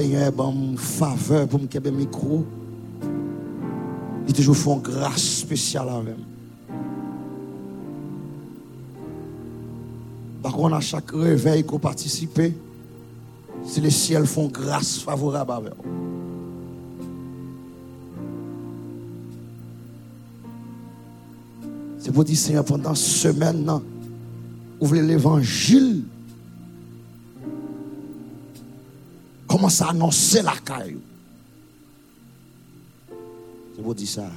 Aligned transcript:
Seigneur 0.00 0.32
une 0.50 0.78
faveur 0.78 1.46
pour 1.46 1.60
me 1.60 1.66
faire 1.66 1.92
micro. 1.92 2.46
Il 4.26 4.32
toujours 4.32 4.56
fait 4.56 4.70
une 4.70 4.80
grâce 4.80 5.22
spéciale 5.22 5.90
avec. 5.90 6.14
Par 10.42 10.52
contre, 10.52 10.74
à 10.76 10.80
chaque 10.80 11.10
réveil 11.10 11.64
qu'on 11.64 11.78
participe, 11.78 12.40
si 13.66 13.80
les 13.82 13.90
ciels 13.90 14.24
font 14.24 14.46
grâce 14.48 15.00
favorable 15.00 15.52
avec 15.52 15.74
vous. 15.74 15.90
C'est 21.98 22.10
pour 22.10 22.24
dire, 22.24 22.38
Seigneur, 22.38 22.64
pendant 22.64 22.94
ce 22.94 23.28
semaine, 23.28 23.70
ouvrez 24.80 25.02
l'évangile. 25.02 26.04
Commence 29.60 29.82
à 29.82 29.90
annoncer 29.90 30.40
la 30.40 30.56
caille. 30.56 30.96
C'est 33.76 33.82
pour 33.82 33.94
dire 33.94 34.08
ça. 34.08 34.30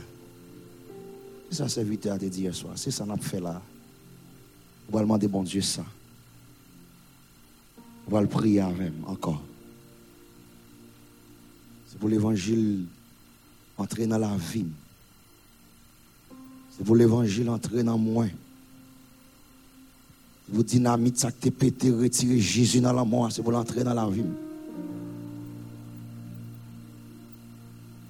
C'est 1.50 1.56
ça, 1.56 1.70
serviteur, 1.70 2.20
te 2.20 2.25
dire 2.25 2.53
soir. 2.53 2.74
C'est 2.75 2.92
ça 2.92 3.06
qu'on 3.06 3.13
a 3.13 3.18
fait 3.18 3.39
là. 3.39 3.62
On 4.89 4.98
va 4.98 5.00
demander, 5.00 5.30
bon 5.30 5.44
Dieu, 5.44 5.62
ça. 5.62 5.86
On 8.06 8.12
va 8.12 8.20
le 8.20 8.27
prier 8.27 8.60
avec 8.60 8.92
encore. 9.08 9.42
C'est 11.88 11.98
pour 11.98 12.10
l'évangile 12.10 12.84
entrer 13.77 14.06
dans 14.06 14.18
la 14.18 14.36
vie. 14.36 14.68
C'est 16.72 16.84
pour 16.84 16.98
l'évangile 16.98 17.50
entrer 17.50 17.82
dans 17.82 17.98
moi. 17.98 18.25
Pour 20.54 20.65
dynamite, 20.65 21.17
ça 21.17 21.32
que 21.32 21.47
pété, 21.47 21.91
retirer 21.91 22.41
Jésus 22.41 22.82
dans 22.82 22.91
la 22.91 23.06
mort. 23.06 23.32
C'est 23.32 23.41
pour 23.41 23.54
l'entrer 23.54 23.86
dans 23.86 23.93
la 23.93 24.10
vie. 24.10 24.26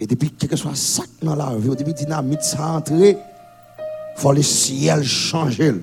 Et 0.04 0.06
depuis 0.06 0.32
quelque 0.32 0.58
soit 0.58 0.76
ça 0.76 1.04
dans 1.22 1.34
la 1.34 1.56
vie, 1.56 1.70
depuis 1.70 1.94
dynamite, 1.94 2.42
ça 2.42 2.74
entrer, 2.74 3.12
il 3.12 4.20
faut 4.20 4.34
le 4.34 4.42
ciel 4.42 5.02
changer. 5.02 5.76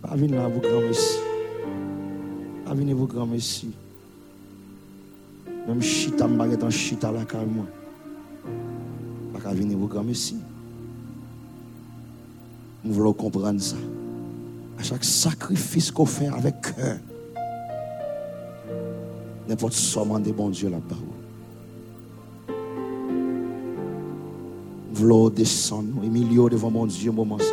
Pas 0.00 0.16
venir 0.16 0.40
là, 0.40 0.48
vous 0.48 0.60
grand 0.60 0.80
messie. 0.80 1.18
Pas 2.64 2.72
venir 2.72 2.96
vous 2.96 3.06
grand 3.06 3.26
messie. 3.26 3.70
Même 5.68 5.82
chita, 5.82 6.26
je 6.26 6.64
en 6.64 6.70
chita 6.70 7.12
là, 7.12 7.22
car 7.28 7.44
moi. 7.44 7.66
Pas 9.34 9.52
venir 9.52 9.76
vous 9.76 9.86
grand 9.86 10.02
messie. 10.02 10.38
Nous 12.82 12.94
voulons 12.94 13.12
comprendre 13.12 13.60
ça. 13.60 13.76
À 14.78 14.82
chaque 14.82 15.04
sacrifice 15.04 15.90
qu'on 15.90 16.06
fait 16.06 16.28
avec 16.28 16.62
cœur, 16.62 16.96
n'importe 19.46 19.76
comment 19.92 20.18
de 20.18 20.32
bon 20.32 20.48
Dieu 20.48 20.70
là-bas. 20.70 20.96
Nous 24.96 25.02
voulons 25.02 25.28
descendre 25.28 25.88
au 26.02 26.08
milieu 26.08 26.48
devant 26.48 26.70
mon 26.70 26.86
Dieu, 26.86 27.12
moment 27.12 27.38
ça. 27.38 27.44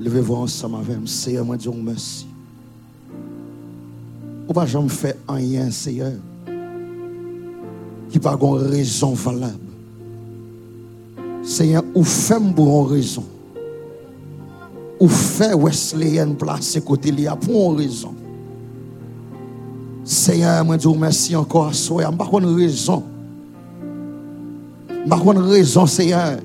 Levez-vous 0.00 0.36
ensemble 0.36 0.76
avec 0.76 0.96
moi, 0.96 1.06
Seigneur, 1.06 1.44
moi, 1.44 1.56
Dieu, 1.58 1.70
merci. 1.76 2.26
Ou 4.48 4.52
pas 4.54 4.64
jamais 4.64 4.88
faire 4.88 5.16
rien, 5.28 5.70
Seigneur, 5.70 6.12
qui 8.08 8.18
pas 8.18 8.38
une 8.40 8.70
raison 8.70 9.12
valable. 9.12 9.58
Seigneur, 11.42 11.84
ou 11.94 12.02
fait 12.02 12.40
pour 12.54 12.86
une 12.86 12.92
raison. 12.92 13.24
Ou 14.98 15.08
fait 15.08 15.52
Wesleyan 15.52 16.32
place 16.32 16.78
côté 16.86 17.12
là 17.12 17.36
pour 17.36 17.72
une 17.72 17.80
raison. 17.80 18.14
Seigneur, 20.04 20.64
moi, 20.64 20.78
Dieu, 20.78 20.90
merci 20.98 21.36
encore 21.36 21.66
à 21.66 21.72
soi. 21.74 22.04
Je 22.10 22.16
pas 22.16 22.30
une 22.32 22.56
raison. 22.56 23.02
Je 25.08 25.14
pas 25.14 25.32
une 25.32 25.38
raison, 25.38 25.86
Seigneur 25.86 26.36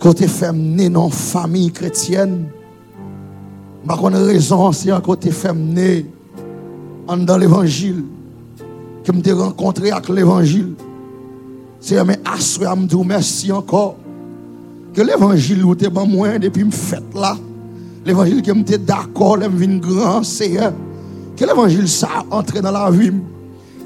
côté 0.00 0.26
féminin 0.26 0.88
non 0.88 1.08
famille 1.08 1.70
chrétienne. 1.70 2.46
Je 3.82 3.88
pas 3.88 3.94
raison 3.94 4.72
c'est 4.72 4.90
un 4.90 5.00
côté 5.00 5.30
féminin 5.30 6.02
dans 7.06 7.36
l'évangile 7.36 8.02
que 9.04 9.12
me 9.12 9.34
rencontré 9.34 9.92
avec 9.92 10.08
l'évangile. 10.08 10.74
C'est 11.78 12.02
mais 12.04 12.18
assoir 12.24 12.76
me 12.76 12.86
dire 12.86 13.04
merci 13.04 13.52
encore 13.52 13.96
que 14.92 15.02
l'évangile 15.02 15.64
où 15.64 15.74
t'es 15.76 15.88
moins 15.90 16.40
depuis 16.40 16.64
me 16.64 16.72
fait 16.72 17.02
là. 17.14 17.36
L'évangile 18.04 18.42
qui 18.42 18.50
me 18.50 18.64
d'accord, 18.78 19.38
je 19.40 19.48
viens 19.48 19.78
grand 19.78 20.24
Seigneur. 20.24 20.72
Que 21.36 21.44
l'évangile 21.44 21.88
ça 21.88 22.08
entre 22.32 22.60
dans 22.60 22.72
la 22.72 22.90
vie. 22.90 23.12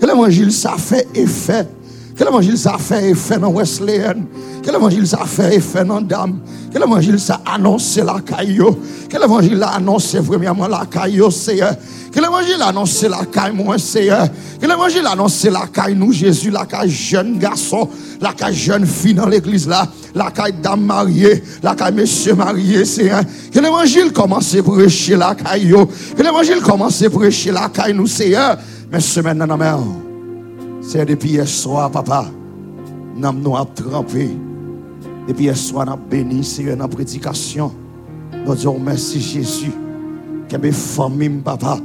Que 0.01 0.07
l'évangile 0.07 0.53
ça 0.53 0.77
fait 0.79 1.07
effet. 1.15 1.69
Que 2.17 2.23
l'évangile 2.23 2.57
ça 2.57 2.77
fait 2.79 3.11
effet 3.11 3.39
dans 3.39 3.51
Wesleyan. 3.51 4.15
Que 4.63 4.71
l'évangile 4.71 5.07
ça 5.07 5.25
fait 5.27 5.57
effet 5.57 5.85
dans 5.85 6.01
Dame. 6.01 6.39
Que 6.73 6.79
l'évangile 6.79 7.19
ça 7.19 7.41
annonce 7.45 7.97
la 7.97 8.21
caillou. 8.21 8.77
Que 9.09 9.19
l'évangile 9.19 9.63
a 9.63 9.71
annoncé 9.77 10.21
premièrement 10.21 10.69
la 10.69 10.87
caillou, 10.87 11.31
Seigneur. 11.31 11.75
Que 12.13 12.21
l'évangile 12.21 12.63
annonce 12.63 13.03
la 13.03 13.25
caille, 13.25 13.53
moi, 13.53 13.77
Seigneur. 13.79 14.29
Que 14.61 14.67
l'évangile 14.67 15.05
annonce 15.05 15.45
la 15.45 15.67
caille, 15.67 15.97
nous, 15.97 16.13
Jésus, 16.13 16.51
la 16.51 16.65
caille 16.65 16.91
jeune 16.91 17.39
garçon, 17.39 17.89
la 18.21 18.33
caille 18.33 18.55
jeune 18.55 18.87
fille 18.87 19.15
dans 19.15 19.27
l'église 19.27 19.67
là, 19.67 19.89
la 20.15 20.31
caille 20.31 20.55
dame 20.63 20.83
mariée, 20.83 21.43
la 21.61 21.75
caille 21.75 21.95
monsieur 21.95 22.35
marié, 22.35 22.85
Seigneur. 22.85 23.23
Que 23.53 23.59
l'évangile 23.59 24.13
commence 24.13 24.55
à 24.55 24.63
prêcher 24.63 25.17
la 25.17 25.35
caille, 25.35 25.75
que 26.17 26.23
l'évangile 26.23 26.61
commence 26.63 27.03
à 27.03 27.11
prêcher 27.11 27.51
la 27.51 27.69
caille, 27.69 27.95
nous, 27.95 28.07
Seigneur. 28.07 28.57
Mais 28.93 29.01
semaine 29.01 29.39
la 29.39 29.57
mer. 29.57 29.79
C'est 30.87 31.07
depuis 31.07 31.31
hier 31.31 31.49
soir, 31.49 31.91
papa. 31.91 32.27
Nous 33.17 33.27
avons 33.27 33.65
trempé. 33.75 34.29
Depuis 35.27 35.45
hier 35.45 35.57
soir, 35.57 35.87
nous 35.87 35.93
avons 35.93 36.03
béni, 36.11 36.45
Seigneur, 36.45 36.77
dans 36.77 36.85
la 36.85 36.89
prédication. 36.89 37.73
Nous 38.47 38.55
disons 38.55 38.79
merci, 38.79 39.19
Jésus. 39.19 39.73
Que 40.49 40.57
mes 40.59 40.73
familles, 40.73 41.41
papa. 41.43 41.79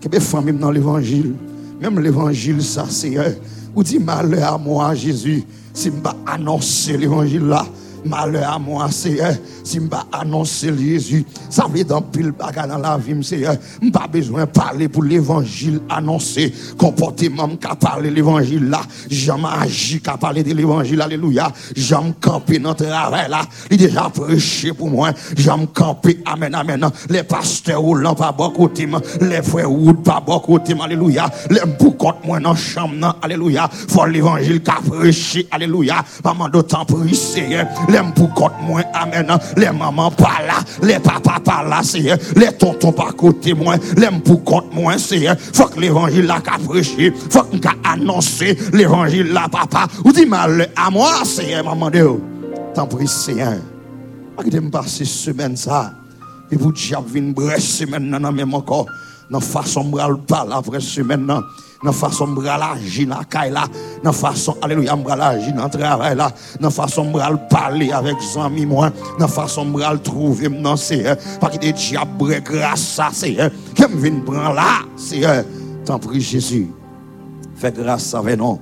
Que 0.00 0.08
mes 0.10 0.20
familles 0.20 0.58
dans 0.58 0.70
l'évangile. 0.70 1.34
Même 1.80 1.98
l'évangile, 2.00 2.62
ça, 2.62 2.84
Seigneur. 2.86 3.32
Ou 3.74 3.82
dit 3.82 3.98
malheur 3.98 4.54
à 4.54 4.58
moi, 4.58 4.94
Jésus. 4.94 5.42
Si 5.72 5.88
je 5.88 6.30
annoncer 6.30 6.98
l'évangile 6.98 7.46
là 7.46 7.64
malheur 8.04 8.52
à 8.52 8.58
moi, 8.58 8.90
Seigneur, 8.90 9.34
si 9.62 9.78
je 9.78 9.82
pas 9.82 10.06
annoncer 10.12 10.76
Jésus. 10.76 11.24
Ça 11.50 11.66
veut 11.72 11.84
dans 11.84 12.02
pile 12.02 12.32
bagarre 12.32 12.68
dans 12.68 12.78
la 12.78 12.96
vie, 12.96 13.22
Seigneur. 13.22 13.56
Je 13.82 13.90
pas 13.90 14.06
besoin 14.06 14.44
de 14.44 14.50
parler 14.50 14.88
pour 14.88 15.02
l'évangile 15.02 15.80
annoncé. 15.88 16.52
Comportement 16.76 17.48
qu'à 17.56 17.74
parler 17.74 18.10
l'évangile 18.10 18.68
là. 18.68 18.80
J'aime 19.10 19.44
agir 19.44 20.02
qu'à 20.02 20.16
parler 20.16 20.42
de 20.42 20.52
l'évangile, 20.52 21.00
alléluia. 21.00 21.50
J'aime 21.74 22.12
camper 22.20 22.58
dans 22.58 22.70
le 22.70 22.74
travail 22.76 23.28
là. 23.30 23.42
Il 23.70 23.76
déjà 23.76 24.10
prêché 24.10 24.72
pour 24.72 24.90
moi. 24.90 25.10
J'aime 25.36 25.66
camper, 25.68 26.20
amen, 26.26 26.54
amen. 26.54 26.88
Les 27.08 27.22
pasteurs 27.22 27.80
roulant 27.80 28.14
pas 28.14 28.32
beaucoup 28.32 28.68
côté, 28.68 28.88
les 29.20 29.42
frères 29.42 29.68
roulent 29.68 30.02
pas 30.02 30.22
beaucoup 30.24 30.58
côté, 30.58 30.74
alléluia. 30.80 31.30
Les 31.50 31.60
boucottes 31.78 32.24
moi 32.24 32.40
dans 32.40 32.50
la 32.50 32.56
chambre, 32.56 33.16
alléluia. 33.22 33.68
Faut 33.88 34.06
l'évangile 34.06 34.62
qu'a 34.62 34.78
prêché, 34.86 35.46
alléluia. 35.50 36.04
Maman 36.24 36.48
d'autant 36.48 36.84
prier, 36.84 37.14
Seigneur 37.14 37.66
les 37.94 38.00
mpoukotes 38.00 38.60
moins, 38.62 38.82
amen. 38.92 39.38
Les 39.56 39.70
mamans 39.70 40.10
pas 40.10 40.40
là, 40.46 40.58
les 40.82 40.98
papas 40.98 41.40
pas 41.40 41.62
là, 41.62 41.80
c'est 41.82 42.00
les 42.36 42.52
tontons 42.58 42.92
pas 42.92 43.12
côté 43.12 43.54
moins, 43.54 43.76
les 43.96 44.10
mpoukotes 44.10 44.72
moins, 44.74 44.98
c'est 44.98 45.26
faut 45.52 45.66
que 45.66 45.80
l'évangile 45.80 46.26
là 46.26 46.40
qu'a 46.40 46.58
prêché, 46.58 47.12
faut 47.30 47.42
qu'on 47.42 47.60
annoncé 47.84 48.58
l'évangile 48.72 49.32
là, 49.32 49.48
papa. 49.50 49.86
Ou 50.04 50.12
dit 50.12 50.26
mal 50.26 50.68
à 50.76 50.90
moi, 50.90 51.22
c'est 51.24 51.62
maman 51.62 51.90
de 51.90 52.04
Tant 52.74 52.86
pis, 52.86 53.06
Seigneur. 53.06 53.58
Pas 54.36 54.42
que 54.42 54.58
me 54.58 54.70
passer 54.70 55.04
semaine 55.04 55.56
ça. 55.56 55.92
Et 56.50 56.56
vous 56.56 56.72
diable 56.72 57.08
vinn 57.08 57.32
brèche 57.32 57.62
semaine 57.62 58.10
nan 58.10 58.28
même 58.34 58.54
encore. 58.54 58.86
Dans 59.30 59.40
façon 59.40 59.84
bral 59.84 60.16
pas 60.26 60.46
après 60.50 60.80
semaine 60.80 61.30
dans 61.84 61.92
façon 61.92 62.34
agir 62.36 63.08
dans 63.08 63.22
caille 63.24 63.52
là. 63.52 63.66
Façon 64.12 64.56
alléluia 64.62 64.96
bral 64.96 65.20
agir 65.20 65.52
dans 65.54 65.68
travail 65.68 66.16
là. 66.16 66.32
Dans 66.58 66.70
façon 66.70 67.10
bral 67.10 67.46
parler 67.48 67.92
avec 67.92 68.16
amis 68.36 68.66
moi. 68.66 68.90
Dans 69.18 69.28
façon 69.28 69.66
bral 69.66 70.00
trouver 70.00 70.48
non 70.48 70.76
c'est 70.76 71.04
parce 71.38 71.56
que 71.56 71.60
des 71.60 71.72
diable 71.72 72.40
grâce 72.42 72.80
ça 72.80 73.10
c'est 73.12 73.34
que 73.34 73.86
me 73.86 73.96
vinn 74.00 74.24
prendre 74.24 74.54
là 74.54 74.80
c'est 74.96 75.22
tant 75.84 75.98
prie 75.98 76.20
Jésus. 76.20 76.68
Fais 77.56 77.72
grâce 77.72 78.14
avec 78.14 78.38
nous 78.38 78.58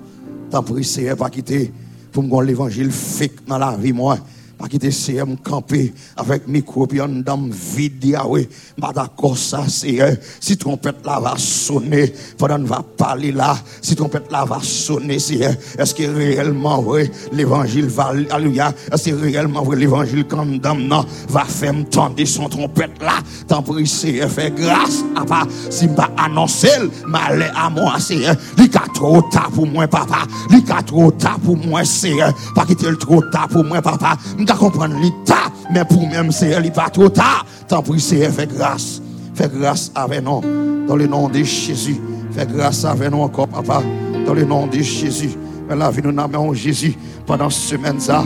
tant 0.51 0.63
prie 0.63 0.85
Seigneur 0.85 1.17
pas 1.17 1.31
quitter 1.31 1.73
pour 2.11 2.25
me 2.25 2.45
l'évangile 2.45 2.91
fait 2.91 3.33
dans 3.47 3.59
la 3.59 3.77
vie 3.77 3.93
moi 3.93 4.19
Pas 4.63 4.69
quitter 4.69 4.93
CM 4.93 5.37
camper 5.39 5.93
avec 6.17 6.47
micro 6.47 6.87
puis 6.87 7.01
en 7.01 7.09
dame 7.09 7.51
vide 7.51 8.05
Yahweh. 8.05 8.49
Pas 8.81 8.93
d'accord 8.93 9.37
ça 9.37 9.67
Seigneur. 9.69 10.13
Si 10.39 10.57
trompette 10.57 11.05
là 11.05 11.19
va 11.19 11.35
sonner 11.37 12.13
pendant 12.39 12.63
va 12.63 12.81
parler 12.97 13.33
là, 13.33 13.57
si 13.81 13.97
trompette 13.97 14.31
là 14.31 14.45
va 14.45 14.61
sonner 14.63 15.19
Seigneur, 15.19 15.55
est-ce 15.77 15.93
que 15.93 16.05
réellement 16.05 16.81
vrai 16.81 17.11
l'évangile 17.33 17.87
va 17.87 18.13
alléluia, 18.31 18.73
est-ce 18.93 19.11
que 19.11 19.17
réellement 19.17 19.65
vrai 19.65 19.79
l'évangile 19.79 20.27
quand 20.29 20.47
dame 20.47 20.85
non 20.85 21.05
va 21.29 21.43
faire 21.43 21.75
tendre 21.91 22.25
son 22.25 22.49
trompette 22.49 23.03
là, 23.03 23.19
tant 23.49 23.65
pis 23.65 23.85
Seigneur 23.85 24.31
fait 24.31 24.55
grâce 24.55 25.03
à 25.17 25.25
pas 25.25 25.43
si 25.71 25.89
m'a 25.89 26.09
annoncé 26.17 26.69
malheur 27.05 27.53
à 27.57 27.69
moi 27.69 27.99
Seigneur. 27.99 28.37
Il 28.57 28.71
a 28.77 28.85
trop 28.95 29.23
tard 29.23 29.51
pour 29.51 29.67
moi 29.67 29.89
papa, 29.89 30.19
il 30.51 30.63
a 30.71 30.83
trop 30.85 31.11
tard 31.11 31.41
pour 31.41 31.57
moi 31.57 31.85
Seigneur. 31.85 32.33
Pas 32.55 32.65
quitter 32.65 32.89
le 32.89 32.97
trop 32.97 33.21
tard 33.23 33.49
pour 33.49 33.65
moi 33.65 33.83
papa 33.83 34.17
comprendre 34.55 34.95
l'état, 35.01 35.51
mais 35.73 35.85
pour 35.85 36.07
même 36.09 36.33
c'est 36.33 36.53
il 36.63 36.73
pas 36.73 36.89
trop 36.91 37.09
tard. 37.09 37.47
Tant 37.69 37.83
pis, 37.83 38.01
c'est 38.01 38.29
fait 38.31 38.47
grâce. 38.47 39.01
Fais 39.35 39.49
grâce 39.49 39.91
avec 39.95 40.23
nous, 40.25 40.43
dans 40.87 40.97
le 40.97 41.07
nom 41.07 41.29
de 41.29 41.43
Jésus. 41.43 42.01
Fais 42.33 42.47
grâce 42.47 42.85
avec 42.85 43.11
nous 43.11 43.21
encore, 43.21 43.49
papa, 43.49 43.83
dans 44.27 44.35
le 44.35 44.45
nom 44.45 44.67
de 44.67 44.81
Jésus. 44.81 45.31
Mais 45.69 45.77
la 45.77 45.91
vie 45.91 46.03
nous 46.03 46.17
en 46.19 46.55
Jésus 46.55 46.95
pendant 47.27 47.51
cette 47.51 47.79
semaine 47.79 48.01
ça. 48.01 48.25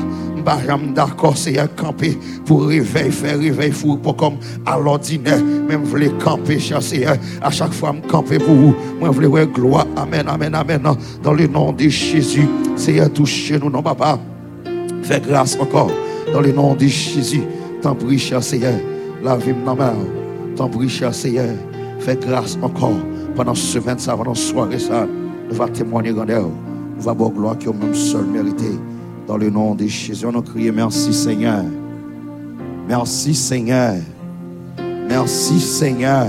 D'accord, 0.95 1.37
c'est 1.37 1.59
un 1.59 1.67
camper 1.67 2.17
pour 2.45 2.67
réveiller, 2.67 3.11
faire 3.11 3.37
réveil 3.37 3.73
fou, 3.73 3.97
pour 3.97 4.15
comme 4.15 4.37
à 4.65 4.79
l'ordinaire. 4.79 5.43
Même 5.43 5.83
voulez 5.83 6.09
camper, 6.23 6.61
chasser 6.61 7.05
à 7.43 7.51
chaque 7.51 7.73
fois 7.73 7.93
me 7.93 8.01
camper 8.03 8.39
pour 8.39 8.55
vous. 8.55 8.75
Moi, 9.01 9.11
je 9.13 9.19
voulais 9.19 9.47
gloire. 9.47 9.87
Amen, 9.97 10.29
amen, 10.29 10.55
amen. 10.55 10.83
Dans 11.21 11.33
le 11.33 11.49
nom 11.49 11.73
de 11.73 11.89
Jésus, 11.89 12.49
c'est 12.77 13.01
un 13.01 13.09
toucher 13.09 13.59
nous, 13.59 13.71
non, 13.71 13.83
papa. 13.83 14.21
Fais 15.03 15.21
grâce 15.21 15.59
encore. 15.59 15.91
Dans 16.37 16.43
le 16.43 16.53
nom 16.53 16.75
de 16.75 16.87
Jésus, 16.87 17.41
t'en 17.81 17.95
prie, 17.95 18.19
cher 18.19 18.43
Seigneur, 18.43 18.79
la 19.25 19.39
vie 19.39 19.55
ma 19.55 19.75
mère. 19.75 19.95
T'en 20.55 20.69
prie, 20.69 20.87
cher 20.87 21.15
Seigneur, 21.15 21.49
fais 21.99 22.15
grâce 22.15 22.59
encore 22.61 22.99
pendant 23.35 23.55
ce 23.55 23.81
semaine, 23.81 23.99
ça, 23.99 24.15
pendant 24.15 24.35
ce 24.35 24.51
soirée, 24.51 24.79
ça. 24.79 25.07
Nous 25.49 25.57
va 25.57 25.67
témoigner 25.67 26.13
grandeur. 26.13 26.47
Nous 26.95 27.03
va 27.03 27.15
voir 27.15 27.31
gloire 27.31 27.57
qui 27.57 27.69
est 27.69 27.73
même 27.73 27.95
seul 27.95 28.27
mérité. 28.27 28.69
Dans 29.27 29.39
le 29.39 29.49
nom 29.49 29.75
de 29.75 29.87
Jésus, 29.87 30.27
on 30.27 30.39
a 30.39 30.43
crié 30.43 30.71
merci 30.71 31.15
Seigneur. 31.15 31.65
Merci 32.87 33.35
Seigneur. 33.35 33.95
Merci 35.09 35.59
Seigneur. 35.59 36.27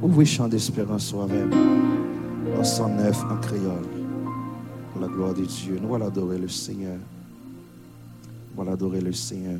Ouvrez 0.00 0.24
chant 0.24 0.48
d'espérance 0.48 1.04
soi-même. 1.08 1.52
En 2.58 2.64
109 2.64 3.22
en 3.30 3.36
créole. 3.36 3.86
Pour 4.94 5.02
la 5.02 5.08
gloire 5.08 5.34
de 5.34 5.44
Dieu. 5.44 5.78
Nous 5.82 5.94
allons 5.94 6.06
adorer 6.06 6.38
le 6.38 6.48
Seigneur. 6.48 6.96
Voilà 8.56 8.72
adorer 8.72 9.00
le 9.00 9.12
Seigneur. 9.12 9.58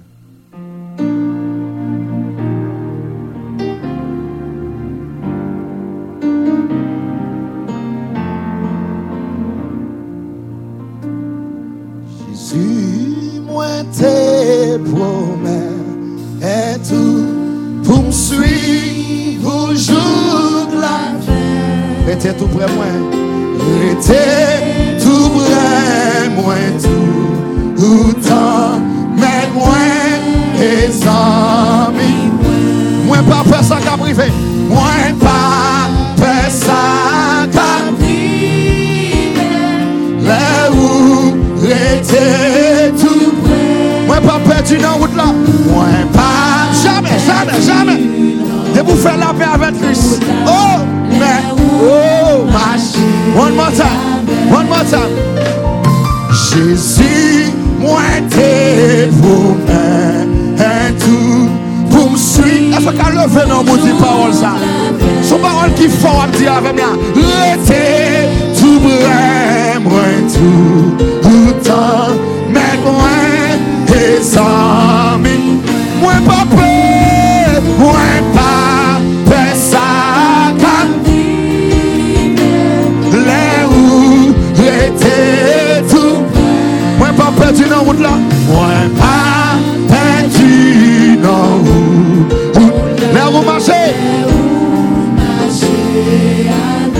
Jésus, 12.28 13.40
moi 13.46 13.66
tes 13.92 14.78
promesses 14.78 15.62
et 16.40 16.78
tout 16.88 17.26
pour 17.82 18.02
me 18.04 18.12
suivre 18.12 19.70
au 19.70 19.74
jour 19.74 20.68
de 20.70 20.80
la 20.80 21.18
vie. 21.20 22.12
Était 22.12 22.34
tout 22.34 22.46
près 22.46 22.72
moi, 22.74 22.86
était 23.90 24.98
tout 25.02 25.30
près 25.30 26.28
moi 26.30 26.54
tout, 26.80 27.23
tout 27.84 28.12
temps. 28.26 28.80
Les 30.58 31.06
amis, 31.06 32.30
moi 33.06 33.18
pas 33.28 33.44
faire 33.50 33.64
ça 33.64 33.76
qu'à 33.76 33.96
privé. 33.96 34.32
Moi 34.68 34.82
pas 35.20 35.88
faire 36.16 36.50
ça 36.50 37.46
qu'à. 37.52 37.60
Là 40.26 40.70
où 40.72 41.34
j'étais 41.60 42.92
tout 42.98 43.32
près. 43.42 44.06
Moi 44.06 44.16
pas 44.20 44.38
perdu 44.48 44.78
dans 44.78 44.94
route 44.94 45.16
là. 45.16 45.26
Moi 45.70 45.84
pas. 46.12 46.72
Jamais, 46.82 47.18
jamais, 47.26 47.60
jamais. 47.62 48.00
Et 48.76 48.82
vous 48.82 48.96
faire 48.96 49.18
la 49.18 49.34
paix 49.34 49.50
avec 49.52 49.80
Christ. 49.80 50.22
Oh, 50.46 50.80
mais, 51.10 51.42
oh, 51.82 52.44
ma 52.50 53.40
One 53.40 53.54
more 53.54 53.70
time. 53.72 54.52
One 54.52 54.68
more 54.68 54.84
time. 54.88 55.34
Jésus, 56.32 57.52
me 62.14 62.16
suivre. 62.16 62.76
Est-ce 62.76 62.90
qu'à 62.90 63.10
lever 63.10 63.48
dans 63.48 63.64
mon 63.64 63.76
dit 63.76 63.92
parole 64.00 64.32
ça? 64.32 64.52
Son 65.22 65.38
parole 65.38 65.72
qui 65.74 65.88
fort 65.88 66.24
à 66.24 66.36
dire 66.36 66.54
avec 66.54 66.74
moi. 66.74 66.92
Restez 67.14 68.28
tout 68.58 68.78
vrai, 68.80 69.78
moi 69.82 70.02
tout, 70.32 71.04
tout 71.22 71.52
temps, 71.68 72.14
mais 72.50 72.76
moi 72.84 73.08
et 73.88 74.20
amis. 74.38 75.60
Moi 76.00 76.12
pas 76.26 76.44
peur, 76.54 76.73
Dans 87.62 87.84
route 87.84 88.00
là, 88.00 88.10
moi 88.48 88.68
pas 88.98 89.44
Là 93.14 93.30
où 93.30 93.42
marcher. 93.44 93.94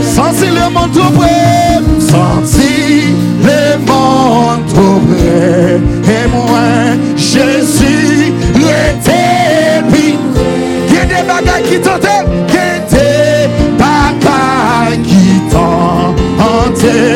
Sentir 0.03 0.55
le 0.55 0.71
monde 0.73 0.93
trop 0.93 1.11
près. 1.13 1.81
Sentir 1.99 3.03
le 3.43 3.79
monde 3.79 4.65
trop 4.69 5.01
près. 5.11 5.81
Et 6.13 6.27
moi, 6.29 6.67
Jésus, 7.17 8.33
était 8.57 9.83
puis. 9.93 10.17
Il 10.89 10.95
y 10.95 10.99
a 10.99 11.05
des 11.05 11.27
bagages 11.27 11.63
qui 11.69 11.81
t'entendent. 11.81 12.31
Il 12.49 12.55
y 12.55 12.59
a 12.59 12.79
des 12.91 13.49
bagages 13.77 15.03
qui 15.05 15.41
t'entendent. 15.51 17.14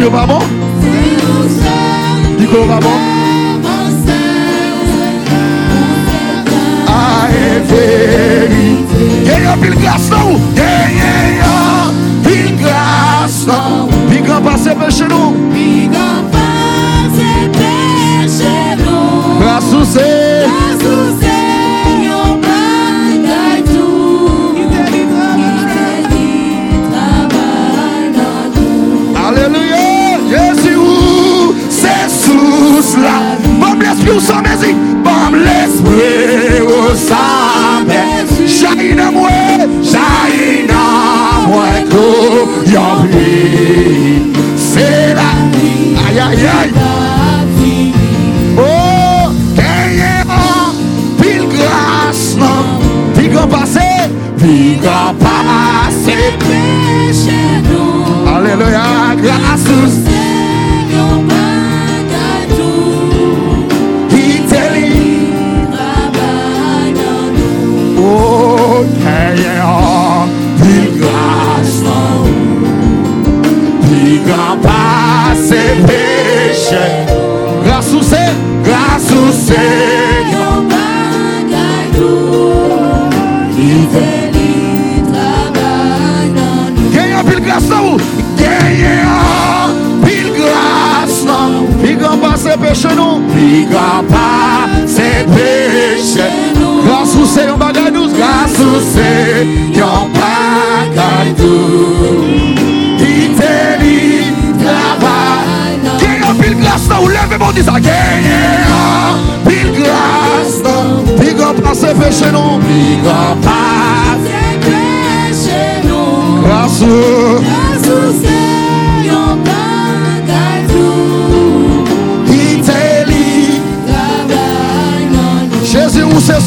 you, 0.00 0.10
vamos. 0.10 0.59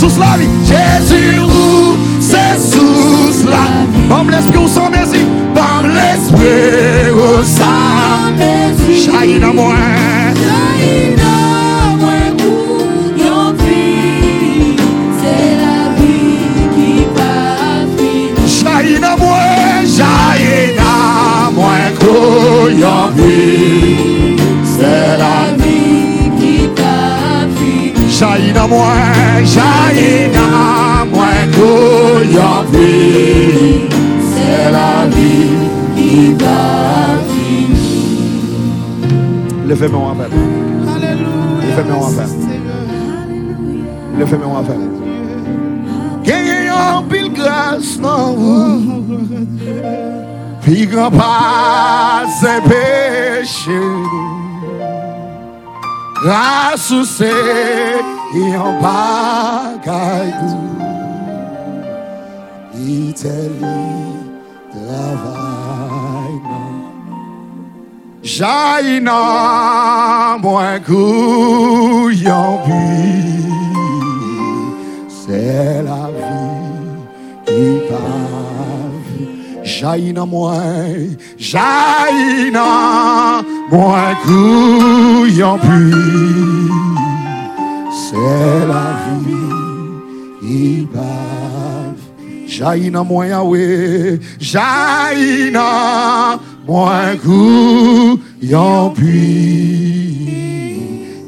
Jésus 0.04 0.18
ou 0.20 0.63
vie. 32.72 33.90
C'est 34.34 34.72
la 34.72 35.08
vie 35.08 35.50
qui 35.96 36.34
va 36.34 37.18
finir. 37.30 37.78
Levez-moi 39.68 40.12
en 40.12 40.16
fait. 40.16 40.32
Levez-moi 41.68 42.06
en 42.06 42.10
fait. 42.10 42.34
Levez-moi 44.20 44.60
en 44.60 44.64
fait. 44.64 44.84
Gagnez 46.24 46.72
en 46.72 47.04
pile 47.04 47.34
grâce 47.34 48.00
dans 48.00 48.34
vous. 48.34 49.04
Puis 50.62 50.88
grand 50.88 51.12
pas 51.12 52.24
c'est 52.40 52.62
péché. 52.64 53.82
Grâce 56.24 56.94
c'est 57.06 58.00
et 58.36 58.56
en 58.56 58.80
bagaille 58.82 60.34
Il 63.24 63.30
te 63.30 63.36
lit 63.36 64.20
travail 64.72 66.36
non. 66.44 66.68
Jaillit 68.22 69.04
nan 69.06 70.42
mwen 70.44 70.82
kou 70.84 72.10
yon 72.10 72.60
bi 72.66 72.84
C'est 75.08 75.84
la 75.88 76.04
vie 76.18 77.00
qui 77.46 77.64
parle 77.88 79.00
Jaillit 79.64 80.14
nan 80.14 80.28
mwen 80.28 81.16
Jaillit 81.38 82.52
kou 84.26 85.26
yon 85.32 85.58
bi 85.64 85.80
C'est 88.04 88.68
la 88.68 88.93
Jaillit 92.64 92.92
nan 92.92 93.04
mwen 93.08 93.28
Yahweh 93.28 94.20
Jaillit 94.40 95.52
nan 95.52 96.40
mwen 96.64 97.18
kou 97.20 98.16
yon 98.40 98.94
puits 98.96 100.24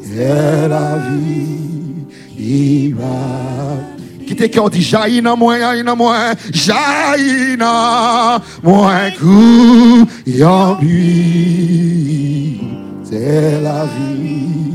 C'est 0.01 0.69
la 0.69 0.97
vie 1.03 2.07
qui 2.37 2.93
parle 2.97 3.83
Qui 4.25 4.35
te 4.35 4.45
cœur 4.45 4.69
dit 4.69 4.81
jaillit 4.81 5.21
nan 5.21 5.35
mwen, 5.37 5.59
jaillit 5.59 5.83
nan 5.83 5.97
mwen 5.99 6.35
Jaillit 6.53 7.59
nan 7.59 8.39
mwen 8.63 9.11
kou 9.19 10.07
yon 10.25 10.75
puits 10.79 12.61
C'est 13.03 13.59
la 13.61 13.83
vie 13.91 14.71
qui 14.71 14.74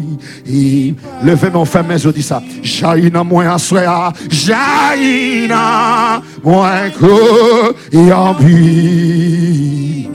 Levez 1.22 1.50
mon 1.50 1.64
frère, 1.64 1.84
mais 1.86 1.98
je 1.98 2.08
dis 2.10 2.22
ça. 2.22 2.42
Jaillit 2.62 3.10
dans 3.10 3.24
moi, 3.24 3.58
soya. 3.58 4.12
Jaillit 4.28 5.48
dans 5.48 6.22
moi, 6.42 6.90
kou 6.98 7.74
yon 7.92 8.34
puits 8.34 10.08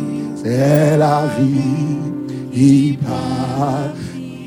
C'est 0.44 0.98
la 0.98 1.24
vie 1.38 1.98
qui 2.54 2.98
parle. 3.06 3.91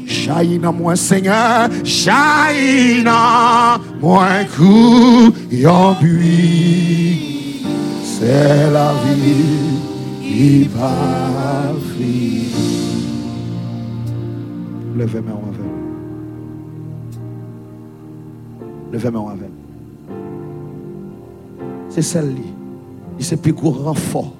Jaillit 0.06 0.58
dans 0.58 0.72
moi, 0.72 0.96
Seigneur. 0.96 1.68
Jaillit 1.84 3.04
dans 3.04 3.80
moi, 4.00 4.28
kou 4.56 5.32
yon 5.50 5.94
puits 6.00 7.62
C'est 8.02 8.70
la 8.72 8.92
vie 9.04 9.68
qui 14.88 14.96
parle. 14.96 14.98
Levez-moi 14.98 15.40
avec. 15.48 15.60
Levez-moi 18.92 19.32
avec. 19.32 19.50
C'est 21.88 22.02
celle-là. 22.02 22.40
Il 23.18 23.24
s'est 23.24 23.36
plus 23.36 23.52
grand 23.52 23.94
fort. 23.94 24.34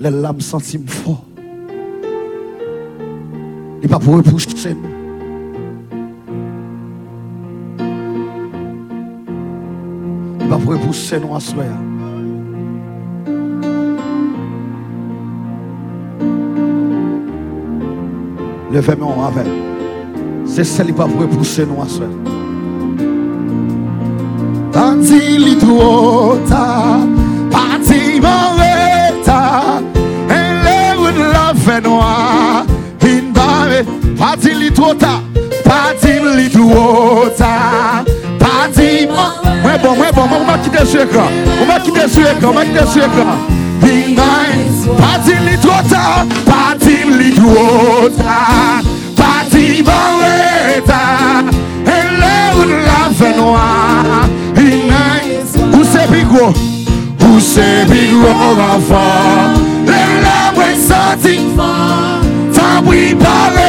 Les 0.00 0.10
lames 0.10 0.40
sentim 0.40 0.86
fort. 0.86 1.24
Il 3.82 3.88
pas 3.88 3.98
pour 3.98 4.16
repousser 4.16 4.74
nous. 4.74 4.80
Il 10.40 10.48
pas 10.48 10.58
pour 10.58 10.72
repousser 10.72 11.20
nous 11.20 11.34
à 11.34 11.40
soi. 11.40 11.64
Levez-moi 18.70 19.26
avec. 19.26 19.46
C'est 20.44 20.64
celle 20.64 20.86
qui 20.86 20.92
pas 20.92 21.06
pour 21.06 21.20
repousser 21.20 21.64
nous 21.66 21.80
à 21.82 21.88
soi. 21.88 22.06
Tanti 24.72 25.38
li 25.38 25.56
tuota, 25.56 26.98
pati 27.50 28.20
moreta, 28.20 29.80
ele 30.28 30.98
would 31.00 31.16
love 31.16 31.80
noa, 31.82 32.66
in 33.02 33.32
bare, 33.32 33.84
pati 34.18 34.54
li 34.54 34.70
tuota, 34.70 35.22
pati 35.64 36.20
li 36.36 36.48
Ouais 39.64 39.78
bon, 39.82 39.90
ouais 40.00 40.12
bon, 40.14 40.22
on 40.30 40.44
va 40.44 40.58
quitter 40.58 40.86
sur 40.86 41.02
écran, 41.02 41.28
on 41.60 41.66
va 41.66 41.80
quitter 41.80 42.08
sur 42.08 42.22
écran, 42.22 42.50
on 42.50 42.52
va 42.52 42.64
quitter 42.64 42.86
sur 42.86 43.04
écran. 43.04 43.36
Bing 43.80 44.14
bang, 44.14 44.96
pati 44.98 45.32
li 45.44 45.58
tuota, 45.58 46.26
pati 46.44 47.02
ele. 47.02 47.28
Ou 55.72 55.84
se 55.84 56.06
pi 56.10 56.22
gwo 56.24 56.52
Ou 57.28 57.40
se 57.40 57.84
pi 57.88 58.08
gwo 58.12 58.30
enfant 58.74 59.58
Le 59.86 60.00
la 60.22 60.52
mwen 60.54 60.76
santi 60.88 61.38
pare 63.18 63.68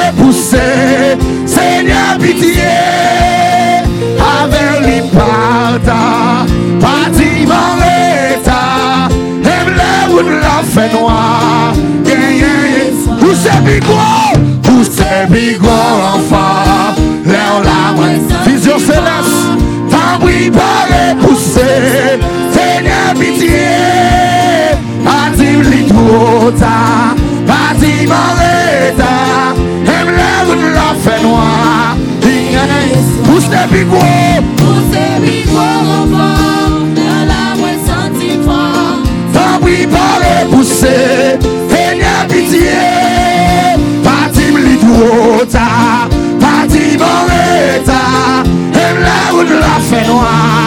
parta 5.09 6.45
Pati 6.79 7.45
man 7.45 7.79
leta 7.79 9.09
Em 9.43 9.67
le 9.77 10.13
ou 10.13 10.29
la 10.41 10.63
fe 10.63 10.87
noa. 10.93 11.73
Yeah, 12.05 12.29
yeah, 12.29 12.65
yeah. 12.75 13.23
Ou 13.23 13.35
se 13.35 13.55
pi 13.65 13.79
gwo 13.85 13.99
Ou 14.71 14.83
se 14.83 15.25
pi 15.31 15.57
gwo 15.59 15.77
enfant 16.13 16.99
Le 17.25 17.45
la 17.67 17.79
mwen. 17.95 18.19
Vision 18.45 18.79
céleste 18.79 19.57
Tan 19.91 20.19
mwi 20.21 20.51
pare 20.51 21.15
pousse. 21.21 21.67
Seigneur 22.53 23.13
pitié 23.19 24.77
Patim 25.05 25.61
li 25.69 25.83
tuota 25.89 26.75
Patim 27.47 28.11
areta 28.11 29.15
Em 29.83 30.15
le 30.17 30.31
ou 30.49 30.73
la 30.75 30.93
fe 31.03 31.21
noa. 31.23 31.69
Ou 33.29 33.39
se 33.41 33.67
pi 33.71 33.85
pousse 40.51 40.85
Seigneur 41.69 42.27
pitié. 42.27 42.79
Patim 44.03 44.57
li 44.57 44.77
tuota 44.77 45.67
Patim 46.39 47.01
areta 47.01 48.01
Em 48.73 49.01
le 49.05 49.19
ou 49.37 49.59
la 49.59 49.75
fe 49.89 50.05
noa 50.07 50.59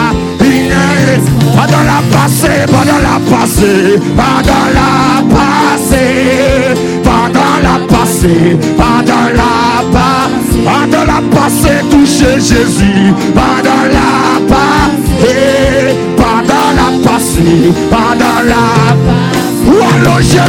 Pendant 1.55 1.83
la 1.83 2.01
passée, 2.11 2.65
pendant 2.67 2.99
la 2.99 3.19
passée, 3.29 3.99
pendant 4.15 4.67
la 4.73 5.21
passée, 5.33 6.73
pendant 7.03 7.57
la 7.61 7.85
passée, 7.87 8.57
pendant 8.75 9.29
la 9.33 9.83
passée, 9.93 10.63
pendant 10.65 11.05
la 11.05 11.21
passée, 11.35 11.83
toucher 11.89 12.39
Jésus, 12.39 13.13
pendant 13.33 13.85
la 13.91 14.41
passée, 14.47 15.95
pendant 16.17 16.69
la 16.75 17.09
passée, 17.09 17.71
pendant 17.89 18.41
la 18.47 18.93
allonger 19.03 19.32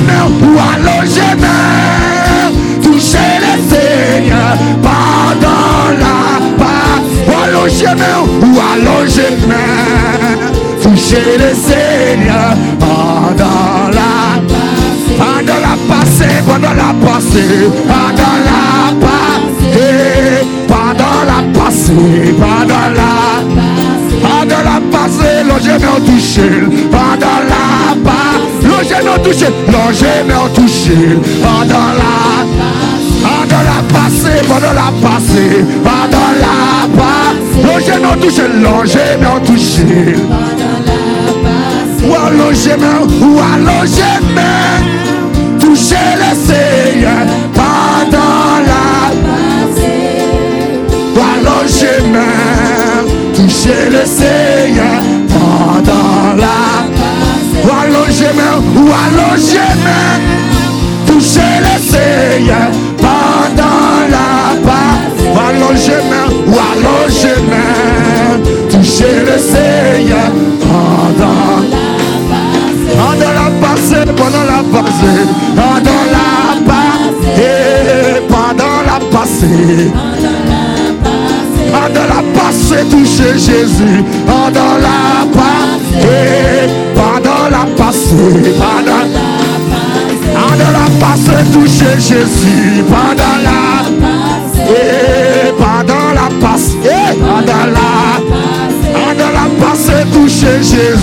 main, 0.06 0.26
ou 0.42 0.58
allonger 0.58 1.34
main. 1.40 2.52
Toucher 2.82 3.32
les 3.44 3.60
seigneurs 3.68 4.58
pendant 4.82 5.86
la 6.00 6.14
allonger 7.44 7.94
main, 7.96 8.20
ou 8.42 8.60
allonger 8.72 9.36
main. 9.46 10.50
Toucher 10.82 11.38
les 11.38 11.54
seigneurs 11.54 12.56
pendant 12.78 13.90
la 13.92 14.10
pendant 15.16 15.60
la 15.60 15.76
passée, 15.88 16.42
pendant 16.46 16.74
la 16.74 16.92
passée, 17.06 17.70
pendant 17.86 18.38
la 18.48 18.60
passée, 19.04 20.46
pendant 20.66 21.22
la 21.26 21.38
passée, 21.58 22.34
pendant 22.38 22.88
la 22.94 23.14
pendant 24.22 24.62
la 24.62 24.80
passée, 24.90 25.36
l'ongé 25.48 25.72
en 25.72 26.00
touché, 26.00 26.48
pendant 26.90 27.40
la 27.48 27.94
passée, 28.04 28.33
l'ongé 28.84 29.08
en 29.08 29.18
touché, 29.22 29.46
l'ongé 29.68 30.06
en 30.34 30.48
touché, 30.48 31.18
pendant 31.42 31.92
la 31.96 32.44
pendant 33.22 33.62
la 33.62 33.80
passée, 33.92 34.42
pendant 34.46 34.72
la 34.72 34.90
passée, 35.00 35.64
pendant 35.82 36.32
la 36.40 36.56
passée, 36.96 37.62
l'ongé 37.62 37.94
en 38.04 38.16
touché, 38.20 38.42
l'ongé 38.62 39.00
en 39.24 39.40
touché, 39.40 40.16
ou 42.06 42.14
allongé 42.14 42.72
ou 43.20 43.40
allongé 43.54 44.02
toucher 45.58 45.96
le 46.16 46.32
Seigneur 46.36 47.26
pendant 47.54 48.60
la 48.66 48.84
ou 51.14 51.18
allonger 51.18 52.00
main, 52.12 53.04
toucher 53.34 53.90
le 53.90 54.04
Seigneur 54.04 55.13
allonger 59.02 59.70
main, 59.84 60.20
toucher 61.06 61.54
le 61.60 61.74
Seigneur 61.80 62.83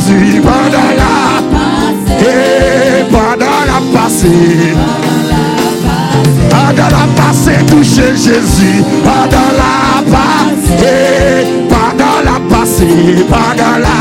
toucher 0.01 0.41
pendant 0.41 0.91
la 0.97 1.11
et 2.19 3.03
pendant 3.11 3.61
la 3.65 3.99
passée, 3.99 4.75
pendant 6.49 6.89
la 6.89 7.21
passée, 7.21 7.65
toucher 7.67 8.15
Jésus, 8.15 8.83
pendant 9.03 9.51
la 9.57 10.01
passée, 10.11 11.47
pendant 11.69 12.21
la 12.23 12.55
passée, 12.55 13.25
pendant 13.29 13.77
la 13.79 13.91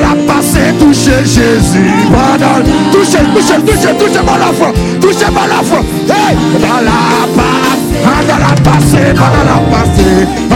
la 0.00 0.32
passée, 0.32 0.72
toucher 0.78 1.24
Jésus, 1.24 1.90
pendant 2.08 2.64
toucher, 2.92 3.18
toucher, 3.34 3.60
toucher, 3.64 3.94
toucher 3.98 4.24
par 4.24 4.38
la 4.38 4.52
foi, 4.52 4.72
toucher 5.00 5.26
la 5.34 5.62
foi, 5.62 5.80
hey, 6.08 6.36
pendant 6.52 6.80
la 6.84 7.26
passée, 7.34 8.02
pendant 8.04 8.38
la 8.38 8.54
passée, 8.62 9.14
pendant 9.14 9.44
la 9.46 9.58
passée, 9.70 10.53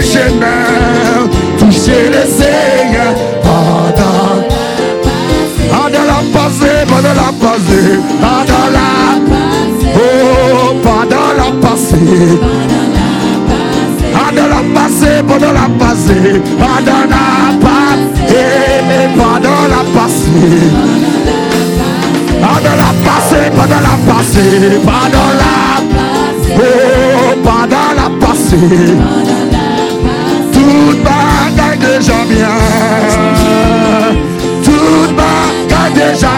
main, 0.00 1.28
toucher 1.58 2.08
les 2.10 2.26
seigneurs 2.26 3.14
pendant 3.42 4.48
pendant 5.68 6.04
la 6.06 6.20
passée, 6.32 6.84
pendant 6.86 7.14
la 7.14 7.30
passée, 7.38 7.98
pendant 8.20 8.68
la 8.72 8.88
oh, 9.94 10.74
pendant 10.82 11.32
la 11.36 11.48
passée. 11.60 12.38
Pendant 14.12 14.48
la 14.48 14.62
passée, 14.74 15.22
pendant 15.26 15.52
la 15.52 15.68
passée, 15.78 16.40
pendant 16.58 17.04
la 17.10 17.24
passée, 17.60 18.40
pendant 19.16 19.64
la 19.68 19.82
passée. 19.94 20.62
Pendant 22.40 22.76
la 22.76 22.90
passée, 23.04 23.46
pendant 23.54 23.80
la 23.80 23.94
passée, 24.12 24.80
pendant 24.82 25.30
la 25.40 25.54
oh, 26.56 27.36
pendant 27.44 27.90
la 27.96 28.26
passée. 28.26 29.59
Déjà 32.00 32.24
bien. 32.26 32.48
Toute 34.64 35.14
bagaille 35.14 35.92
déjà. 35.92 36.30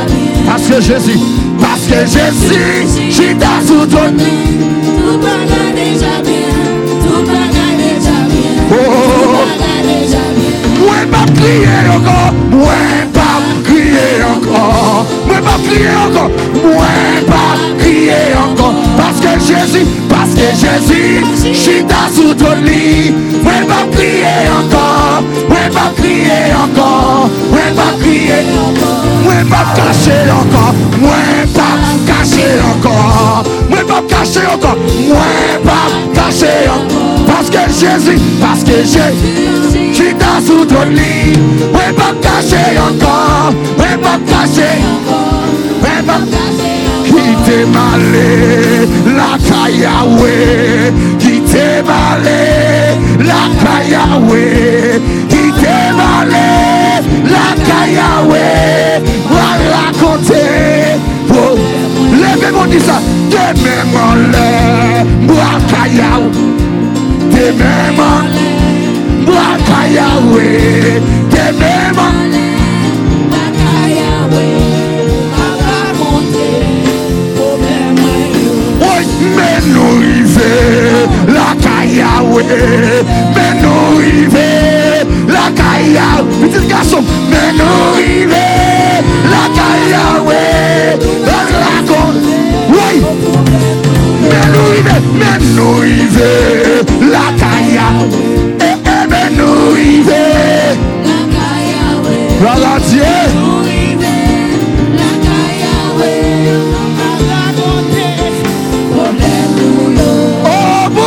Parce 0.45 0.63
que 0.63 0.81
Jésus, 0.81 1.19
parce 1.61 1.83
que 1.83 2.05
Jésus, 2.05 3.11
j'ai 3.11 3.37
sous 3.65 3.87
ton 3.87 4.11
Tout 4.11 5.19
bagaille 5.19 5.75
déjà 5.77 6.15
bien, 6.25 6.51
tout 7.05 7.23
bagaille 7.25 7.77
déjà 7.79 8.19
bien, 8.29 8.53
Oh. 8.73 8.75
tout 8.75 9.35
bagaille 9.39 9.87
déjà 10.01 10.25
bien. 10.35 10.53
Moi 10.81 11.01
pas 11.13 11.27
crier 11.33 11.85
encore, 11.95 12.33
moi 12.51 12.81
pas 13.15 13.39
crier 13.63 14.25
encore, 14.35 15.07
moi 15.27 15.37
pas 17.29 17.57
crier 17.79 18.35
encore, 18.51 18.75
Jésus, 19.47 19.87
parce 20.09 20.31
que 20.35 20.49
Jésus, 20.55 21.25
je 21.45 21.59
suis 21.59 21.83
dans 21.83 22.09
sous 22.15 22.33
ton 22.35 22.55
lit, 22.63 23.13
moi 23.43 23.53
pas 23.67 23.97
crier 23.97 24.49
encore, 24.57 25.23
moi 25.49 25.59
pas 25.73 25.93
crier 25.97 26.55
encore, 26.55 27.29
moi 27.51 27.61
pas 27.75 27.99
crier, 28.01 28.45
moi 29.25 29.35
pas 29.51 29.75
cacher 29.75 30.31
encore, 30.31 30.75
moi 31.01 31.11
pas 31.55 31.77
cacher 32.07 32.61
encore, 32.71 33.43
moi 33.69 33.79
pas 33.87 34.03
cacher 34.09 34.47
encore, 34.47 34.77
moi 35.09 35.19
pas 35.65 35.89
cacher 36.15 36.69
encore, 36.69 37.27
parce 37.27 37.51
que 37.51 37.63
Jésus, 37.69 38.19
parce 38.41 38.63
que 38.63 38.77
Jésus, 38.83 39.91
je 39.91 39.95
suis 39.95 40.15
dans 40.15 40.41
sous 40.47 40.65
ton 40.65 40.85
lit, 40.89 41.37
ouais 41.75 41.93
pas 41.97 42.15
caché 42.23 42.79
encore, 42.79 43.53
ouais 43.79 43.99
pas 43.99 44.19
caché, 44.31 44.71
ouais 45.83 46.03
pas 46.07 46.21
qui 46.31 46.42
malé, 47.67 48.87
la 49.07 49.39
cayaoué, 49.39 50.93
qui 51.19 51.41
malé, 51.85 52.45
la 53.19 53.43
cayaoué, 53.63 55.01
qui 55.29 55.45
malé, 55.99 56.49
la 57.25 57.49
cayaoué, 57.67 58.49
va 59.31 59.51
raconter, 59.77 60.99
oh, 61.31 61.57
levez-moi 62.13 62.67
dit 62.69 62.81
ça, 62.81 63.01
moi 65.27 65.53
cayaou, 65.71 66.31
demain 67.31 67.93
mon 67.97 68.21
lait, 68.33 68.63
Waka 69.27 69.89
Yahweh, 69.89 71.01
Oi, 71.95 72.22
Menou 79.65 79.99
Rive, 80.01 81.07
Laka 81.29 81.85
Yahweh, 81.85 83.03
Menou 83.35 83.99
Rive, 83.99 85.07
Laka 85.29 85.81
Yahweh, 85.81 86.49
petit 86.49 86.67
garçon, 86.67 87.05
Menou 87.31 87.95
Rive, 87.97 88.35
Laka 89.31 89.69
Yahweh, 89.89 90.99
Laka 91.25 91.95
Oui, 92.71 93.03
Menou 94.23 94.67
Rive, 94.73 94.97
Menou 95.15 95.75
Rive, 95.81 96.33
Laka 97.13 97.53
Yahweh, 97.73 98.57
Eh, 98.59 98.77
eh, 98.85 99.07
Menou 99.09 99.75
Rive, 99.75 100.23
Gloire 102.41 102.75
à 102.75 102.81
Dieu. 102.81 103.52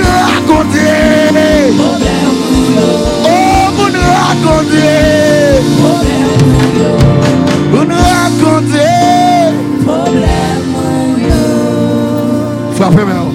Frappe 12.75 13.05
mè 13.05 13.15
ou 13.15 13.31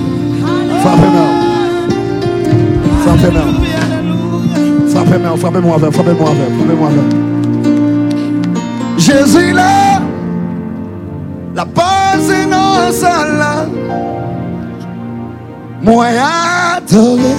Frappe 0.81 1.07
mè 1.07 1.21
ou 1.21 1.37
Frappe 4.89 5.17
mè 5.17 5.29
ou 5.29 5.37
Frappe 5.37 5.61
mè 5.61 5.69
ou 5.69 5.79
Frappe 5.91 6.13
mè 6.13 6.73
ou 6.73 7.28
Jésus 9.09 9.53
là, 9.53 9.99
la 11.55 11.65
paz 11.65 12.29
est 12.29 12.45
dans 12.45 12.91
sa 12.91 13.25
là. 13.25 13.65
Moi 15.81 16.05
adoré, 16.75 17.35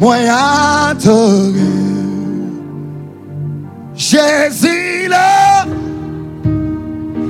moi 0.00 0.16
adoré. 0.90 1.52
Jésus 3.94 5.06
là, 5.08 5.66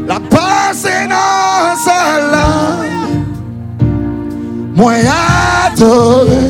la 0.07 0.21
paz 0.31 0.87
est 0.87 1.09
sa 1.85 2.21
là. 2.33 2.49
Moi 4.75 4.95
adoré, 5.67 6.41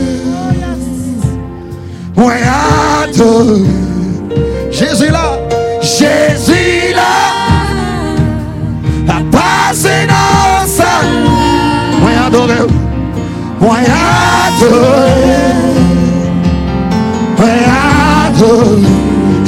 moi 2.16 2.34
adoré. 3.02 3.64
Jésus 4.70 5.10
Jésus 5.98 6.94
là, 6.94 7.34
la 9.04 9.20
dans 9.20 9.74
sa 9.74 10.86
Moi 12.00 12.10
adoré, 12.24 12.54
moi 13.60 13.78
adoré, 14.46 15.50
moi 17.36 17.48
adoré. 18.28 18.78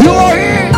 You 0.03 0.11
are 0.11 0.37
here, 0.37 0.73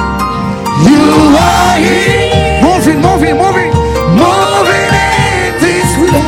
you 0.85 1.03
are 1.39 1.79
here. 1.79 2.61
Moving, 2.61 3.01
moving, 3.01 3.37
moving, 3.39 3.73
moving 4.21 4.93
in 4.93 5.57
this 5.59 5.91
way. 5.97 6.21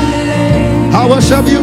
I 0.91 1.07
worship 1.07 1.47
you, 1.47 1.61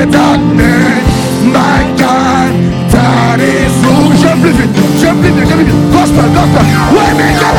the 0.00 0.12
darkness. 0.12 1.04
My 1.44 1.80
God, 1.98 2.52
that 2.92 3.38
is 3.40 3.72
who. 3.84 3.94
Je 4.22 4.32
plus 4.40 4.52
vite, 4.58 4.80
je 5.00 5.10
plus 5.20 5.32
vite, 5.36 5.48
je 5.50 5.54
plus 5.54 5.66
vite. 5.68 5.74
Gospel, 5.92 6.28
gospel. 6.36 6.64
Waymaker, 6.94 7.54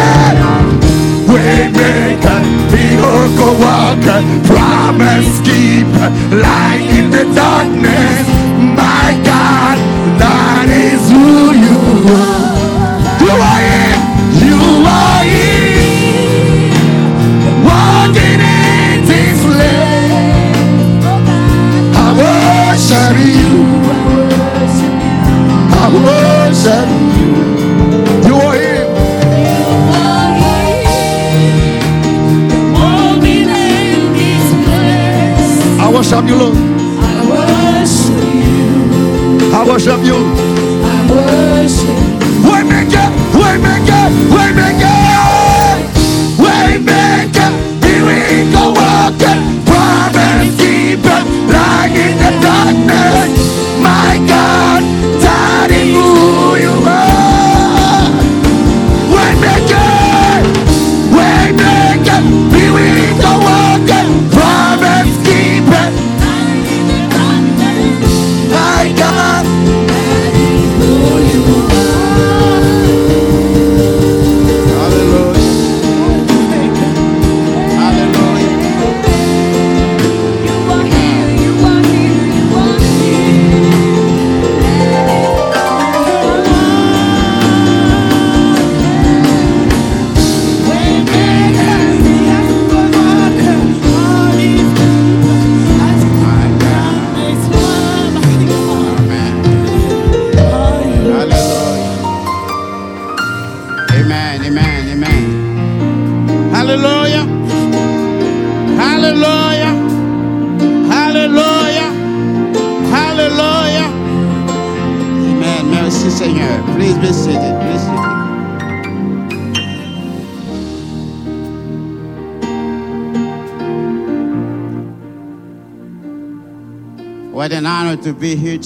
waymaker, 1.32 2.42
miracle 2.72 3.54
worker, 3.64 4.22
promise 4.50 5.34
keeper, 5.46 6.10
light 6.46 6.90
in 6.98 7.12
the 7.12 7.26
darkness. 7.36 8.26
My 8.82 9.10
God, 9.30 9.78
that 10.22 10.68
is 10.70 11.02
who 11.12 11.54
you 11.66 11.78
are. 12.16 12.61
You. 23.26 23.54
I 25.74 25.86
worship 26.06 26.88
you. 27.18 27.30
You 28.28 28.36
are 28.36 28.56
here. 28.56 28.88
I 35.84 35.94
worship 35.94 36.26
you, 36.28 36.36
Lord. 36.36 36.56
I 39.54 39.66
worship 39.68 40.02
you. 40.06 40.18
Waymaker, 42.48 43.08
waymaker, 43.40 44.06
waymaker, 44.34 44.98
waymaker, 46.44 47.52
miracle 47.82 48.72
worker, 48.78 49.36
promise 49.68 50.56
keeper, 50.58 51.22
light 51.52 52.41
in 52.72 53.41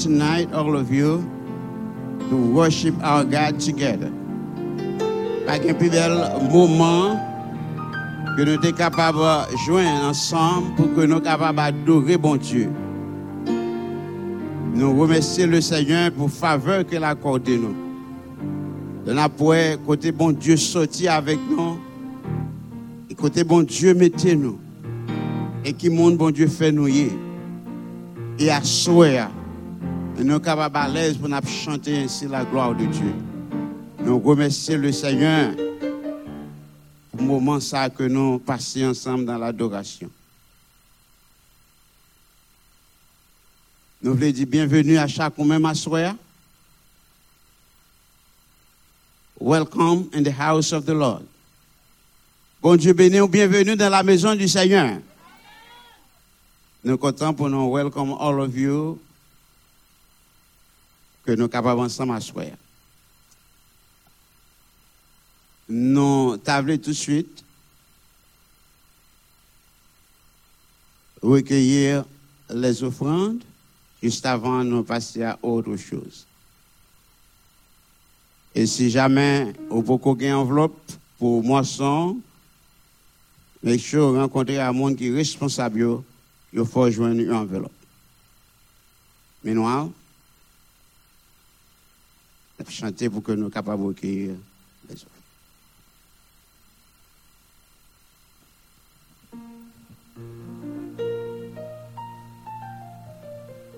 tonight, 0.05 0.53
all 0.53 0.77
of 0.77 0.91
you, 0.93 1.27
to 2.29 2.53
worship 2.53 2.93
our 3.03 3.23
God 3.23 3.59
together. 3.59 4.11
Qu'un 5.47 5.73
plus 5.73 5.89
bel 5.89 6.11
moment 6.51 7.17
que 8.37 8.43
nous 8.45 8.61
sommes 8.61 8.73
capables 8.73 9.17
de 9.17 9.57
joindre 9.65 10.09
ensemble 10.09 10.75
pour 10.75 10.93
que 10.93 11.07
nous 11.07 11.17
soyons 11.17 11.19
capables 11.21 11.57
d'adorer 11.57 12.17
bon 12.17 12.35
Dieu. 12.35 12.69
Nous 14.75 14.95
remercions 14.95 15.47
le 15.47 15.59
Seigneur 15.59 16.11
pour 16.11 16.27
la 16.27 16.33
faveur 16.33 16.85
qu'il 16.85 17.03
a 17.03 17.09
accordée 17.09 17.57
nous. 17.57 17.75
La 19.07 19.27
poète, 19.27 19.79
côté 19.87 20.11
bon 20.11 20.31
Dieu 20.31 20.57
sorti 20.57 21.07
avec 21.07 21.39
nous. 21.49 21.79
Et 23.09 23.15
côté 23.15 23.43
bon 23.43 23.63
Dieu 23.63 23.95
mettez 23.95 24.35
nous. 24.35 24.59
Et 25.63 25.73
qui 25.73 25.89
monde 25.89 26.17
bon 26.17 26.29
Dieu 26.29 26.47
fait 26.47 26.71
nous. 26.71 26.87
Et 26.87 27.09
à 28.51 28.61
souhait, 30.15 30.23
nous 30.23 30.33
sommes 30.33 30.41
capables 30.41 30.77
à 30.77 30.87
l'aise 30.87 31.17
pour 31.17 31.29
chanter 31.47 31.97
ainsi 31.97 32.27
la 32.27 32.43
gloire 32.43 32.75
de 32.75 32.85
Dieu. 32.85 33.13
Nous 33.99 34.19
remercions 34.19 34.77
le 34.77 34.91
Seigneur 34.91 35.55
pour 37.11 37.21
le 37.21 37.25
moment 37.25 37.59
ça 37.59 37.89
que 37.89 38.03
nous 38.03 38.39
passons 38.39 38.85
ensemble 38.85 39.25
dans 39.25 39.37
l'adoration. 39.37 40.09
Nous 44.01 44.13
voulons 44.13 44.31
dire 44.31 44.47
bienvenue 44.47 44.97
à 44.97 45.07
chaque 45.07 45.37
même 45.37 45.65
assoya. 45.65 46.15
Welcome 49.39 50.09
in 50.13 50.23
the 50.23 50.31
house 50.31 50.71
of 50.71 50.85
the 50.85 50.93
Lord. 50.93 51.23
Bon 52.61 52.75
Dieu 52.75 52.93
béni 52.93 53.19
bienvenue 53.27 53.75
dans 53.75 53.89
la 53.89 54.03
maison 54.03 54.35
du 54.35 54.47
Seigneur. 54.47 54.99
Nous 56.83 56.97
contents 56.97 57.33
pour 57.33 57.49
nous 57.49 57.67
welcome 57.71 58.13
all 58.19 58.39
of 58.39 58.55
you 58.55 58.99
que 61.25 61.31
nous 61.31 61.43
sommes 61.43 61.49
capables 61.49 61.81
ensemble 61.81 62.13
asseoir. 62.13 62.47
Nous 65.67 66.37
tablons 66.37 66.77
tout 66.77 66.91
de 66.91 66.95
suite 66.95 67.43
recueillir 71.21 72.05
les 72.49 72.83
offrandes 72.83 73.43
juste 74.01 74.25
avant 74.25 74.63
de 74.63 74.81
passer 74.81 75.23
à 75.23 75.39
autre 75.41 75.75
chose. 75.75 76.27
Et 78.53 78.67
si 78.67 78.89
jamais 78.89 79.53
vous 79.69 79.97
pouvez 79.97 80.27
une 80.27 80.33
enveloppe 80.35 80.79
pour 81.17 81.43
moisson, 81.43 82.17
mais 83.63 83.79
je 83.79 83.97
rencontrer 83.97 84.59
un 84.59 84.71
monde 84.71 84.95
qui 84.95 85.07
est 85.07 85.15
responsable, 85.15 86.03
il 86.53 86.65
faut 86.65 86.91
joindre 86.91 87.19
une 87.19 87.33
enveloppe. 87.33 87.71
Nous, 89.43 89.65
chanter 92.69 93.09
pour 93.09 93.23
que 93.23 93.31
nous 93.31 93.37
soyons 93.37 93.49
capables 93.49 93.81
de 93.81 93.87
recueillir 93.87 94.35
les 94.89 94.95
offres. 94.95 95.09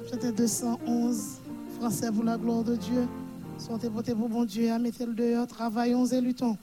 Chanter 0.09 0.31
211, 0.31 1.39
français 1.79 2.11
pour 2.11 2.23
la 2.23 2.37
gloire 2.37 2.63
de 2.63 2.75
Dieu. 2.75 3.07
Soyez 3.57 3.89
portés 3.89 4.13
pour 4.13 4.29
bon 4.29 4.45
Dieu, 4.45 4.77
mettez-le 4.79 5.13
dehors, 5.13 5.47
travaillons 5.47 6.05
et 6.05 6.21
luttons. 6.21 6.57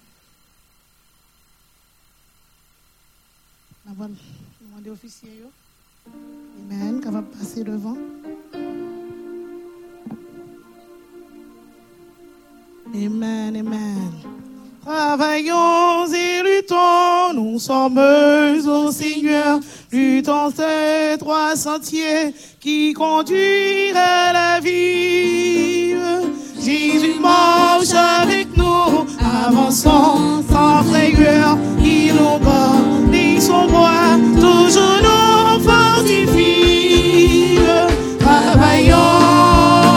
On 3.86 3.92
va 3.92 4.08
demander 4.60 4.90
aux 4.90 4.94
officiers. 4.94 5.40
yo. 5.42 5.50
Amen, 6.70 7.00
qu'on 7.00 7.10
va 7.10 7.22
passer 7.22 7.64
devant. 7.64 7.96
Amen, 12.92 13.56
amen. 13.56 14.12
Travaillons 14.84 16.06
et 16.12 16.42
luttons, 16.42 17.32
nous 17.34 17.58
sommes 17.58 17.98
au 17.98 18.90
Seigneur, 18.90 19.60
luttons 19.90 20.50
ces 20.50 21.16
trois 21.18 21.56
sentiers 21.56 22.34
qui 22.60 22.92
conduisent 22.92 23.96
à 23.96 24.32
la 24.32 24.60
vie. 24.60 25.94
Jésus 26.60 27.18
marche 27.20 27.94
avec 27.94 28.56
nous, 28.56 29.06
avançons 29.46 30.42
sans 30.50 30.82
frayeur, 30.84 31.56
il 31.82 32.14
nous 32.14 32.38
porte 32.38 32.94
son 33.40 33.66
bras, 33.66 34.16
toujours 34.40 35.00
nous 35.02 35.60
fortifie. 35.60 37.58
Travaillons 38.18 39.93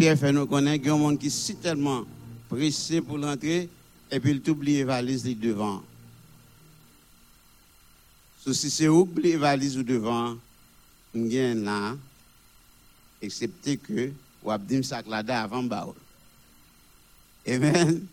Pierre 0.00 0.18
fait 0.18 0.32
nous 0.32 0.46
connaître 0.46 0.78
qu'il 0.78 0.86
y 0.86 0.90
a 0.90 0.94
un 0.94 0.98
monde 0.98 1.18
qui 1.18 1.26
est 1.26 1.28
si 1.28 1.56
tellement 1.56 2.06
pressé 2.48 3.02
pour 3.02 3.18
l'entrée 3.18 3.68
et 4.10 4.18
puis 4.18 4.30
il 4.30 4.50
oublie 4.50 4.82
li 4.82 5.34
devant. 5.34 5.82
So, 8.42 8.54
si 8.54 8.70
c'est 8.70 8.88
oublier 8.88 9.36
ou 9.36 9.82
devant, 9.82 10.38
on 11.14 11.26
gagne 11.26 11.62
là, 11.64 11.94
excepté 13.20 13.76
que, 13.76 14.10
ou 14.42 14.50
abdim 14.50 14.80
là 15.06 15.42
avant 15.42 15.64
baoul. 15.64 15.94
Amen. 17.46 18.06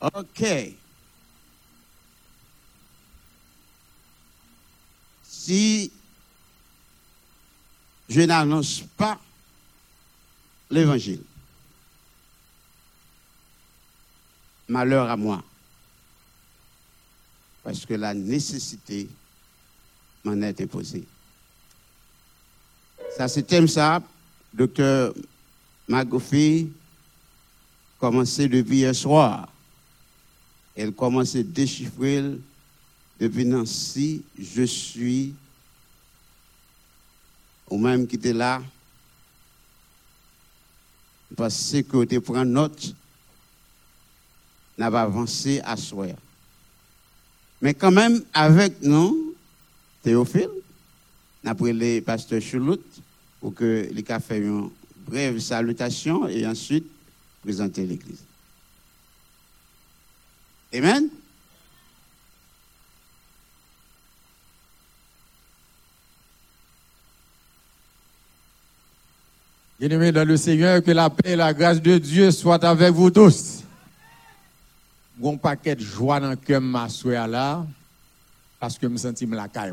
OK. 0.00 0.44
si 5.28 5.92
je 8.08 8.20
n'annonce 8.22 8.82
pas 8.96 9.20
l'évangile, 10.72 11.22
malheur 14.68 15.08
à 15.08 15.16
moi. 15.16 15.44
Parce 17.62 17.86
que 17.86 17.94
la 17.94 18.12
nécessité 18.14 19.08
m'en 20.24 20.40
est 20.42 20.60
imposé. 20.60 21.04
Ça, 23.16 23.28
c'est 23.28 23.42
thème 23.42 23.68
ça, 23.68 24.02
docteur 24.52 25.14
Magofi, 25.86 26.72
commencé 27.98 28.48
depuis 28.48 28.78
hier 28.78 28.94
soir. 28.94 29.48
Elle 30.74 30.92
commence 30.92 31.36
à 31.36 31.42
déchiffrer 31.42 32.24
depuis 33.20 33.44
Nancy, 33.44 34.24
je 34.38 34.62
suis, 34.62 35.34
ou 37.68 37.78
même 37.78 38.06
qui 38.06 38.16
était 38.16 38.32
là, 38.32 38.62
parce 41.36 41.76
que 41.88 42.04
tu 42.04 42.20
prends 42.20 42.44
note, 42.44 42.94
n'a 44.78 44.90
pas 44.90 45.02
avancé 45.02 45.60
à 45.64 45.76
soi. 45.76 46.06
Mais 47.60 47.74
quand 47.74 47.92
même, 47.92 48.22
avec 48.34 48.82
nous, 48.82 49.34
Théophile, 50.02 50.50
n'a 51.44 51.54
pris 51.54 51.72
les 51.72 52.00
pasteurs 52.00 52.40
Choulout 52.40 52.82
pour 53.40 53.54
que 53.54 53.88
les 53.90 54.02
cas 54.02 54.20
fait 54.20 54.38
une 54.38 54.70
brève 55.06 55.38
salutation 55.38 56.28
et 56.28 56.46
ensuite 56.46 56.86
présenter 57.42 57.86
l'église. 57.86 58.24
Amen. 60.74 61.08
Bien-aimés 69.82 70.12
dans 70.12 70.24
le 70.24 70.36
Seigneur, 70.36 70.80
que 70.80 70.92
la 70.92 71.10
paix 71.10 71.32
et 71.32 71.34
la 71.34 71.52
grâce 71.52 71.82
de 71.82 71.98
Dieu 71.98 72.30
soient 72.30 72.64
avec 72.64 72.92
vous 72.92 73.10
tous. 73.10 73.64
Bon 75.16 75.36
paquet 75.36 75.74
de 75.74 75.80
joie 75.80 76.20
dans 76.20 76.30
le 76.30 76.60
ma 76.60 76.88
soeur 76.88 77.26
là, 77.26 77.66
parce 78.60 78.78
que 78.78 78.86
je 78.86 78.92
me 78.92 78.96
sens 78.96 79.20
la 79.22 79.48
caille. 79.48 79.72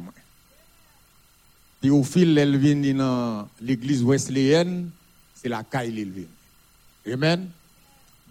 Théophile, 1.79 2.35
elle 2.39 2.57
vient 2.57 2.95
dans 2.95 3.47
l'église 3.61 4.03
wesleyenne, 4.03 4.89
c'est 5.35 5.47
la 5.47 5.61
caille 5.61 5.93
il 5.95 6.09
vient. 6.09 7.13
Amen. 7.13 7.47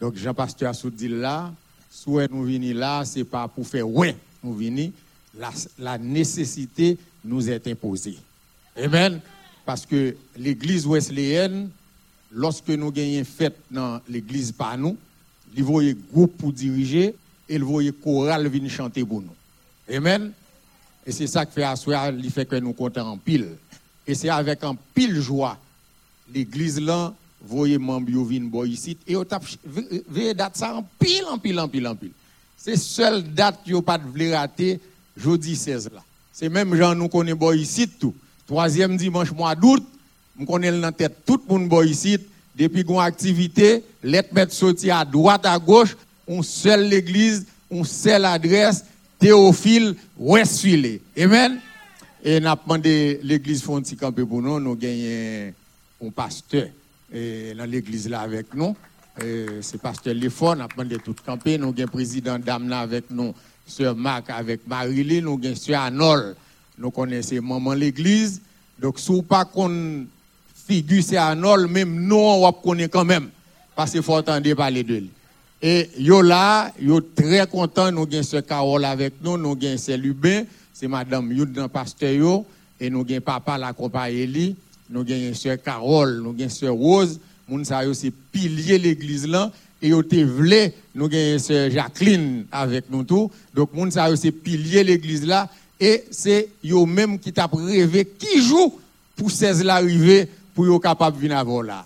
Donc 0.00 0.16
Jean-Pasteur 0.16 0.74
dit 0.90 1.06
là, 1.06 1.52
soit 1.88 2.26
nous 2.28 2.42
venons 2.42 2.76
là, 2.76 3.04
c'est 3.04 3.22
pas 3.22 3.46
pour 3.46 3.64
faire 3.64 3.88
ouais, 3.88 4.16
nous 4.42 4.58
la, 5.38 5.50
la 5.78 5.96
nécessité 5.96 6.98
nous 7.24 7.48
est 7.48 7.64
imposée. 7.68 8.18
Amen. 8.76 9.20
Parce 9.68 9.84
que 9.84 10.16
l'église 10.38 10.86
wesleyenne, 10.86 11.68
lorsque 12.32 12.70
nous 12.70 12.90
gagnons 12.90 13.22
fête 13.22 13.58
dans 13.70 14.00
l'église 14.08 14.50
par 14.50 14.78
nous, 14.78 14.96
il 15.54 15.62
voyait 15.62 15.94
groupe 16.10 16.38
pour 16.38 16.54
diriger 16.54 17.14
et 17.46 17.56
il 17.56 17.62
voyait 17.62 17.92
chorale 17.92 18.48
venir 18.48 18.70
chanter 18.70 19.04
pour 19.04 19.20
nous. 19.20 19.94
Amen. 19.94 20.32
Et 21.06 21.12
c'est 21.12 21.26
ça 21.26 21.44
qui 21.44 21.52
fait 21.52 21.64
asseoir, 21.64 22.08
il 22.08 22.30
fait 22.30 22.46
que 22.46 22.56
nous 22.56 22.72
comptons 22.72 23.02
en 23.02 23.18
pile. 23.18 23.46
Et 24.06 24.14
c'est 24.14 24.30
avec 24.30 24.64
un 24.64 24.74
pile 24.94 25.20
joie, 25.20 25.58
l'église 26.32 26.80
là, 26.80 27.12
voyez 27.42 27.76
viennent 27.76 28.48
boy 28.48 28.70
ici 28.70 28.96
et 29.06 29.16
au 29.16 29.24
tap 29.26 29.44
veille 29.66 30.34
date 30.34 30.56
ça 30.56 30.76
en 30.76 30.82
pile 30.98 31.26
en 31.30 31.36
pile 31.36 31.60
en 31.60 31.68
pile 31.68 31.86
en 31.88 31.94
pile. 31.94 32.12
C'est 32.56 32.76
seule 32.76 33.22
date 33.22 33.60
yo 33.66 33.82
pas 33.82 33.98
de 33.98 34.32
rater 34.32 34.80
jeudi 35.14 35.54
16 35.54 35.90
là. 35.92 36.02
C'est 36.32 36.48
même 36.48 36.74
gens 36.74 36.94
nous 36.94 37.08
connaît 37.08 37.34
boy 37.34 37.60
ici 37.60 37.86
tout. 37.86 38.14
Troisième 38.48 38.96
dimanche 38.96 39.30
mois 39.32 39.54
d'août, 39.54 39.86
je 40.40 40.46
connais 40.46 40.72
dans 40.72 40.90
tête 40.90 41.18
tout 41.26 41.38
le 41.46 41.58
monde 41.58 41.84
ici. 41.84 42.16
Depuis 42.56 42.82
qu'on 42.82 42.98
activité, 42.98 43.84
les 44.02 44.22
mettre 44.32 44.54
sorti 44.54 44.90
à 44.90 45.04
droite, 45.04 45.44
à 45.44 45.58
gauche, 45.58 45.94
on 46.26 46.42
seule 46.42 46.88
l'église, 46.88 47.44
on 47.70 47.84
seule 47.84 48.24
adresse, 48.24 48.86
Théophile 49.18 49.94
Westfield. 50.18 50.98
Amen. 51.20 51.60
Et 52.24 52.40
n'a 52.40 52.56
demandé 52.56 53.20
l'église 53.22 53.62
Fonti 53.62 53.96
camper 53.96 54.24
pour 54.24 54.40
nous, 54.40 54.58
nous 54.58 54.76
gagnons 54.76 55.52
un 56.02 56.10
pasteur 56.10 56.68
dans 57.12 57.70
l'église 57.70 58.08
là 58.08 58.20
avec 58.20 58.54
nous. 58.54 58.74
C'est 59.60 59.82
pasteur 59.82 60.14
Lefort, 60.14 60.56
n'a 60.56 60.68
demandé 60.68 60.96
tout 60.96 61.14
camper, 61.22 61.58
nous 61.58 61.72
gagnons 61.74 61.90
président 61.90 62.38
Damna 62.38 62.80
avec 62.80 63.10
nous, 63.10 63.34
sœur 63.66 63.94
Marc 63.94 64.30
avec 64.30 64.66
Marilyn, 64.66 65.20
nous 65.20 65.36
gagnons 65.36 65.54
sœur 65.54 65.82
Anol 65.82 66.34
nous 66.78 66.90
connaissons 66.90 67.42
maman 67.42 67.74
l'église. 67.74 68.40
Donc, 68.78 68.98
si 68.98 69.10
vous 69.10 69.22
pas 69.22 69.44
qu'on 69.44 70.06
figure 70.66 71.02
c'est 71.02 71.16
Anol, 71.16 71.66
même 71.66 72.06
nous, 72.06 72.16
on 72.16 72.52
connaît 72.52 72.88
quand 72.88 73.04
même. 73.04 73.28
Parce 73.74 73.92
qu'il 73.92 74.02
faut 74.02 74.14
entendre 74.14 74.54
parler 74.54 74.82
de 74.82 74.94
lui. 74.94 75.10
Et 75.60 75.90
yo 75.98 76.22
là, 76.22 76.72
yo 76.80 77.00
très 77.00 77.44
content, 77.48 77.90
nous 77.90 78.02
avons 78.02 78.22
ce 78.22 78.36
Carole 78.36 78.84
avec 78.84 79.14
nous, 79.22 79.36
nous 79.36 79.58
avons 79.60 79.76
ce 79.76 79.96
Lubin, 79.96 80.44
c'est 80.72 80.86
madame 80.86 81.32
Youd 81.32 81.66
pasteur 81.72 82.44
et 82.78 82.88
nous 82.88 83.00
avons 83.00 83.20
papa 83.20 83.58
la 83.58 83.72
compagnie 83.72 84.54
nous 84.88 85.00
avons 85.00 85.34
ce 85.34 85.56
Carole, 85.56 86.20
nous 86.22 86.30
avons 86.38 86.48
ce 86.48 86.66
Rose, 86.66 87.18
moun 87.48 87.64
sa 87.64 87.84
yo 87.84 87.92
pilier 88.30 88.78
l'église 88.78 89.26
là, 89.26 89.50
et 89.82 89.88
yo 89.88 90.02
te 90.02 90.22
vle, 90.22 90.72
nous 90.94 91.06
avons 91.06 91.38
ce 91.38 91.70
Jacqueline 91.70 92.44
avec 92.52 92.88
nous 92.88 93.02
tout, 93.02 93.28
donc 93.52 93.74
moun 93.74 93.90
sa 93.90 94.08
yo 94.10 94.16
pilier 94.30 94.84
l'église 94.84 95.26
là, 95.26 95.48
et 95.80 96.04
c'est 96.10 96.48
eux 96.64 96.86
même 96.86 97.18
qui 97.18 97.32
t'a 97.32 97.48
rêvé 97.52 98.04
qui 98.04 98.42
joue 98.42 98.78
pour 99.16 99.30
16 99.30 99.64
l'arrivée 99.64 100.28
pour 100.54 100.66
être 100.66 100.78
capable 100.78 101.16
de 101.16 101.22
venir 101.22 101.38
avant 101.38 101.62
là. 101.62 101.84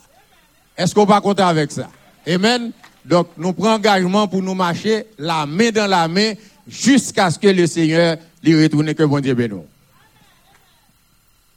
Est-ce 0.76 0.94
qu'on 0.94 1.06
pas 1.06 1.20
content 1.20 1.46
avec 1.46 1.70
ça? 1.70 1.90
Amen. 2.26 2.72
Donc, 3.04 3.28
nous 3.36 3.52
prenons 3.52 3.72
engagement 3.72 4.28
pour 4.28 4.42
nous 4.42 4.54
marcher 4.54 5.06
la 5.18 5.44
main 5.44 5.70
dans 5.70 5.88
la 5.88 6.08
main 6.08 6.34
jusqu'à 6.66 7.30
ce 7.30 7.38
que 7.38 7.48
le 7.48 7.66
Seigneur 7.66 8.16
lui 8.42 8.62
retourne 8.62 8.94
que 8.94 9.02
bon 9.02 9.20
Dieu 9.20 9.34
bénisse. 9.34 9.66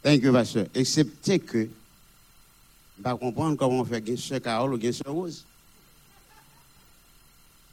Thank 0.03 0.21
you, 0.23 0.31
pasteur. 0.31 0.65
Excepté 0.75 1.39
que, 1.39 1.67
je 3.03 3.09
ne 3.09 3.13
comprendre 3.15 3.57
comment 3.57 3.79
on 3.79 3.85
fait 3.85 4.07
une 4.07 4.17
sœur 4.17 4.41
Carole 4.41 4.73
ou 4.73 4.77
une 4.77 4.93
sœur 4.93 5.13
Rose. 5.13 5.43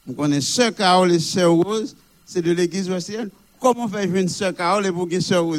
Vous 0.06 0.14
connaissez 0.14 0.52
sœur 0.52 0.74
Carole 0.74 1.12
et 1.12 1.18
sœur 1.18 1.52
Rose, 1.52 1.94
c'est 2.24 2.42
de 2.42 2.52
l'église 2.52 2.88
océane. 2.90 3.30
Comment 3.62 3.86
faire 3.86 4.12
une 4.12 4.28
sœur 4.28 4.52
Carole 4.52 4.86
et 4.86 4.92
pour 4.92 5.06
une 5.08 5.20
sœur 5.20 5.46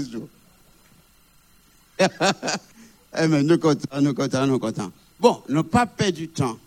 Eh 3.16 3.28
bien, 3.28 3.44
nous 3.44 3.58
comptons, 3.58 4.02
nous 4.02 4.14
comptons, 4.14 4.46
nous 4.46 4.60
comptons. 4.60 4.92
Bon, 5.18 5.42
nous 5.48 5.64
pas 5.64 5.86
perdre 5.86 6.18
du 6.18 6.28
temps. 6.28 6.58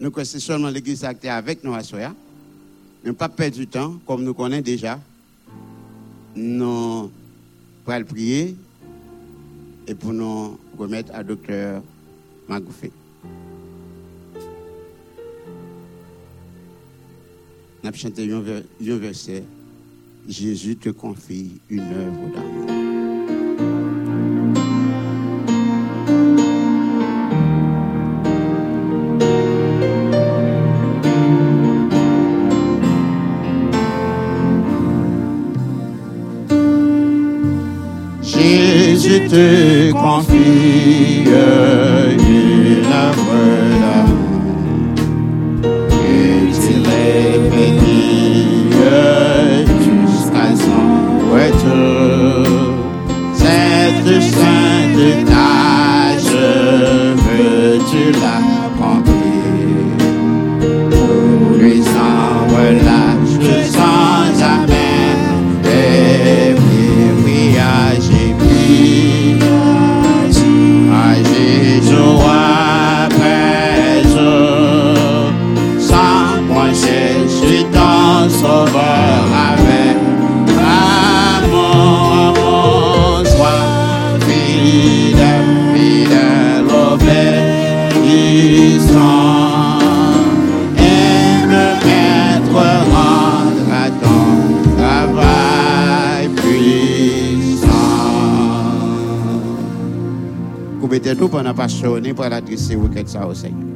Nous 0.00 0.10
c'est 0.24 0.40
seulement 0.40 0.70
l'église 0.70 1.04
actée 1.04 1.28
avec 1.28 1.62
nous 1.62 1.74
à 1.74 1.82
Soya. 1.82 2.14
Nous 3.04 3.12
pas 3.12 3.28
perdre 3.28 3.56
du 3.56 3.66
temps, 3.66 4.00
comme 4.06 4.24
nous 4.24 4.32
connaissons 4.32 4.62
déjà. 4.62 4.98
Nous 6.34 7.10
allons 7.86 8.04
prier 8.06 8.56
et 9.86 9.94
pour 9.94 10.14
nous 10.14 10.58
remettre 10.78 11.14
à 11.14 11.22
docteur 11.22 11.82
Magoufé. 12.48 12.90
Nous 17.82 17.92
chanté 17.94 18.30
un 18.30 18.96
verset. 18.98 19.42
Jésus 20.28 20.76
te 20.76 20.90
confie 20.90 21.60
une 21.70 21.80
œuvre 21.80 22.28
d'amour. 22.34 22.66
Jésus 38.22 39.26
te 39.28 39.90
confie 39.92 41.24
une 41.24 41.28
œuvre 42.92 43.69
nous 101.20 101.28
pendant 101.28 101.52
pasteur 101.52 102.00
pour 102.14 102.24
l'adresser 102.24 102.76
requête 102.76 103.08
ça 103.08 103.26
au 103.26 103.34
Seigneur. 103.34 103.68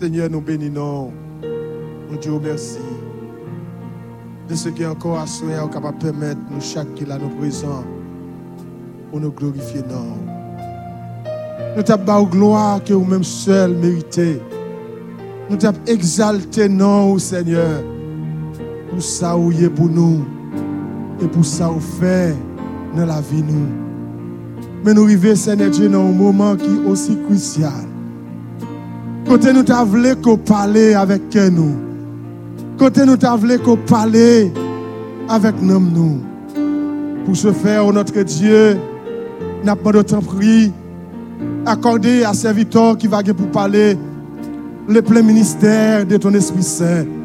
Seigneur, 0.00 0.28
nous 0.28 0.40
bénissons. 0.40 1.12
Nous 2.10 2.18
Dieu 2.18 2.32
merci 2.42 2.78
de 4.48 4.54
ce 4.54 4.68
qui 4.68 4.82
est 4.82 4.86
encore 4.86 5.20
à 5.20 5.26
souhaiter, 5.26 5.60
capable 5.72 5.98
de 5.98 6.02
permettre 6.02 6.40
nous 6.50 6.60
chaque 6.60 6.92
qui 6.94 7.04
là 7.04 7.16
nous 7.16 7.30
présent 7.38 7.84
pour 9.10 9.20
nous 9.20 9.30
glorifier. 9.30 9.80
Non. 9.88 10.18
Nous 11.76 11.82
t'avons 11.82 12.24
gloire 12.24 12.82
que 12.82 12.92
vous-même 12.92 13.24
seul 13.24 13.74
méritez. 13.74 14.40
Nous 15.48 15.56
t'avons 15.56 15.80
exalté, 15.86 16.68
non, 16.68 17.18
Seigneur, 17.18 17.82
pour 18.94 19.02
ça 19.02 19.36
où 19.36 19.50
est 19.50 19.68
pour 19.68 19.88
nous 19.88 20.24
et 21.20 21.26
pour 21.26 21.44
ça 21.44 21.68
où 21.68 21.80
fait 21.80 22.32
dans 22.96 23.04
la 23.04 23.20
vie 23.20 23.42
nous. 23.42 23.66
Mais 24.84 24.94
nous 24.94 25.02
arrivons, 25.02 25.34
Seigneur 25.34 25.70
Dieu, 25.70 25.88
dans 25.88 26.06
un 26.06 26.12
moment 26.12 26.54
qui 26.54 26.66
est 26.66 26.88
aussi 26.88 27.18
crucial. 27.26 27.72
Côté 29.26 29.52
nous 29.52 29.64
t'avons 29.64 29.90
voulu 29.90 30.14
qu'on 30.16 30.38
avec 30.96 31.34
nous. 31.34 31.74
Côté 32.78 33.04
nous 33.04 33.16
t'avons 33.16 33.38
voulu 33.38 33.58
qu'on 33.58 33.78
avec 35.28 35.60
nous. 35.60 36.20
Pour 37.24 37.36
ce 37.36 37.50
faire, 37.50 37.92
notre 37.92 38.22
Dieu, 38.22 38.76
n'a 39.64 39.74
pas 39.74 39.90
de 39.90 40.02
temps 40.02 40.20
pris, 40.20 40.70
accordé 41.66 42.22
à 42.22 42.32
serviteur 42.32 42.96
qui 42.96 43.08
va 43.08 43.24
pour 43.24 43.50
parler 43.50 43.98
le 44.86 45.02
plein 45.02 45.22
ministère 45.22 46.06
de 46.06 46.16
ton 46.16 46.32
Esprit 46.32 46.62
Saint. 46.62 47.23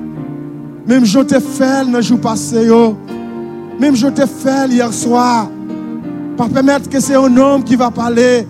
Même 0.88 1.06
je 1.06 1.20
t'ai 1.20 1.40
fait 1.40 1.84
le 1.86 2.02
jour 2.02 2.20
passé, 2.20 2.68
même 3.80 3.96
je 3.96 4.08
t'ai 4.08 4.26
fait 4.26 4.68
hier 4.70 4.92
soir, 4.92 5.50
pas 6.36 6.48
permettre 6.48 6.90
que 6.90 7.00
c'est 7.00 7.16
un 7.16 7.38
homme 7.38 7.64
qui 7.64 7.76
va 7.76 7.92
parler, 7.92 8.48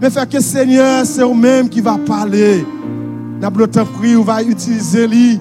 mais 0.00 0.10
faire 0.10 0.28
que 0.28 0.40
Seigneur, 0.40 1.04
c'est 1.04 1.22
vous-même 1.22 1.68
qui 1.68 1.80
va 1.80 1.98
parler. 1.98 2.64
N'a 3.40 3.50
pas 3.50 3.66
pris, 3.66 4.16
on 4.16 4.22
va 4.22 4.42
utiliser 4.42 5.06
lui, 5.06 5.38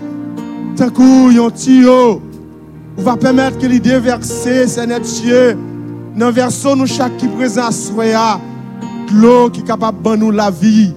tant 0.76 0.90
qu'on 0.90 1.50
tuyau, 1.52 2.22
on 2.98 3.02
va 3.02 3.16
permettre 3.16 3.58
que 3.58 3.68
lui 3.68 3.80
déverser, 3.80 4.68
Seigneur 4.68 5.00
Dieu, 5.00 5.58
dans 6.16 6.32
verso 6.32 6.76
nous 6.76 6.88
chaque 6.88 7.18
qui 7.18 7.28
présent 7.28 7.72
soya, 7.72 8.40
l'eau 9.14 9.50
qui 9.50 9.62
est 9.62 9.64
capable 9.64 10.02
de 10.02 10.16
nous 10.18 10.32
la 10.32 10.50
vie, 10.50 10.94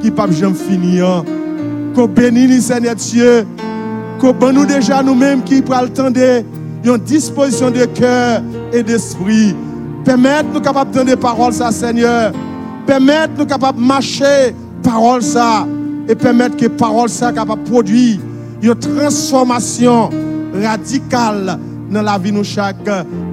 qui 0.00 0.10
pas 0.10 0.30
jamais 0.30 0.54
finir. 0.54 1.24
Qu'on 1.94 2.06
bénisse 2.06 2.66
Seigneur 2.66 2.94
Dieu, 2.94 3.46
qu'on 4.18 4.52
nous 4.52 4.66
déjà 4.66 5.02
nous-mêmes 5.02 5.42
qui 5.42 5.62
prenons 5.62 5.82
le 5.82 5.88
temps 5.88 6.10
de 6.10 6.42
une 6.84 6.98
disposition 6.98 7.70
de 7.70 7.84
cœur 7.86 8.42
et 8.72 8.82
d'esprit. 8.82 9.54
Permettre 10.04 10.48
nous 10.54 10.60
capables 10.60 10.92
de 10.92 10.98
donner 10.98 11.16
parole 11.16 11.52
ça 11.52 11.72
Seigneur. 11.72 12.32
Permettre 12.86 13.32
nous 13.38 13.46
capables 13.46 13.78
de 13.78 13.84
marcher 13.84 14.54
parole 14.82 15.22
ça 15.22 15.66
et 16.08 16.14
permettre 16.14 16.56
que 16.56 16.66
parole 16.66 17.08
ça 17.08 17.32
capable 17.32 17.64
de 17.64 17.70
produire 17.70 18.18
une 18.62 18.74
transformation 18.74 20.10
radicale 20.62 21.58
dans 21.90 22.02
la 22.02 22.18
vie 22.18 22.32
de 22.32 22.42
chaque 22.42 22.88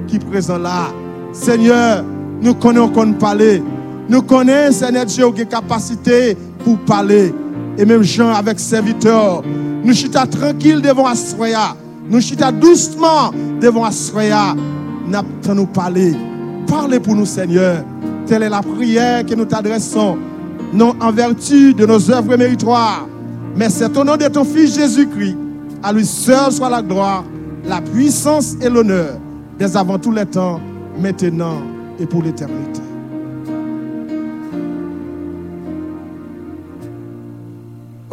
qui 0.08 0.16
est 0.16 0.30
présent 0.30 0.58
là. 0.58 0.86
Seigneur, 1.32 2.04
nous 2.42 2.54
connaissons 2.54 2.88
qu'on 2.88 3.12
parler. 3.12 3.62
Nous 4.08 4.22
connaissons, 4.22 4.84
Seigneur 4.84 5.06
Dieu, 5.06 5.30
qui 5.32 5.46
capacité 5.46 6.36
pour 6.64 6.78
parler. 6.80 7.32
Et 7.78 7.84
même 7.84 8.02
Jean 8.02 8.32
avec 8.32 8.60
serviteur. 8.60 9.42
Nous 9.84 9.92
chita 9.92 10.26
tranquille 10.26 10.80
devant 10.80 11.06
Asroya. 11.06 11.76
Nous 12.08 12.20
chita 12.20 12.52
doucement 12.52 13.32
devant 13.60 13.84
Asroya. 13.84 14.54
Nous 15.06 15.54
nous 15.54 15.66
parler. 15.66 16.14
Parlez 16.66 17.00
pour 17.00 17.14
nous, 17.14 17.26
Seigneur. 17.26 17.84
Telle 18.26 18.44
est 18.44 18.48
la 18.48 18.62
prière 18.62 19.24
que 19.26 19.34
nous 19.34 19.44
t'adressons. 19.44 20.16
Non 20.72 20.94
en 21.00 21.12
vertu 21.12 21.74
de 21.74 21.84
nos 21.84 22.10
œuvres 22.10 22.36
méritoires. 22.36 23.06
Mais 23.56 23.68
c'est 23.68 23.96
au 23.96 24.04
nom 24.04 24.16
de 24.16 24.26
ton 24.26 24.44
Fils 24.44 24.74
Jésus-Christ. 24.74 25.36
À 25.82 25.92
lui 25.92 26.06
seul 26.06 26.50
soit 26.50 26.70
la 26.70 26.82
gloire, 26.82 27.24
la 27.66 27.80
puissance 27.80 28.56
et 28.60 28.70
l'honneur. 28.70 29.18
Dès 29.58 29.76
avant 29.76 29.98
tous 29.98 30.12
les 30.12 30.26
temps, 30.26 30.60
maintenant 30.98 31.58
et 32.00 32.06
pour 32.06 32.22
l'éternité. 32.22 32.83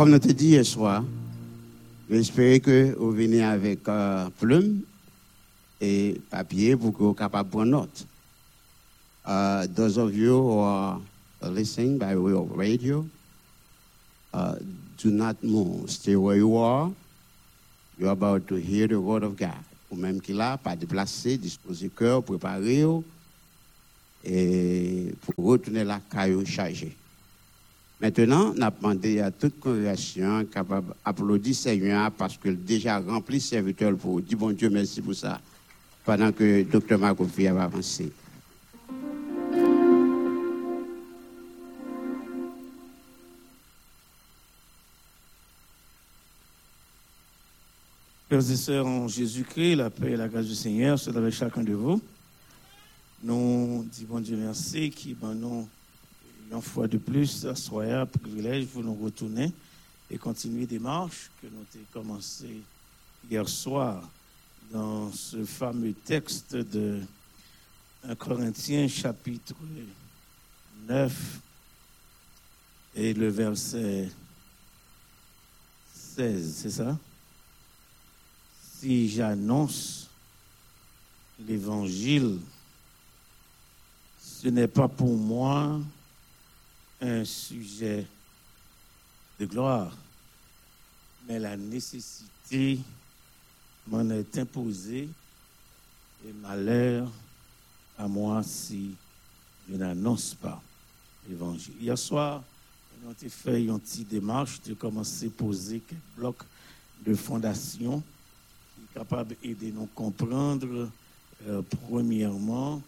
Comme 0.01 0.09
nous 0.09 0.17
te 0.17 0.31
dit 0.31 0.47
hier 0.47 0.65
soir, 0.65 1.03
j'espère 2.09 2.59
que 2.59 2.95
vous 2.97 3.11
venez 3.11 3.43
avec 3.43 3.87
euh, 3.87 4.31
plume 4.39 4.81
et 5.79 6.19
papier 6.27 6.75
pour 6.75 6.91
que 6.91 7.03
vous 7.03 7.13
capable 7.13 7.49
de 7.49 7.51
prendre 7.51 7.69
note. 7.69 8.07
Uh, 9.27 9.67
those 9.75 9.99
of 9.99 10.15
you 10.15 10.33
who 10.33 10.59
are 10.61 10.99
listening 11.43 11.99
by 11.99 12.15
way 12.15 12.33
of 12.33 12.49
radio, 12.57 13.05
uh, 14.33 14.55
do 14.97 15.11
not 15.11 15.35
move. 15.43 15.87
Stay 15.91 16.15
where 16.15 16.35
you 16.35 16.57
are. 16.57 16.89
You're 17.99 18.09
about 18.09 18.47
to 18.47 18.55
hear 18.55 18.87
the 18.87 18.99
word 18.99 19.21
of 19.21 19.37
God. 19.37 19.63
Ou 19.91 19.97
même 19.97 20.19
qui 20.19 20.33
là, 20.33 20.57
pas 20.57 20.75
déplacer, 20.75 21.37
disposer 21.37 21.91
cœur, 21.95 22.23
préparer 22.23 22.87
et 24.23 25.13
pour 25.21 25.45
retourner 25.45 25.83
la 25.83 25.99
caillou 25.99 26.43
chargée. 26.43 26.97
Maintenant, 28.01 28.55
on 28.57 28.61
a 28.63 28.71
demandé 28.71 29.19
à 29.19 29.29
toute 29.29 29.59
congrégation 29.59 30.43
capable 30.45 30.95
d'applaudir 31.05 31.53
Seigneur 31.53 32.11
parce 32.11 32.35
qu'il 32.35 32.63
déjà 32.63 32.97
rempli 32.97 33.39
serviteur 33.39 33.95
pour 33.95 34.19
dire 34.21 34.39
bon 34.39 34.51
Dieu 34.51 34.71
merci 34.71 35.01
pour 35.01 35.13
ça 35.13 35.39
pendant 36.03 36.31
que 36.31 36.63
docteur 36.63 36.97
Marcofi 36.97 37.45
va 37.45 37.65
avancer. 37.65 38.11
Frères 48.27 48.39
et 48.39 48.55
sœurs 48.55 48.87
en 48.87 49.07
Jésus-Christ, 49.07 49.75
la 49.75 49.91
paix 49.91 50.13
et 50.13 50.17
la 50.17 50.27
grâce 50.27 50.47
du 50.47 50.55
Seigneur 50.55 50.97
soient 50.97 51.15
avec 51.15 51.35
chacun 51.35 51.61
de 51.61 51.73
vous. 51.73 52.01
Nous 53.23 53.85
disons 53.91 54.07
bon 54.09 54.19
Dieu 54.21 54.37
merci 54.37 54.89
qui 54.89 55.13
ben 55.13 55.35
nous 55.35 55.67
une 56.51 56.61
fois 56.61 56.87
de 56.87 56.97
plus 56.97 57.47
soyez 57.55 58.03
privilège 58.11 58.67
pour 58.67 58.83
nous 58.83 58.95
retourner 58.95 59.51
et 60.09 60.17
continuer 60.17 60.65
des 60.65 60.79
marches 60.79 61.29
que 61.41 61.47
nous 61.47 61.59
avons 61.73 61.85
commencé 61.93 62.61
hier 63.29 63.47
soir 63.47 64.03
dans 64.71 65.11
ce 65.11 65.45
fameux 65.45 65.93
texte 65.93 66.55
de 66.55 66.99
1 68.03 68.15
Corinthiens 68.15 68.87
chapitre 68.87 69.55
9 70.87 71.39
et 72.95 73.13
le 73.13 73.29
verset 73.29 74.09
16, 75.93 76.55
c'est 76.55 76.69
ça? 76.69 76.97
si 78.81 79.07
j'annonce 79.09 80.09
l'évangile, 81.47 82.39
ce 84.19 84.47
n'est 84.47 84.67
pas 84.67 84.87
pour 84.87 85.15
moi 85.15 85.79
un 87.01 87.25
sujet 87.25 88.05
de 89.39 89.45
gloire, 89.45 89.95
mais 91.27 91.39
la 91.39 91.57
nécessité 91.57 92.79
m'en 93.87 94.07
est 94.11 94.37
imposée 94.37 95.09
et 96.25 96.33
malheur 96.41 97.09
à 97.97 98.07
moi 98.07 98.43
si 98.43 98.91
je 99.69 99.75
n'annonce 99.75 100.35
pas 100.35 100.61
l'évangile. 101.27 101.73
Hier 101.81 101.97
soir, 101.97 102.43
on 103.05 103.11
a 103.11 103.29
fait 103.29 103.63
une 103.63 103.79
petite 103.79 104.09
démarche 104.09 104.61
de 104.61 104.75
commencer 104.75 105.27
à 105.27 105.29
poser 105.31 105.79
quelques 105.79 106.01
blocs 106.17 106.43
de 107.03 107.15
fondation 107.15 108.03
capable 108.93 109.35
d'aider 109.41 109.71
nous 109.71 109.87
comprendre, 109.95 110.89
euh, 111.47 111.61
premièrement, 111.87 112.81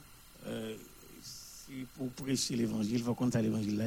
euh, 0.45 0.75
pour 1.97 2.09
prêcher 2.09 2.55
l'évangile, 2.55 2.97
il 2.97 3.03
faut 3.03 3.13
qu'on 3.13 3.29
l'évangile 3.29 3.77
là. 3.77 3.85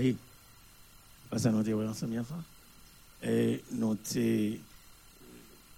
Parce 1.28 1.42
que 1.42 1.48
nous 1.48 1.58
avons 1.58 1.88
ensemble 1.88 2.22
Et 3.22 3.62
nous 3.72 3.94
n'avons 3.94 4.58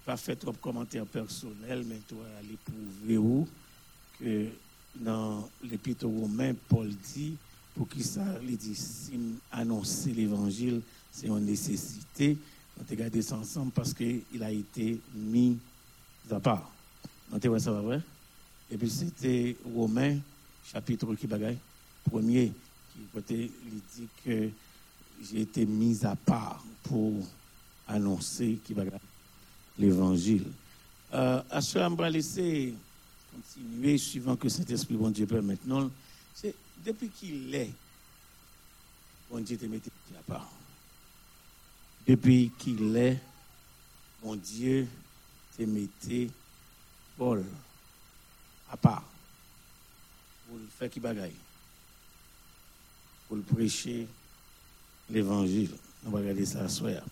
pas 0.05 0.17
fait 0.17 0.35
trop 0.35 0.51
de 0.51 0.57
commentaires 0.57 1.05
personnels, 1.05 1.83
mais 1.87 1.99
toi, 2.07 2.23
aller 2.39 2.57
prouver 2.63 3.17
où 3.17 3.47
que 4.19 4.47
dans 4.95 5.49
l'épître 5.63 6.05
romain, 6.05 6.53
Paul 6.67 6.89
dit, 6.89 7.35
pour 7.75 7.87
qui 7.87 8.03
ça, 8.03 8.25
il 8.43 8.57
dit, 8.57 8.75
si 8.75 9.19
annoncer 9.51 10.11
l'évangile, 10.11 10.81
c'est 11.11 11.27
une 11.27 11.45
nécessité. 11.45 12.37
On 12.77 12.91
a 12.91 12.95
gardé 12.95 13.21
ça 13.21 13.37
ensemble 13.37 13.71
parce 13.71 13.93
qu'il 13.93 14.41
a 14.41 14.51
été 14.51 14.99
mis 15.13 15.57
à 16.29 16.39
part. 16.39 16.71
On 17.31 17.59
ça 17.59 17.71
vrai? 17.71 18.01
Et 18.71 18.77
puis 18.77 18.89
c'était 18.89 19.55
Romain, 19.75 20.17
chapitre 20.71 21.13
qui 21.15 21.27
bagaille, 21.27 21.57
premier, 22.05 22.51
qui 22.93 22.99
dit 23.95 24.07
que 24.25 24.49
j'ai 25.21 25.41
été 25.41 25.65
mis 25.65 26.05
à 26.05 26.15
part 26.15 26.63
pour 26.83 27.13
annoncer 27.87 28.59
l'évangile. 29.77 30.45
Euh, 31.13 31.41
à 31.49 31.61
ce 31.61 31.79
moment, 31.79 31.95
on 31.95 31.95
va 31.95 32.09
laisser 32.09 32.73
continuer 33.33 33.97
suivant 33.97 34.35
que 34.35 34.47
Saint-Esprit, 34.47 34.95
bon 34.95 35.09
Dieu, 35.09 35.25
permet. 35.25 35.57
Non, 35.65 35.89
c'est 36.33 36.53
depuis 36.85 37.09
qu'il 37.09 37.53
est, 37.53 37.71
bon 39.29 39.43
Dieu 39.43 39.57
te 39.57 39.65
mette 39.65 39.89
à 40.17 40.23
part. 40.23 40.49
Depuis 42.07 42.51
qu'il 42.57 42.95
est, 42.95 43.19
mon 44.23 44.35
Dieu 44.35 44.87
te 45.57 45.63
mette 45.63 46.31
Paul 47.17 47.43
à 48.71 48.77
part. 48.77 49.03
Pour 50.47 50.57
faire 50.77 50.89
qui 50.89 50.99
bagaille. 50.99 51.35
Pour 53.29 53.37
prêcher 53.43 54.07
l'évangile. 55.09 55.69
On 56.05 56.09
va 56.09 56.19
regarder 56.19 56.45
ça 56.45 56.67
ce 56.67 56.77
soir. 56.77 57.03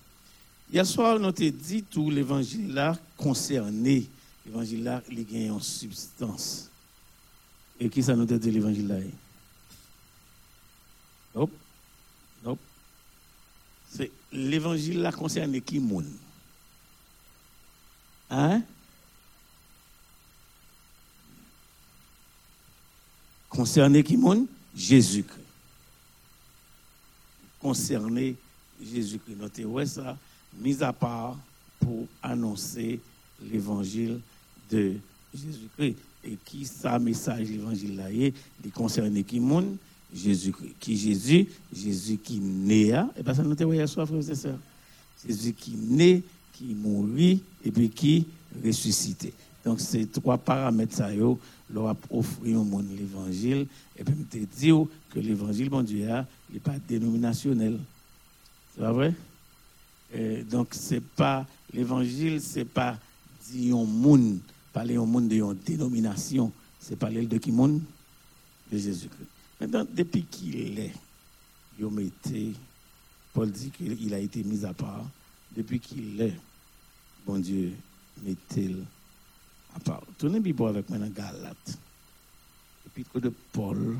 Hier 0.71 0.85
soir, 0.85 1.17
on 1.21 1.23
a 1.25 1.31
dit 1.31 1.83
tout 1.83 2.09
l'évangile 2.09 2.73
là 2.73 2.97
concerné. 3.15 4.07
L'évangile 4.45 4.83
là, 4.83 5.01
il 5.09 5.25
gagne 5.25 5.51
en 5.51 5.59
substance. 5.59 6.69
Et 7.79 7.87
qui 7.89 8.01
ça 8.01 8.15
nous 8.15 8.25
dit 8.25 8.51
l'évangile 8.51 8.87
là? 8.87 8.95
Nope. 11.35 11.51
Nope. 12.43 12.59
C'est 13.91 14.11
l'évangile 14.31 15.01
là 15.01 15.11
concerne 15.11 15.61
qui 15.61 15.79
monde? 15.79 16.09
Hein? 18.29 18.63
Concerné 23.47 24.03
qui 24.03 24.17
monde? 24.17 24.47
Jésus-Christ. 24.75 25.46
Concerné 27.61 28.35
Jésus-Christ. 28.81 29.35
Notez 29.39 29.65
ouais 29.65 29.85
ça, 29.85 30.17
mis 30.59 30.81
à 30.83 30.93
part 30.93 31.37
pour 31.79 32.07
annoncer 32.21 32.99
l'évangile 33.51 34.19
de 34.69 34.95
Jésus-Christ. 35.33 35.95
Et 36.23 36.37
qui 36.45 36.65
ça 36.65 36.99
message 36.99 37.47
l'évangile 37.47 37.95
là 37.95 38.11
est, 38.11 38.33
il 38.63 38.71
concerne 38.71 39.23
qui 39.23 39.39
monde? 39.39 39.77
Jésus-Christ. 40.13 40.73
Qui 40.79 40.97
Jésus? 40.97 41.47
Jésus 41.73 42.17
qui 42.17 42.39
naît. 42.39 42.93
Et 43.17 43.23
bien 43.23 43.33
ça 43.33 43.43
nous 43.43 43.73
hier 43.73 43.87
soir, 43.87 44.07
frères 44.07 44.29
et 44.29 44.35
sœurs. 44.35 44.59
Jésus 45.25 45.53
qui 45.53 45.71
naît, 45.71 46.23
qui 46.53 46.73
mourit 46.73 47.41
et 47.63 47.71
puis 47.71 47.89
qui 47.89 48.25
ressuscité. 48.63 49.33
Donc, 49.65 49.81
ces 49.81 50.07
trois 50.07 50.37
paramètres, 50.37 50.95
ça, 50.95 51.13
yo, 51.13 51.39
leur 51.69 51.95
offrir 52.09 52.61
au 52.61 52.63
monde 52.63 52.87
l'évangile. 52.97 53.67
Et 53.97 54.03
puis, 54.03 54.13
te 54.25 54.37
dire 54.37 54.85
que 55.09 55.19
l'évangile, 55.19 55.69
bon 55.69 55.81
Dieu, 55.81 56.07
n'est 56.51 56.59
pas 56.59 56.75
dénominationnel. 56.87 57.79
C'est 58.75 58.83
vrai? 58.83 59.13
Et 60.13 60.43
donc, 60.43 60.69
c'est 60.71 61.03
pas, 61.03 61.45
l'évangile, 61.73 62.39
c'est 62.41 62.65
pas 62.65 62.97
dire 63.49 63.77
au 63.77 63.85
monde, 63.85 64.39
parler 64.71 64.97
au 64.97 65.05
monde 65.05 65.27
de 65.27 65.53
dénomination. 65.65 66.51
C'est 66.79 66.95
parler 66.95 67.25
de 67.25 67.37
qui 67.37 67.51
monde? 67.51 67.81
De 68.71 68.77
Jésus-Christ. 68.77 69.27
Maintenant, 69.59 69.85
depuis 69.93 70.23
qu'il 70.23 70.79
est, 70.79 70.93
il 71.79 71.87
mettez, 71.87 72.53
Paul 73.33 73.51
dit 73.51 73.71
qu'il 73.71 74.13
a 74.13 74.19
été 74.19 74.43
mis 74.43 74.65
à 74.65 74.73
part. 74.73 75.05
Depuis 75.55 75.79
qu'il 75.79 76.21
est, 76.21 76.33
bon 77.25 77.39
Dieu, 77.39 77.73
mettez-le 78.23 78.83
part. 79.79 80.03
Tournez 80.17 80.39
Bible 80.39 80.67
avec 80.67 80.89
moi 80.89 80.99
dans 80.99 81.09
Galate. 81.09 81.77
L'épître 82.85 83.19
de 83.19 83.31
Paul 83.51 83.97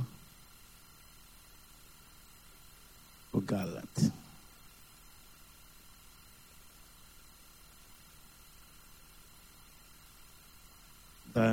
aux 3.34 3.42
Galates. 3.42 4.12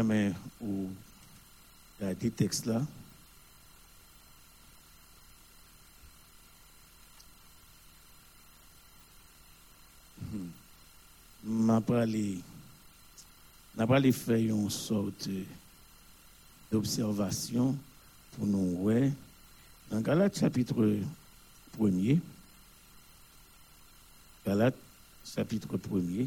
mais 0.03 0.33
où 0.63 0.89
il 2.01 2.07
y 2.07 2.11
a 2.11 2.15
des 2.15 2.31
textes 2.31 2.67
là. 2.67 2.81
Je 11.45 11.51
vais 11.51 12.54
n'a 13.77 13.87
pas 13.87 14.01
faire 14.13 14.37
une 14.37 14.71
sorte 14.71 15.29
d'observation 16.71 17.77
pour 18.33 18.47
nous 18.47 19.03
dans 19.91 20.01
Galates 20.01 20.39
chapitre 20.39 20.99
1er 21.79 22.19
Galates 24.47 24.77
chapitre 25.25 25.77
1er 25.77 26.27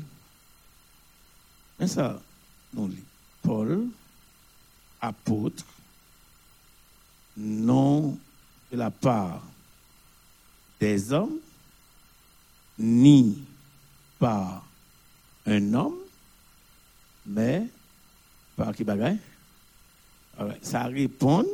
mais 1.80 1.88
ça 1.88 2.20
nous 2.74 2.88
lit 2.88 3.04
Paul 3.42 3.88
apôtre 5.00 5.66
non 7.38 8.18
de 8.72 8.78
la 8.78 8.92
part 8.92 9.44
des 10.80 11.14
hommes 11.14 11.40
ni 12.78 13.44
par 14.20 14.66
un 15.46 15.74
homme, 15.74 15.98
mais 17.28 17.68
par 18.56 18.74
qui 18.74 18.84
bagaille? 18.84 19.20
Ça 20.62 20.84
répond 20.86 21.46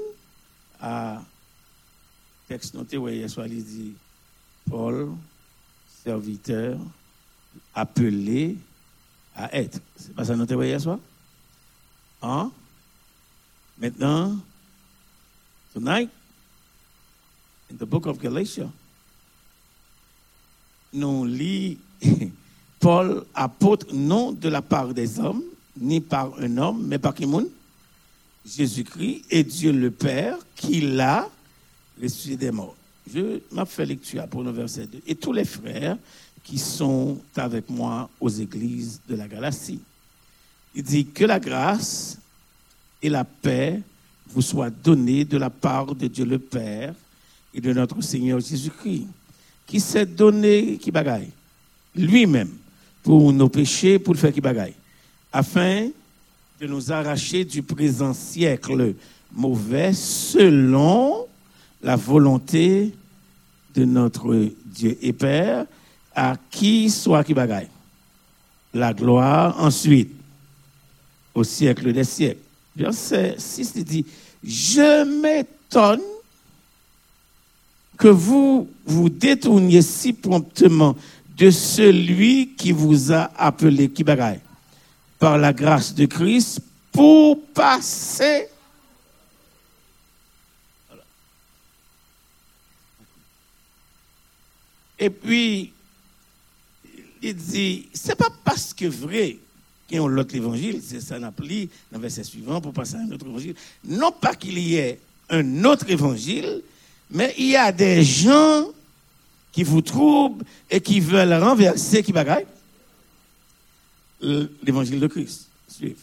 à 0.79 1.21
texte 2.47 2.75
noté 2.75 2.97
où 2.97 3.09
il 3.09 3.29
soit 3.29 3.47
dit 3.47 3.93
Paul, 4.69 5.11
serviteur, 6.03 6.77
appelé 7.73 8.57
à 9.35 9.55
être. 9.55 9.79
C'est 9.95 10.13
pas 10.13 10.25
ça 10.25 10.35
noté 10.35 10.55
hier 10.55 10.79
soir? 10.79 10.99
Hein? 12.21 12.51
Maintenant, 13.77 14.37
tonight, 15.73 16.09
in 17.71 17.75
the 17.75 17.85
book 17.85 18.05
of 18.05 18.19
Galatians, 18.19 18.71
nous 20.93 21.25
lit 21.25 21.79
Paul, 22.79 23.25
apôtre, 23.33 23.87
non 23.93 24.31
de 24.33 24.49
la 24.49 24.61
part 24.61 24.93
des 24.93 25.19
hommes, 25.19 25.43
ni 25.79 25.99
par 26.01 26.33
un 26.39 26.57
homme, 26.57 26.85
mais 26.87 26.99
par 26.99 27.13
qui 27.13 27.27
Jésus-Christ 28.45 29.23
et 29.29 29.43
Dieu 29.43 29.71
le 29.71 29.91
Père 29.91 30.37
qui 30.55 30.81
l'a 30.81 31.29
ressuscité 32.01 32.37
des 32.37 32.51
morts. 32.51 32.75
Je 33.11 33.39
m'a 33.51 33.65
fait 33.65 33.85
lecture 33.85 34.27
pour 34.27 34.43
le 34.43 34.51
verset 34.51 34.87
2. 34.87 35.01
Et 35.07 35.15
tous 35.15 35.33
les 35.33 35.45
frères 35.45 35.97
qui 36.43 36.57
sont 36.57 37.19
avec 37.35 37.69
moi 37.69 38.09
aux 38.19 38.29
églises 38.29 38.99
de 39.07 39.15
la 39.15 39.27
Galatie. 39.27 39.79
Il 40.75 40.83
dit 40.83 41.05
que 41.05 41.25
la 41.25 41.39
grâce 41.39 42.17
et 43.01 43.09
la 43.09 43.23
paix 43.23 43.81
vous 44.27 44.41
soient 44.41 44.69
données 44.69 45.25
de 45.25 45.37
la 45.37 45.49
part 45.49 45.93
de 45.95 46.07
Dieu 46.07 46.25
le 46.25 46.39
Père 46.39 46.93
et 47.53 47.61
de 47.61 47.71
notre 47.71 48.01
Seigneur 48.01 48.39
Jésus-Christ, 48.39 49.07
qui 49.67 49.79
s'est 49.79 50.05
donné, 50.05 50.77
qui 50.77 50.91
bagaille, 50.91 51.29
lui-même, 51.95 52.49
pour 53.03 53.31
nos 53.31 53.49
péchés, 53.49 53.99
pour 53.99 54.13
le 54.13 54.19
faire 54.19 54.33
qui 54.33 54.41
bagaille, 54.41 54.73
afin 55.33 55.89
de 56.61 56.67
nous 56.67 56.91
arracher 56.91 57.43
du 57.43 57.63
présent 57.63 58.13
siècle 58.13 58.93
mauvais 59.33 59.91
selon 59.93 61.25
la 61.81 61.95
volonté 61.95 62.93
de 63.73 63.83
notre 63.83 64.49
Dieu 64.65 64.97
et 65.01 65.11
Père, 65.11 65.65
à 66.15 66.35
qui 66.51 66.91
soit 66.91 67.23
qui 67.23 67.33
bagaille. 67.33 67.67
La 68.75 68.93
gloire 68.93 69.59
ensuite, 69.59 70.11
au 71.33 71.43
siècle 71.43 71.91
des 71.91 72.03
siècles. 72.03 72.39
Verset 72.75 73.35
6 73.37 73.73
dit, 73.83 74.05
je 74.43 75.03
m'étonne 75.21 76.01
que 77.97 78.07
vous 78.07 78.69
vous 78.85 79.09
détourniez 79.09 79.81
si 79.81 80.13
promptement 80.13 80.95
de 81.37 81.49
celui 81.49 82.53
qui 82.55 82.71
vous 82.71 83.11
a 83.11 83.31
appelé, 83.37 83.89
qui 83.89 84.03
par 85.23 85.37
la 85.37 85.53
grâce 85.53 85.95
de 85.95 86.05
Christ, 86.05 86.59
pour 86.91 87.41
passer. 87.53 88.49
Et 94.99 95.09
puis, 95.09 95.71
il 97.21 97.35
dit, 97.37 97.87
c'est 97.93 98.17
pas 98.17 98.27
parce 98.43 98.73
que 98.73 98.85
vrai 98.85 99.37
qu'il 99.87 99.97
y 99.97 100.01
a 100.01 100.05
l'autre 100.05 100.35
évangile, 100.35 100.81
c'est 100.85 100.99
ça 100.99 101.17
n'appli 101.17 101.69
dans 101.89 101.99
le 101.99 102.01
verset 102.01 102.25
suivant 102.25 102.59
pour 102.59 102.73
passer 102.73 102.95
à 102.95 102.99
un 102.99 103.11
autre 103.13 103.25
évangile. 103.25 103.55
Non 103.85 104.11
pas 104.11 104.35
qu'il 104.35 104.59
y 104.59 104.75
ait 104.75 104.99
un 105.29 105.63
autre 105.63 105.89
évangile, 105.89 106.61
mais 107.09 107.33
il 107.37 107.47
y 107.47 107.55
a 107.55 107.71
des 107.71 108.03
gens 108.03 108.67
qui 109.53 109.63
vous 109.63 109.81
troublent 109.81 110.43
et 110.69 110.81
qui 110.81 110.99
veulent 110.99 111.41
renverser 111.41 112.03
qui 112.03 112.11
bagaille 112.11 112.45
l'évangile 114.63 114.99
de 114.99 115.07
Christ. 115.07 115.47
Suivez. 115.67 115.95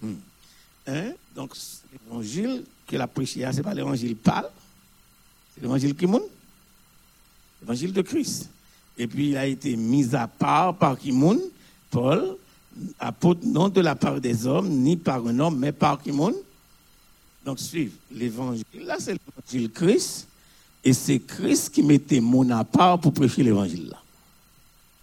Hmm. 0.00 0.14
Hein? 0.86 1.12
Donc, 1.34 1.54
l'évangile 1.92 2.64
que 2.86 2.96
la 2.96 3.06
prêché, 3.06 3.46
ce 3.50 3.56
n'est 3.56 3.62
pas 3.62 3.74
l'évangile 3.74 4.16
pâle, 4.16 4.50
c'est 5.54 5.62
l'évangile 5.62 5.94
qui 5.94 6.06
l'évangile 7.60 7.92
de 7.92 8.02
Christ. 8.02 8.48
Et 8.98 9.06
puis, 9.06 9.30
il 9.30 9.36
a 9.36 9.46
été 9.46 9.76
mis 9.76 10.14
à 10.14 10.26
part 10.26 10.76
par 10.76 10.98
qui 10.98 11.12
Paul, 11.90 12.36
apôtre 12.98 13.40
non 13.44 13.68
de 13.68 13.80
la 13.80 13.94
part 13.94 14.20
des 14.20 14.46
hommes, 14.46 14.68
ni 14.68 14.96
par 14.96 15.26
un 15.26 15.38
homme, 15.38 15.58
mais 15.58 15.72
par 15.72 16.02
qui 16.02 16.10
Donc, 16.10 17.58
suivez 17.58 17.92
l'évangile. 18.10 18.64
Là, 18.84 18.96
c'est 18.98 19.12
l'évangile 19.12 19.70
Christ. 19.70 20.26
Et 20.84 20.92
c'est 20.92 21.20
Christ 21.20 21.72
qui 21.72 21.82
mettait 21.82 22.20
mon 22.20 22.48
à 22.50 22.64
part 22.64 22.98
pour 22.98 23.12
prêcher 23.12 23.42
l'évangile 23.44 23.88
là. 23.90 24.02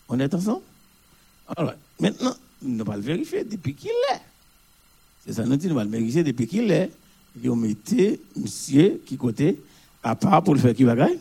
On 0.10 0.20
est 0.20 0.34
ensemble? 0.34 0.62
Alors, 1.56 1.74
maintenant, 2.00 2.36
nous 2.62 2.82
allons 2.82 2.94
le 2.94 3.02
vérifier 3.02 3.44
depuis 3.44 3.74
qu'il 3.74 3.90
est. 3.90 4.22
C'est 5.26 5.34
ça, 5.34 5.44
nous 5.44 5.56
nous 5.56 5.66
allons 5.66 5.84
le 5.84 5.98
vérifier 5.98 6.24
depuis 6.24 6.48
qu'il 6.48 6.72
est. 6.72 6.92
Et 7.44 7.50
on 7.50 7.56
mettait 7.56 8.20
monsieur 8.36 9.02
qui 9.06 9.18
côté 9.18 9.60
à 10.04 10.16
part 10.16 10.44
pour 10.44 10.56
le 10.56 10.60
faire 10.60 10.74
qui 10.74 10.84
bagaille 10.84 11.20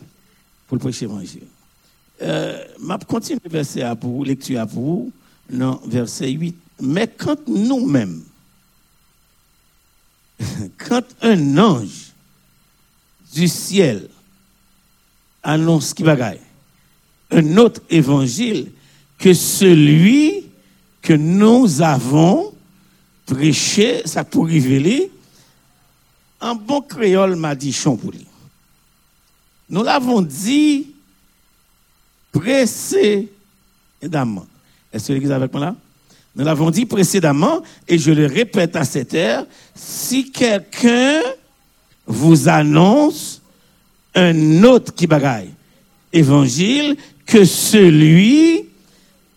Pour 0.67 0.77
le 0.77 0.81
prêcher 0.81 1.07
l'évangile. 1.07 1.43
Euh, 2.23 2.65
je 2.79 3.05
continue 3.05 3.39
le 3.45 3.51
verset 3.51 3.83
à 3.83 3.95
pour 3.95 4.25
lecture 4.25 4.61
à 4.61 4.67
pour 4.67 5.11
non, 5.51 5.81
verset 5.87 6.31
8. 6.31 6.57
Mais 6.81 7.09
quand 7.09 7.47
nous-mêmes, 7.49 8.23
quand 10.79 11.05
un 11.23 11.59
ange 11.59 12.13
du 13.33 13.49
ciel 13.49 14.09
annonce 15.43 15.95
qui 15.95 16.03
bagaille, 16.03 16.41
un 17.31 17.57
autre 17.57 17.81
évangile 17.91 18.71
que 19.19 19.35
celui 19.35 20.47
que 21.03 21.13
nous 21.13 21.83
avons 21.83 22.55
prêché, 23.27 24.03
ça 24.05 24.25
pour 24.25 24.47
révéler, 24.47 25.11
un 26.41 26.55
bon 26.55 26.81
créole 26.81 27.35
m'a 27.37 27.55
dit 27.55 27.73
champouli. 27.73 28.27
Nous 29.69 29.83
l'avons 29.83 30.23
dit 30.23 30.87
précédemment. 32.33 33.27
Est-ce 34.93 35.09
que 35.09 35.13
l'église 35.15 35.33
avec 35.33 35.53
moi 35.53 35.61
là? 35.63 35.77
Nous 36.37 36.45
l'avons 36.45 36.71
dit 36.71 36.87
précédemment, 36.87 37.63
et 37.89 37.99
je 37.99 38.13
le 38.13 38.27
répète 38.27 38.77
à 38.77 38.85
cette 38.85 39.15
heure, 39.15 39.45
si 39.75 40.31
quelqu'un 40.31 41.21
vous 42.07 42.49
annonce 42.49 43.43
un 44.15 44.63
autre 44.63 44.95
qui 44.95 45.09
bagaille, 45.09 45.51
évangile, 46.13 46.97
que 47.27 47.45
celui 47.45 48.68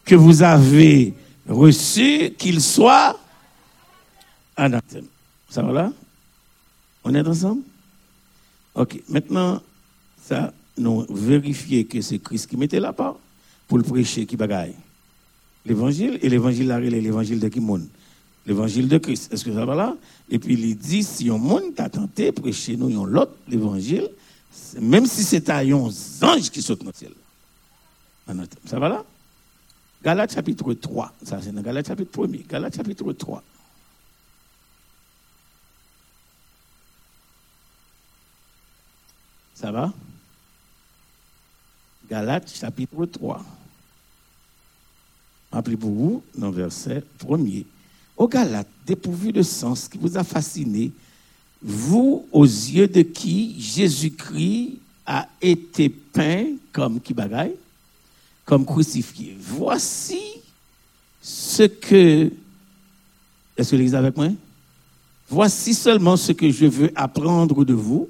que 0.06 0.16
vous 0.16 0.43
avez 0.43 1.14
reçu, 1.47 2.32
qu'il 2.38 2.62
soit 2.62 3.20
anathème. 4.56 5.06
Ça 5.49 5.62
va 5.62 5.72
là? 5.72 5.93
On 7.04 7.14
est 7.14 7.28
ensemble? 7.28 7.64
Ok. 8.76 9.02
Maintenant, 9.10 9.62
ça, 10.24 10.54
nous 10.78 11.06
vérifier 11.10 11.86
que 11.86 12.02
c'est 12.02 12.20
Christ 12.20 12.47
qui 12.47 12.58
mettait 12.58 12.80
là-bas 12.80 13.18
pour 13.68 13.78
le 13.78 13.84
prêcher 13.84 14.26
qui 14.26 14.36
bagaille. 14.36 14.76
L'évangile, 15.66 16.20
et 16.22 16.30
l'évangile 16.30 16.68
là, 16.68 16.80
l'évangile 16.80 17.39
de 17.39 17.47
qui 17.47 17.60
monde? 17.60 17.88
L'évangile 18.45 18.88
de 18.88 18.97
Christ. 18.97 19.32
Est-ce 19.32 19.45
que 19.45 19.54
ça 19.54 19.66
va 19.66 19.76
là? 19.76 19.95
Et 20.30 20.39
puis 20.39 20.56
il 20.56 20.76
dit, 20.76 21.04
si 21.04 21.30
un 21.30 21.38
monde 21.38 21.76
t'a 21.76 21.89
tenté, 21.89 22.32
prêcher 22.32 22.76
nous 22.76 23.06
l'autre, 23.06 23.34
l'évangile, 23.47 24.10
même 24.80 25.06
si 25.06 25.24
c'est 25.24 25.49
un 25.49 25.72
ange 25.72 26.49
qui 26.52 26.62
saute 26.62 26.84
dans 26.84 26.91
le 26.91 26.93
ciel. 26.93 27.12
Ça 28.66 28.80
va 28.80 28.89
là? 28.89 29.06
Galates 30.04 30.34
chapitre 30.34 30.74
3. 30.74 31.14
Ça, 31.24 31.39
c'est 31.41 31.52
dans 31.52 31.62
Galates 31.62 31.88
chapitre 31.88 32.26
1 32.26 32.47
Galates 32.47 32.76
chapitre 32.76 33.14
3. 33.14 33.43
Ça 39.54 39.72
va? 39.72 39.93
Galates 42.10 42.52
chapitre 42.52 43.06
3. 43.06 43.45
Appelez 45.52 45.78
pour 45.78 45.91
vous, 45.91 46.23
dans 46.36 46.49
le 46.49 46.56
verset 46.56 47.03
1er. 47.19 47.65
Au 48.18 48.28
Galates, 48.28 48.68
dépourvu 48.86 49.32
de 49.32 49.44
sens 49.44 49.88
qui 49.88 49.98
vous 49.98 50.18
a 50.18 50.23
fasciné, 50.23 50.91
vous, 51.61 52.28
aux 52.32 52.45
yeux 52.45 52.88
de 52.88 53.03
qui 53.03 53.60
Jésus-Christ 53.61 54.80
a 55.06 55.28
été 55.41 55.90
peint 55.90 56.48
comme 56.72 56.99
qui 56.99 57.14
bagaille, 57.14 57.56
comme 58.45 58.65
crucifié. 58.65 59.38
Voici 59.39 60.22
ce 61.22 61.63
que. 61.63 62.31
Est-ce 63.57 63.72
que 63.72 63.76
vous 63.76 63.95
avec 63.95 64.15
moi? 64.18 64.27
Voici 65.30 65.73
seulement 65.73 66.18
ce 66.18 66.31
que 66.34 66.49
je 66.49 66.65
veux 66.65 66.91
apprendre 66.95 67.63
de 67.63 67.73
vous. 67.73 68.09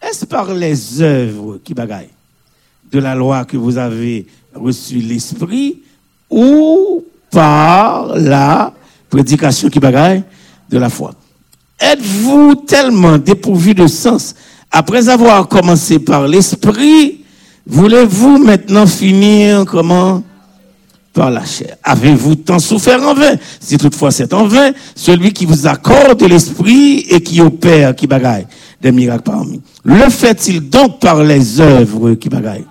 Est-ce 0.00 0.24
par 0.24 0.52
les 0.54 1.00
œuvres 1.00 1.58
qui 1.62 1.74
bagaille 1.74 2.08
de 2.90 2.98
la 2.98 3.14
loi 3.14 3.44
que 3.44 3.56
vous 3.56 3.78
avez 3.78 4.26
reçu 4.54 4.96
l'esprit 4.96 5.82
ou 6.30 7.04
par 7.30 8.16
la 8.18 8.74
prédication 9.08 9.68
qui 9.68 9.78
bagaille 9.78 10.24
de 10.68 10.78
la 10.78 10.88
foi? 10.88 11.14
Êtes-vous 11.78 12.54
tellement 12.66 13.18
dépourvu 13.18 13.74
de 13.74 13.86
sens 13.86 14.34
après 14.70 15.08
avoir 15.08 15.48
commencé 15.48 15.98
par 15.98 16.26
l'esprit, 16.26 17.21
voulez-vous 17.66 18.38
maintenant 18.38 18.86
finir 18.86 19.64
comment? 19.64 20.22
Par 21.12 21.30
la 21.30 21.44
chair. 21.44 21.76
Avez-vous 21.82 22.36
tant 22.36 22.58
souffert 22.58 23.02
en 23.02 23.14
vain? 23.14 23.34
Si 23.60 23.76
toutefois 23.76 24.10
c'est 24.10 24.32
en 24.32 24.46
vain, 24.46 24.72
celui 24.94 25.32
qui 25.32 25.44
vous 25.44 25.66
accorde 25.66 26.22
l'esprit 26.22 27.00
et 27.10 27.22
qui 27.22 27.40
opère, 27.40 27.94
qui 27.94 28.06
bagaille 28.06 28.46
des 28.80 28.92
miracles 28.92 29.22
parmi. 29.22 29.60
Le 29.84 30.08
fait-il 30.08 30.68
donc 30.68 31.00
par 31.00 31.22
les 31.22 31.60
œuvres 31.60 32.14
qui 32.14 32.28
bagaille? 32.28 32.64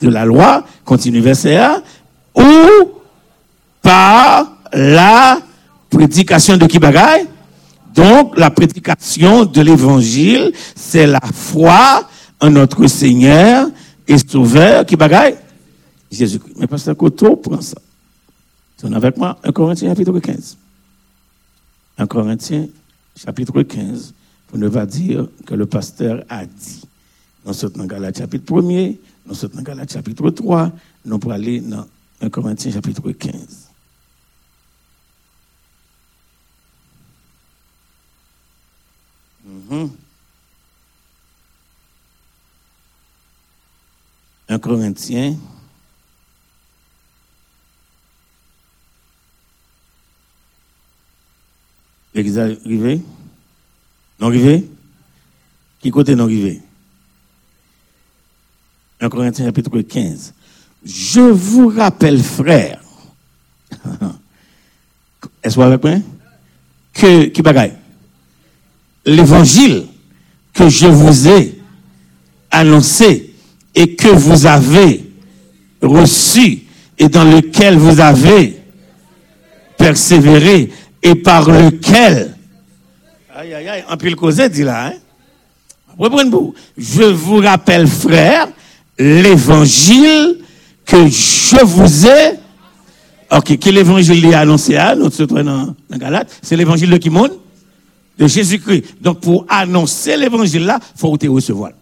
De 0.00 0.08
la 0.08 0.24
loi, 0.24 0.64
continue 0.84 1.20
verset 1.20 1.56
A, 1.56 1.80
ou 2.34 2.90
par 3.80 4.56
la 4.72 5.38
prédication 5.88 6.56
de 6.56 6.66
qui 6.66 6.80
donc, 7.94 8.38
la 8.38 8.50
prédication 8.50 9.44
de 9.44 9.60
l'évangile, 9.60 10.52
c'est 10.74 11.06
la 11.06 11.20
foi 11.32 12.08
en 12.40 12.50
notre 12.50 12.86
Seigneur 12.86 13.68
et 14.12 14.18
Sauveur 14.18 14.84
qui 14.84 14.96
bagaille 14.96 15.36
Jésus-Christ. 16.10 16.54
Mais 16.58 16.66
pasteur 16.66 16.96
Coteau 16.96 17.36
prend 17.36 17.60
ça. 17.60 17.80
Es 18.82 18.94
avec 18.94 19.16
moi 19.16 19.38
1 19.44 19.52
Corinthiens 19.52 19.90
chapitre 19.90 20.18
15. 20.18 20.58
1 21.98 22.06
Corinthiens 22.06 22.66
chapitre 23.16 23.62
15, 23.62 24.14
pour 24.48 24.58
ne 24.58 24.68
pas 24.68 24.86
dire 24.86 25.28
que 25.46 25.54
le 25.54 25.66
pasteur 25.66 26.24
a 26.28 26.44
dit. 26.44 26.82
Nous 27.44 27.52
sommes 27.52 27.72
dans 27.72 27.86
Galates 27.86 28.18
chapitre 28.18 28.52
1er, 28.52 28.98
nous 29.26 29.34
sommes 29.34 29.52
dans 29.52 29.62
Galates 29.62 29.92
chapitre 29.92 30.30
3, 30.30 30.72
nous 31.04 31.18
pour 31.18 31.32
aller 31.32 31.60
dans 31.60 31.86
1 32.20 32.30
Corinthiens 32.30 32.72
chapitre 32.72 33.10
15. 33.12 33.68
1 44.52 44.54
Un 44.54 44.58
Corinthien. 44.58 45.36
L'église 52.14 52.38
arrivé? 52.38 53.00
Non 54.20 54.26
arrivé? 54.28 54.68
Qui 55.80 55.90
côté 55.90 56.14
non 56.14 56.24
arrivé? 56.24 56.60
Un 59.00 59.08
Corinthiens 59.08 59.46
chapitre 59.46 59.80
15. 59.80 60.34
Je 60.84 61.20
vous 61.20 61.68
rappelle, 61.68 62.22
frère. 62.22 62.82
Est-ce 65.42 65.56
que 65.56 65.60
avec 65.60 65.82
moi? 65.82 65.94
Que, 66.92 67.24
qui 67.26 67.42
bagaille? 67.42 67.76
l'évangile 69.04 69.86
que 70.52 70.68
je 70.68 70.86
vous 70.86 71.28
ai 71.28 71.60
annoncé 72.50 73.31
et 73.74 73.94
que 73.94 74.08
vous 74.08 74.46
avez 74.46 75.04
reçu 75.80 76.62
et 76.98 77.08
dans 77.08 77.24
lequel 77.24 77.76
vous 77.76 78.00
avez 78.00 78.60
persévéré 79.76 80.70
et 81.02 81.14
par 81.14 81.50
lequel 81.50 82.36
aïe 83.34 83.54
aïe 83.54 83.68
aïe 83.68 83.84
en 83.88 83.96
pile 83.96 84.14
causé 84.14 84.48
dit 84.48 84.62
là 84.62 84.86
hein 84.88 84.92
reprenez-vous 85.98 86.54
je 86.76 87.02
vous 87.02 87.38
rappelle 87.38 87.86
frère 87.88 88.48
l'évangile 88.98 90.38
que 90.84 91.08
je 91.08 91.64
vous 91.64 92.06
ai 92.06 92.34
ok 93.30 93.58
quel 93.58 93.78
évangile 93.78 94.24
est 94.26 94.34
annoncé 94.34 94.76
à 94.76 94.94
notre 94.94 95.24
dans, 95.26 95.74
dans 95.90 95.98
Galate 95.98 96.38
c'est 96.42 96.56
l'évangile 96.56 96.90
de 96.90 96.98
qui 96.98 97.10
monte 97.10 97.32
de 98.18 98.26
Jésus-Christ. 98.26 98.96
Donc, 99.00 99.20
pour 99.20 99.46
annoncer 99.48 100.16
l'évangile 100.16 100.64
là, 100.64 100.78
faut 100.96 101.16
te 101.16 101.26
recevoir. 101.26 101.72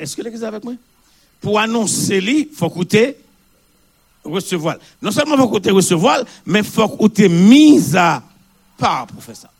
Est-ce 0.00 0.16
que 0.16 0.22
l'église 0.22 0.42
est 0.42 0.46
avec 0.46 0.64
moi? 0.64 0.74
Pour 1.40 1.58
annoncer 1.58 2.20
lui, 2.20 2.48
il 2.50 2.56
faut 2.56 2.70
que 2.70 3.14
recevoir. 4.24 4.76
Non 5.00 5.10
seulement 5.10 5.34
il 5.34 5.40
faut 5.40 5.60
que 5.60 5.70
recevoir, 5.70 6.24
mais 6.46 6.60
il 6.60 6.64
faut 6.64 7.08
tu 7.08 7.28
mise 7.28 7.96
à 7.96 8.22
part 8.78 9.06
pour 9.06 9.22
faire 9.22 9.36
ça. 9.36 9.50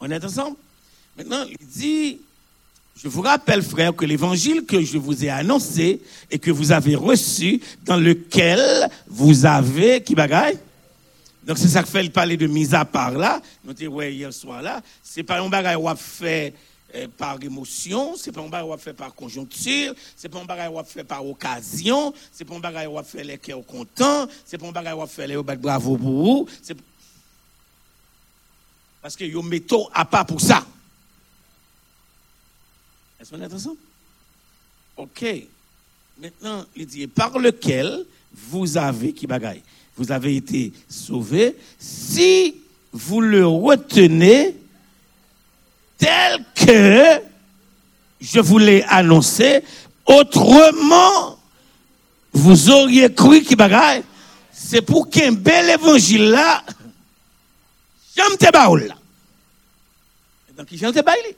On 0.00 0.10
est 0.10 0.24
ensemble? 0.24 0.56
Maintenant, 1.16 1.44
il 1.48 1.66
dit, 1.66 2.18
Je 3.02 3.08
vous 3.08 3.20
rappelle, 3.20 3.62
frère, 3.62 3.94
que 3.94 4.06
l'évangile 4.06 4.64
que 4.64 4.80
je 4.80 4.96
vous 4.96 5.24
ai 5.24 5.28
annoncé 5.28 6.00
et 6.30 6.38
que 6.38 6.50
vous 6.50 6.72
avez 6.72 6.94
reçu, 6.94 7.60
dans 7.84 7.98
lequel 7.98 8.90
vous 9.06 9.44
avez, 9.44 10.02
qui 10.02 10.14
bagaille? 10.14 10.58
Donc 11.46 11.58
c'est 11.58 11.68
ça 11.68 11.82
que 11.82 11.88
fait 11.88 12.02
le 12.02 12.10
parler 12.10 12.36
de 12.36 12.46
mise 12.46 12.74
à 12.74 12.84
part 12.84 13.12
là. 13.12 13.40
Étions 13.70 13.92
ouais, 13.92 14.14
hier 14.14 14.32
soir 14.32 14.62
là. 14.62 14.80
C'est 15.02 15.22
pas 15.22 15.40
un 15.40 15.48
bagage 15.48 15.76
qu'on 15.76 15.94
fait 15.94 16.48
euh, 16.48 16.75
par 17.18 17.42
émotion, 17.42 18.14
c'est 18.16 18.32
pas 18.32 18.40
un 18.40 18.48
bagage 18.48 18.68
qu'on 18.68 18.78
fait 18.78 18.92
par 18.92 19.14
conjoncture, 19.14 19.94
c'est 20.16 20.28
pas 20.28 20.40
un 20.40 20.44
bagage 20.44 20.70
qu'on 20.70 20.84
fait 20.84 21.04
par 21.04 21.26
occasion, 21.26 22.14
c'est 22.32 22.44
pas 22.44 22.54
un 22.54 22.60
bagage 22.60 22.86
qu'on 22.86 23.02
fait 23.02 23.24
les 23.24 23.38
cœurs 23.38 23.64
contents, 23.66 24.26
c'est 24.44 24.58
pas 24.58 24.66
un 24.66 24.72
bagage 24.72 24.94
qu'on 24.94 25.06
fait 25.06 25.26
les 25.26 25.42
bravo 25.42 25.96
pour 25.96 25.98
vous. 25.98 26.48
Parce 29.02 29.14
que 29.16 29.24
yo 29.24 29.42
métaux 29.42 29.88
à 29.92 30.04
pas 30.04 30.24
pour 30.24 30.40
ça. 30.40 30.66
Est-ce 33.20 33.30
qu'on 33.30 33.40
est 33.40 33.52
ensemble? 33.52 33.78
OK. 34.96 35.24
Maintenant, 36.18 36.64
il 36.74 36.86
dit, 36.86 37.06
par 37.06 37.38
lequel 37.38 38.06
vous 38.32 38.76
avez, 38.76 39.12
qui 39.12 39.26
vous 39.96 40.12
avez 40.12 40.36
été 40.36 40.72
sauvés, 40.88 41.56
si 41.78 42.56
vous 42.92 43.20
le 43.20 43.46
retenez 43.46 44.56
tel 45.98 46.44
que 46.54 47.22
je 48.20 48.40
vous 48.40 48.58
l'ai 48.58 48.82
annoncé, 48.84 49.62
autrement, 50.04 51.38
vous 52.32 52.70
auriez 52.70 53.12
cru 53.12 53.42
qui 53.42 53.56
bagaille, 53.56 54.02
c'est 54.52 54.82
pour 54.82 55.08
qu'un 55.08 55.32
bel 55.32 55.70
évangile 55.70 56.30
là, 56.30 56.64
j'aime 58.16 58.36
te 58.36 58.50
baoul 58.50 58.84
là. 58.84 58.96
Donc, 60.56 60.68
j'aime 60.72 60.92
te 60.92 61.02
baoul. 61.02 61.34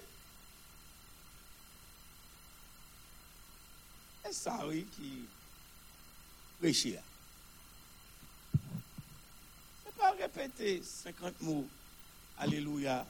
C'est 4.24 4.32
ça, 4.32 4.58
oui, 4.68 4.86
qui 4.96 5.24
prêchait 6.60 6.90
là. 6.90 7.00
C'est 9.84 9.94
pas 9.96 10.14
répéter 10.20 10.82
50 11.04 11.40
mots, 11.40 11.66
Alléluia. 12.38 13.04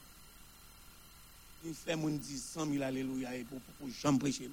Il 1.65 1.73
fait 1.73 1.95
mon 1.95 2.09
dit 2.09 2.37
100 2.37 2.71
000 2.71 2.83
Alléluia 2.83 3.35
et 3.35 3.43
pour, 3.43 3.59
pour, 3.59 3.89
jamais 3.89 4.19
prêcher. 4.19 4.49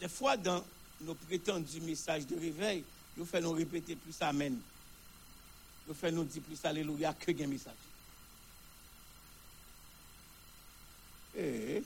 Des 0.00 0.08
fois, 0.08 0.36
dans 0.36 0.64
nos 1.02 1.14
prétendus 1.14 1.80
messages 1.80 2.26
de 2.26 2.38
réveil, 2.38 2.84
nous 3.16 3.52
répéter 3.52 3.94
plus 3.96 4.14
Amen. 4.20 4.58
Nous 5.86 5.94
fait 5.94 6.10
nous 6.10 6.24
dire 6.24 6.42
plus 6.42 6.64
Alléluia 6.64 7.12
que 7.12 7.30
un 7.30 7.46
message. 7.46 7.74
Eh, 11.36 11.82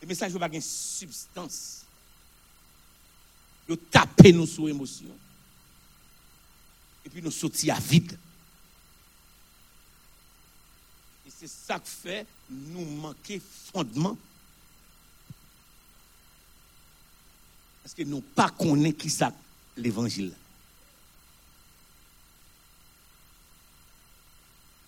le 0.00 0.06
message 0.06 0.32
n'a 0.32 0.38
pas 0.38 0.48
de 0.48 0.60
substance. 0.60 1.84
Nous 3.68 3.76
taper 3.76 4.32
nous 4.32 4.46
sous 4.46 4.68
émotion. 4.68 5.16
Et 7.04 7.10
puis 7.10 7.22
nous 7.22 7.30
sortir 7.30 7.76
à 7.76 7.80
vide. 7.80 8.18
Et 11.26 11.27
c'est 11.38 11.48
ça 11.48 11.78
qui 11.78 11.90
fait 11.90 12.26
nous 12.50 12.84
manquer 12.84 13.40
fondement. 13.72 14.16
Parce 17.82 17.94
que 17.94 18.02
nous 18.02 18.20
pas 18.20 18.50
connaît 18.50 18.92
qui 18.92 19.08
ça 19.08 19.32
l'évangile. 19.76 20.34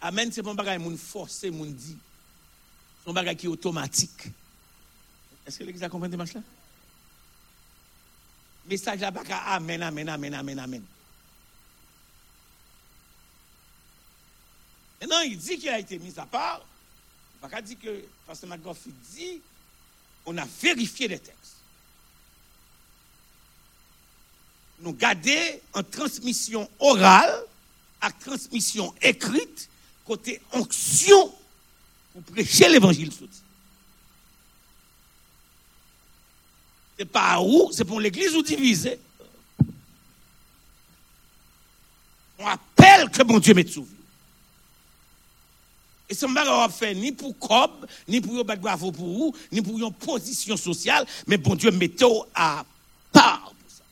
Amen, 0.00 0.32
c'est 0.32 0.42
pas 0.42 0.50
un 0.50 0.54
bagage 0.54 0.80
moun 0.80 0.96
forcé, 0.96 1.50
moun 1.50 1.72
dit. 1.72 1.96
C'est 3.04 3.10
un 3.10 3.12
bagage 3.12 3.36
qui 3.36 3.46
est 3.46 3.50
automatique. 3.50 4.28
Est-ce 5.46 5.58
que 5.58 5.64
l'église 5.64 5.82
a 5.82 5.88
compris 5.88 6.08
démarche 6.08 6.34
là? 6.34 6.42
Message 8.66 9.00
là, 9.00 9.10
baka 9.10 9.36
amen, 9.36 9.82
amen, 9.82 10.08
amen, 10.08 10.34
amen, 10.34 10.58
amen. 10.58 10.82
Maintenant, 15.00 15.20
il 15.20 15.38
dit 15.38 15.58
qu'il 15.58 15.68
a 15.70 15.78
été 15.78 15.98
mis 15.98 16.18
à 16.18 16.26
part. 16.26 16.60
Il 17.42 17.48
va 17.48 17.62
dire 17.62 17.76
que, 17.82 18.04
parce 18.26 18.40
que 18.40 18.46
McGoff 18.46 18.78
dit, 19.14 19.40
on 20.26 20.36
a 20.36 20.46
vérifié 20.60 21.08
les 21.08 21.18
textes. 21.18 21.56
Nous 24.80 24.92
garder 24.92 25.62
en 25.72 25.82
transmission 25.82 26.68
orale 26.78 27.44
à 28.00 28.10
transmission 28.10 28.94
écrite, 29.00 29.68
côté 30.04 30.40
onction, 30.52 31.34
pour 32.12 32.22
prêcher 32.34 32.68
l'évangile. 32.68 33.12
C'est 36.98 37.04
pas 37.06 37.40
où, 37.40 37.70
c'est 37.72 37.84
pour 37.84 38.00
l'église 38.00 38.34
ou 38.34 38.42
divisée? 38.42 38.98
On 42.38 42.46
appelle 42.46 43.10
que 43.10 43.22
mon 43.22 43.38
Dieu 43.38 43.54
m'est 43.54 43.70
sauvé. 43.70 43.99
Et 46.10 46.14
ce 46.14 46.26
n'est 46.26 46.34
pas 46.34 46.68
fait 46.68 46.92
ni 46.92 47.12
pour 47.12 47.38
Cob, 47.38 47.86
ni 48.08 48.20
pour 48.20 48.34
yon 48.34 48.44
bravo 48.44 48.90
pour 48.90 49.06
vous, 49.06 49.36
ni 49.52 49.62
pour 49.62 49.78
une 49.78 49.92
position 49.92 50.56
sociale, 50.56 51.06
mais 51.24 51.36
bon 51.36 51.54
Dieu 51.54 51.70
mette 51.70 52.02
à 52.34 52.64
part 53.12 53.52
pour 53.52 53.70
ça. 53.70 53.84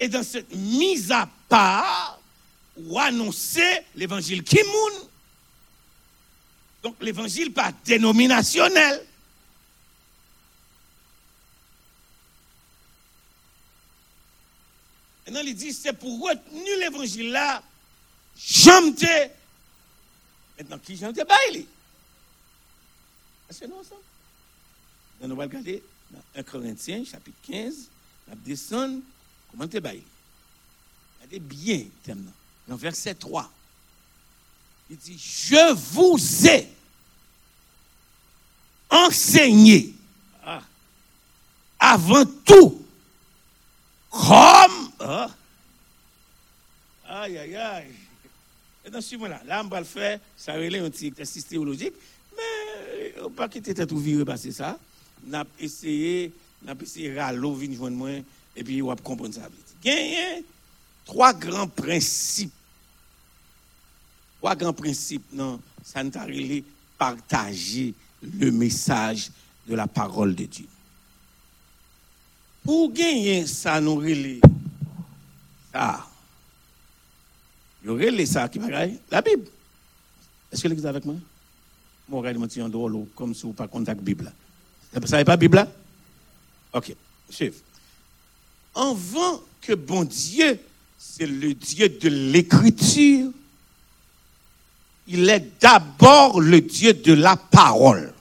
Et 0.00 0.08
dans 0.08 0.24
cette 0.24 0.52
mise 0.52 1.12
à 1.12 1.28
part, 1.48 2.20
ou 2.76 2.98
annoncer 2.98 3.82
l'évangile 3.94 4.42
qui 4.42 4.58
moun. 4.64 5.08
Donc 6.82 6.96
l'évangile 7.00 7.52
pas 7.52 7.72
dénominationnel. 7.84 9.06
Maintenant, 15.30 15.48
il 15.48 15.54
dit, 15.54 15.72
c'est 15.72 15.92
pour 15.92 16.20
retenir 16.22 16.78
l'évangile 16.80 17.30
là, 17.30 17.62
j'aime 18.36 18.92
Maintenant, 20.58 20.78
qui 20.80 20.96
j'aime 20.96 21.12
te 21.12 21.24
bailler? 21.24 21.68
Est-ce 23.48 23.60
que 23.60 23.66
nous 23.66 23.76
ensemble? 23.76 24.00
Nous 25.20 25.26
allons 25.26 25.36
regarder 25.36 25.84
dans 26.10 26.18
1 26.34 26.42
Corinthiens, 26.42 27.04
chapitre 27.04 27.38
15, 27.46 27.74
la 28.26 28.34
descendre, 28.34 28.98
comment 29.52 29.68
te 29.68 29.78
bailler? 29.78 30.02
Regardez 31.18 31.38
bien, 31.38 31.84
thème 32.02 32.28
dans 32.66 32.74
verset 32.74 33.14
3. 33.14 33.48
Il 34.90 34.96
dit, 34.96 35.16
je 35.16 35.72
vous 35.74 36.18
ai 36.48 36.66
enseigné 38.90 39.94
ah, 40.44 40.60
avant 41.78 42.26
tout 42.44 42.84
comme... 44.10 44.89
Ah, 45.00 45.30
aïe, 47.08 47.38
aïe, 47.38 47.56
aïe. 47.56 47.86
Et 48.84 48.90
dans 48.90 49.00
ce 49.00 49.14
moment-là, 49.16 49.40
là, 49.46 49.62
on 49.64 49.68
va 49.68 49.80
le 49.80 49.86
faire, 49.86 50.20
ça 50.36 50.54
relève 50.54 50.84
un 50.84 50.90
petit 50.90 51.06
exercice 51.06 51.46
théologique, 51.46 51.94
mais 52.36 53.14
on 53.20 53.24
ne 53.24 53.34
pas 53.34 53.48
quitter 53.48 53.74
tout 53.86 53.98
viré 53.98 54.24
passer 54.24 54.52
ça. 54.52 54.78
On 55.28 55.34
a 55.34 55.44
essayé, 55.58 56.32
on 56.64 56.68
a 56.68 56.74
essayé 56.80 57.18
râler, 57.18 57.54
venir 57.54 57.90
moi, 57.90 58.10
et 58.54 58.64
puis 58.64 58.82
on 58.82 58.88
va 58.88 58.96
comprendre 58.96 59.34
ça. 59.34 59.48
Gagner 59.82 60.44
trois 61.04 61.32
grands 61.32 61.68
principes. 61.68 62.52
Trois 64.38 64.56
grands 64.56 64.72
principes, 64.72 65.24
non, 65.32 65.60
ça 65.82 66.02
nous 66.02 66.12
a 66.16 66.26
partager 66.98 67.94
le 68.22 68.50
message 68.50 69.30
de 69.66 69.74
la 69.74 69.86
parole 69.86 70.34
de 70.34 70.44
Dieu. 70.44 70.66
Pour 72.64 72.92
gagner 72.92 73.46
ça, 73.46 73.80
nous 73.80 73.96
relé 73.96 74.40
ça. 75.72 76.06
Nous 77.82 77.94
relé 77.94 78.26
ça 78.26 78.48
qui 78.48 78.58
va 78.58 78.86
La 79.10 79.22
Bible. 79.22 79.46
Est-ce 80.52 80.62
que 80.62 80.68
l'église 80.68 80.84
est 80.84 80.88
avec 80.88 81.04
moi? 81.04 81.16
Moi, 82.08 82.22
je 82.32 82.38
vais 82.38 82.62
en 82.62 82.68
dehors, 82.68 83.06
comme 83.14 83.34
si 83.34 83.42
vous 83.42 83.52
pas 83.52 83.68
contact 83.68 84.00
Bible. 84.00 84.32
Vous 84.92 85.06
savez 85.06 85.24
pas 85.24 85.36
Bible? 85.36 85.66
Ok, 86.72 86.94
chef. 87.30 87.54
Avant 88.74 89.40
que 89.60 89.74
bon 89.74 90.04
Dieu, 90.04 90.58
c'est 90.98 91.26
le 91.26 91.54
Dieu 91.54 91.88
de 91.88 92.08
l'écriture, 92.08 93.30
il 95.06 95.28
est 95.28 95.60
d'abord 95.60 96.40
le 96.40 96.60
Dieu 96.60 96.94
de 96.94 97.12
la 97.12 97.36
parole. 97.36 98.12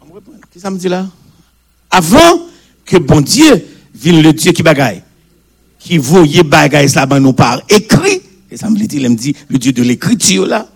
Qu'est-ce 0.00 0.54
que 0.54 0.60
ça 0.60 0.70
me 0.70 0.78
dit 0.78 0.88
là? 0.88 1.06
Avant 1.90 2.48
que 2.84 2.96
bon 2.96 3.20
Dieu 3.20 3.69
vienne 4.00 4.22
le 4.22 4.32
Dieu 4.32 4.52
qui 4.52 4.62
bagaille, 4.62 5.02
qui 5.78 5.98
voyait 5.98 6.42
bagaille 6.42 6.88
ça 6.88 7.06
nous 7.06 7.32
par 7.32 7.60
écrit, 7.68 8.22
et 8.50 8.56
ça 8.56 8.68
me 8.68 8.76
dit, 8.76 8.96
il 8.96 9.08
me 9.08 9.14
dit, 9.14 9.34
le 9.48 9.58
Dieu 9.58 9.72
de 9.72 9.82
l'écriture 9.82 10.46
là, 10.46 10.66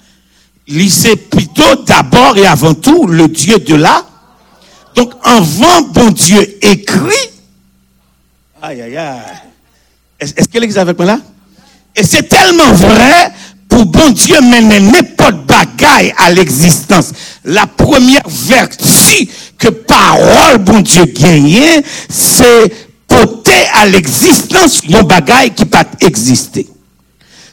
c'est 0.88 1.16
plutôt 1.16 1.82
d'abord 1.86 2.36
et 2.36 2.46
avant 2.46 2.74
tout 2.74 3.06
le 3.06 3.28
Dieu 3.28 3.59
de 3.59 3.74
la. 3.74 4.06
Donc 4.94 5.12
avant 5.22 5.82
bon 5.92 6.10
Dieu 6.10 6.40
écrit, 6.62 7.30
Aïe, 8.62 8.80
aïe, 8.80 8.96
aïe. 8.96 9.18
Est-ce 10.18 10.32
est-ce 10.36 10.48
que 10.48 10.59
l'église 10.59 10.78
est 10.78 10.80
avec 10.80 10.96
moi 10.96 11.06
là? 11.06 11.20
Et 11.94 12.02
c'est 12.02 12.22
tellement 12.22 12.72
vrai 12.72 13.30
pour 13.68 13.84
bon 13.84 14.10
Dieu 14.10 14.40
mener 14.40 14.80
n'importe 14.80 15.46
bagaille 15.46 16.14
à 16.16 16.30
l'existence. 16.30 17.12
La 17.44 17.66
première 17.66 18.26
vertu 18.26 19.28
que 19.59 19.68
parole 19.68 20.59
bon 20.59 20.80
Dieu 20.80 21.05
gagne, 21.05 21.82
c'est 22.09 22.72
à 23.74 23.86
l'existence 23.86 24.81
un 24.93 25.03
bagaille 25.03 25.55
qui 25.55 25.65
pas 25.65 25.85
exister. 26.01 26.69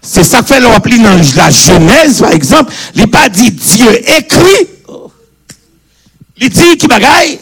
C'est 0.01 0.23
ça 0.23 0.41
que 0.41 0.47
fait 0.47 0.59
le 0.59 0.67
rappel 0.67 1.01
dans 1.01 1.15
la 1.35 1.49
Genèse, 1.49 2.21
par 2.21 2.31
exemple. 2.31 2.73
Il 2.95 3.07
pas 3.09 3.29
dit 3.29 3.51
Dieu 3.51 4.09
écrit. 4.17 4.67
Il 6.37 6.49
dit 6.49 6.77
qui 6.77 6.87
bagaille? 6.87 7.39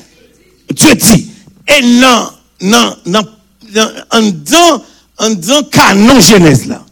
Dieu 0.73 0.95
dit. 0.95 1.31
Et 1.67 1.81
non, 1.81 2.31
non, 2.61 2.97
non, 3.05 3.21
en 4.11 4.21
dedans, 4.21 4.83
en 5.17 5.29
dedans 5.29 5.63
canon 5.63 6.19
Genèse 6.19 6.65
là. 6.65 6.83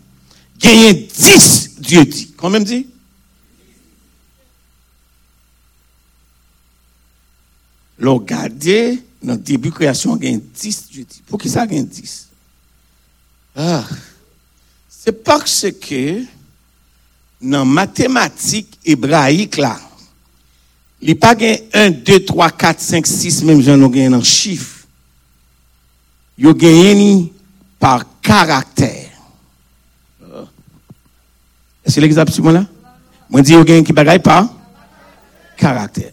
Il 0.63 0.83
y 0.83 0.87
a 0.87 0.93
10 0.93 1.71
Dieu 1.79 2.05
dit. 2.05 2.33
Combien 2.37 2.59
dit? 2.59 2.87
Regarder, 8.01 8.99
nan 9.23 9.39
debi 9.41 9.71
kreasyon 9.73 10.19
gen 10.21 10.39
10, 10.41 10.79
jodi. 10.93 11.21
Pou 11.29 11.39
ki 11.41 11.51
sa 11.51 11.65
gen 11.69 11.85
10? 11.89 12.15
Ah, 13.57 13.87
se 14.91 15.11
parce 15.11 15.71
ke 15.81 16.23
nan 17.41 17.67
matematik 17.69 18.77
ebraik 18.85 19.57
la, 19.61 19.75
li 21.01 21.15
pa 21.17 21.33
gen 21.37 21.57
1, 21.73 22.01
2, 22.05 22.19
3, 22.29 22.49
4, 22.65 22.85
5, 22.85 23.11
6, 23.13 23.41
menm 23.49 23.63
jan 23.65 23.81
nou 23.81 23.93
gen 23.93 24.13
nan 24.13 24.25
chif. 24.25 24.73
Yo 26.37 26.53
gen 26.53 26.75
yeni 26.77 27.11
par 27.81 28.05
karakter. 28.21 29.07
Ese 31.87 32.03
l'exapt 32.03 32.35
sou 32.35 32.45
mwen 32.45 32.59
la? 32.59 32.65
Mwen 33.31 33.45
di 33.45 33.55
yo 33.55 33.65
gen 33.65 33.85
ki 33.87 33.95
bagay 33.95 34.19
par 34.21 34.45
karakter. 35.57 36.11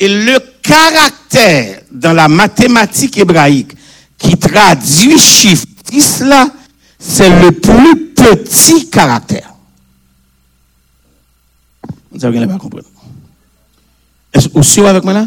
E 0.00 0.08
le 0.08 0.38
caractère 0.62 1.82
dans 1.90 2.12
la 2.12 2.28
mathématique 2.28 3.18
hébraïque 3.18 3.72
qui 4.18 4.36
traduit 4.36 5.18
chiffre 5.18 5.66
10 5.90 6.20
là, 6.22 6.48
c'est 6.98 7.28
le 7.28 7.50
plus 7.52 8.12
petit 8.14 8.88
caractère. 8.88 9.52
Vous 12.12 12.24
avez 12.24 12.46
pas 12.46 12.58
compris. 12.58 12.82
Est-ce 14.32 14.48
que 14.48 14.54
vous 14.54 14.62
suivez 14.62 14.88
avec 14.88 15.04
moi 15.04 15.12
là? 15.12 15.26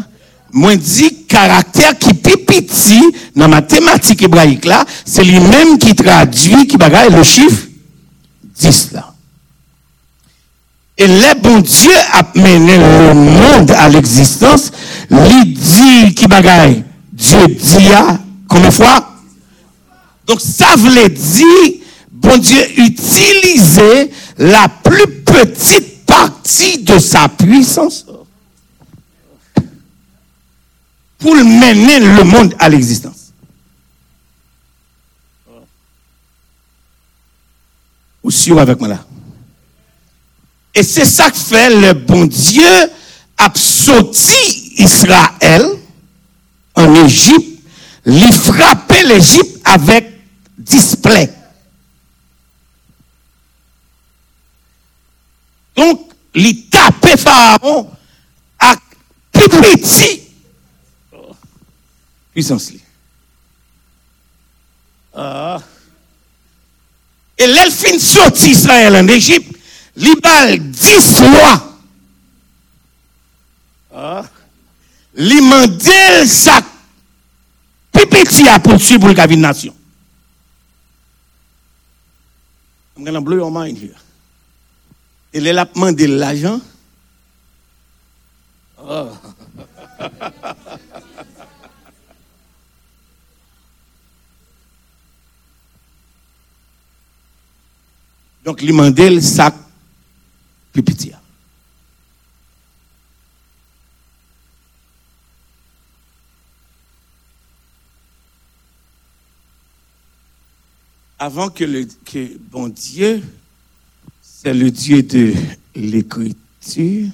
Moi, 0.52 0.76
dis 0.76 1.26
caractère 1.26 1.98
qui 1.98 2.10
est 2.10 2.46
petit 2.46 3.02
dans 3.34 3.42
la 3.42 3.48
mathématique 3.48 4.22
hébraïque 4.22 4.64
là, 4.64 4.84
c'est 5.04 5.24
lui-même 5.24 5.78
qui 5.78 5.94
traduit, 5.94 6.66
qui 6.66 6.76
bagaille 6.76 7.12
le 7.12 7.22
chiffre 7.22 7.66
10 8.58 8.92
là. 8.92 9.15
Et 10.98 11.06
le 11.06 11.40
bon 11.40 11.60
Dieu 11.60 11.92
a 12.12 12.22
mené 12.34 12.78
le 12.78 13.14
monde 13.14 13.70
à 13.72 13.88
l'existence, 13.88 14.72
lui 15.10 15.44
dit 15.44 16.14
qui 16.14 16.26
bagaille, 16.26 16.84
Dieu 17.12 17.46
dit 17.48 17.92
à, 17.92 18.18
combien 18.48 18.68
de 18.68 18.74
fois? 18.74 19.14
Donc 20.26 20.40
ça 20.40 20.74
voulait 20.76 21.10
dire, 21.10 21.74
bon 22.10 22.38
Dieu 22.38 22.80
utilisait 22.80 24.10
la 24.38 24.68
plus 24.68 25.06
petite 25.22 26.06
partie 26.06 26.82
de 26.82 26.98
sa 26.98 27.28
puissance 27.28 28.06
pour 31.18 31.34
mener 31.34 32.00
le 32.00 32.24
monde 32.24 32.54
à 32.58 32.68
l'existence. 32.68 33.32
Ou 38.22 38.30
sûr 38.30 38.58
avec 38.58 38.78
moi 38.80 38.88
là? 38.88 39.05
Et 40.76 40.82
c'est 40.82 41.06
ça 41.06 41.30
que 41.30 41.38
fait 41.38 41.70
le 41.70 41.94
bon 41.94 42.26
Dieu 42.26 42.90
a 43.38 43.50
sorti 43.54 44.74
Israël 44.76 45.64
en 46.74 46.94
Égypte, 47.06 47.62
lui 48.04 48.30
frapper 48.30 49.02
l'Égypte 49.04 49.58
avec 49.64 50.06
display. 50.58 51.32
Donc, 55.74 56.10
lui 56.34 56.66
taper 56.66 57.16
Pharaon 57.16 57.90
à 58.58 58.74
plus 59.32 59.48
petit 59.48 60.20
puissance. 62.32 62.70
Ah. 65.14 65.58
Et 67.38 67.46
l'elfine 67.46 67.98
sorti 67.98 68.50
Israël 68.50 68.94
en 68.94 69.08
Égypte, 69.08 69.45
Libal 69.96 70.58
10 70.58 71.20
lois. 71.22 71.62
Ah. 73.92 74.24
Li 75.16 75.40
mandel 75.40 76.28
sa 76.28 76.60
pipiti 77.92 78.46
a 78.48 78.60
pour 78.60 78.76
tuer 78.78 78.98
pour 78.98 79.08
le 79.08 79.14
cabine 79.14 79.40
nation. 79.40 79.74
I'm 82.96 83.04
gonna 83.04 83.20
blow 83.20 83.36
your 83.36 83.50
mind 83.50 83.78
here. 83.78 83.96
Et 85.32 85.38
il 85.38 85.58
a 85.58 85.64
demandé 85.64 86.06
l'argent. 86.06 86.60
Ah. 88.78 89.08
Donc, 98.44 98.62
il 98.62 98.72
mandé 98.72 99.18
Avant 111.18 111.48
que 111.48 111.64
le 111.64 111.86
que 112.04 112.36
bon 112.50 112.68
Dieu, 112.68 113.22
c'est 114.20 114.52
le 114.52 114.70
Dieu 114.70 115.02
de 115.02 115.32
l'écriture, 115.74 117.10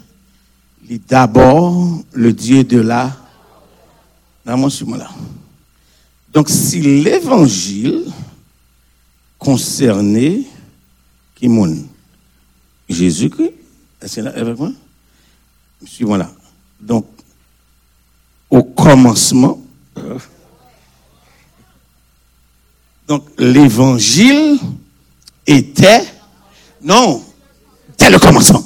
d'abord 1.08 2.02
le 2.12 2.32
Dieu 2.32 2.64
de 2.64 2.80
la. 2.80 3.16
Suis 4.68 4.86
là. 4.86 5.08
Donc, 6.32 6.48
si 6.48 6.80
l'évangile 6.80 8.04
concernait 9.38 10.42
qui 11.36 11.48
Jésus-Christ, 12.92 13.52
est-ce 14.00 14.16
que 14.16 14.20
là 14.22 14.32
avec 14.36 14.58
moi? 14.58 14.70
Suivons 15.84 16.16
là. 16.16 16.30
Donc, 16.80 17.06
au 18.50 18.62
commencement, 18.62 19.60
euh, 19.98 20.18
donc 23.08 23.24
l'évangile 23.38 24.58
était, 25.46 26.04
non, 26.82 27.22
dès 27.98 28.10
le 28.10 28.18
commencement. 28.18 28.64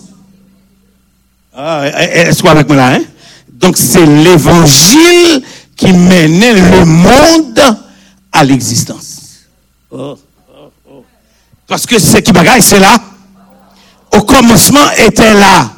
Ah, 1.54 1.86
est-ce 1.88 2.42
que 2.42 2.48
avec 2.48 2.66
moi 2.66 2.76
là, 2.76 2.96
hein? 2.96 3.04
Donc 3.48 3.76
c'est 3.78 4.04
l'évangile 4.04 5.42
qui 5.74 5.92
menait 5.92 6.52
le 6.52 6.84
monde 6.84 7.78
à 8.30 8.44
l'existence. 8.44 9.46
Oh, 9.90 10.18
oh, 10.50 10.70
oh. 10.90 11.04
Parce 11.66 11.86
que 11.86 11.98
ce 11.98 12.18
qui 12.18 12.32
bagaille, 12.32 12.60
c'est 12.60 12.78
là. 12.78 13.00
Au 14.16 14.22
commencement 14.22 14.90
était 14.98 15.34
là. 15.34 15.70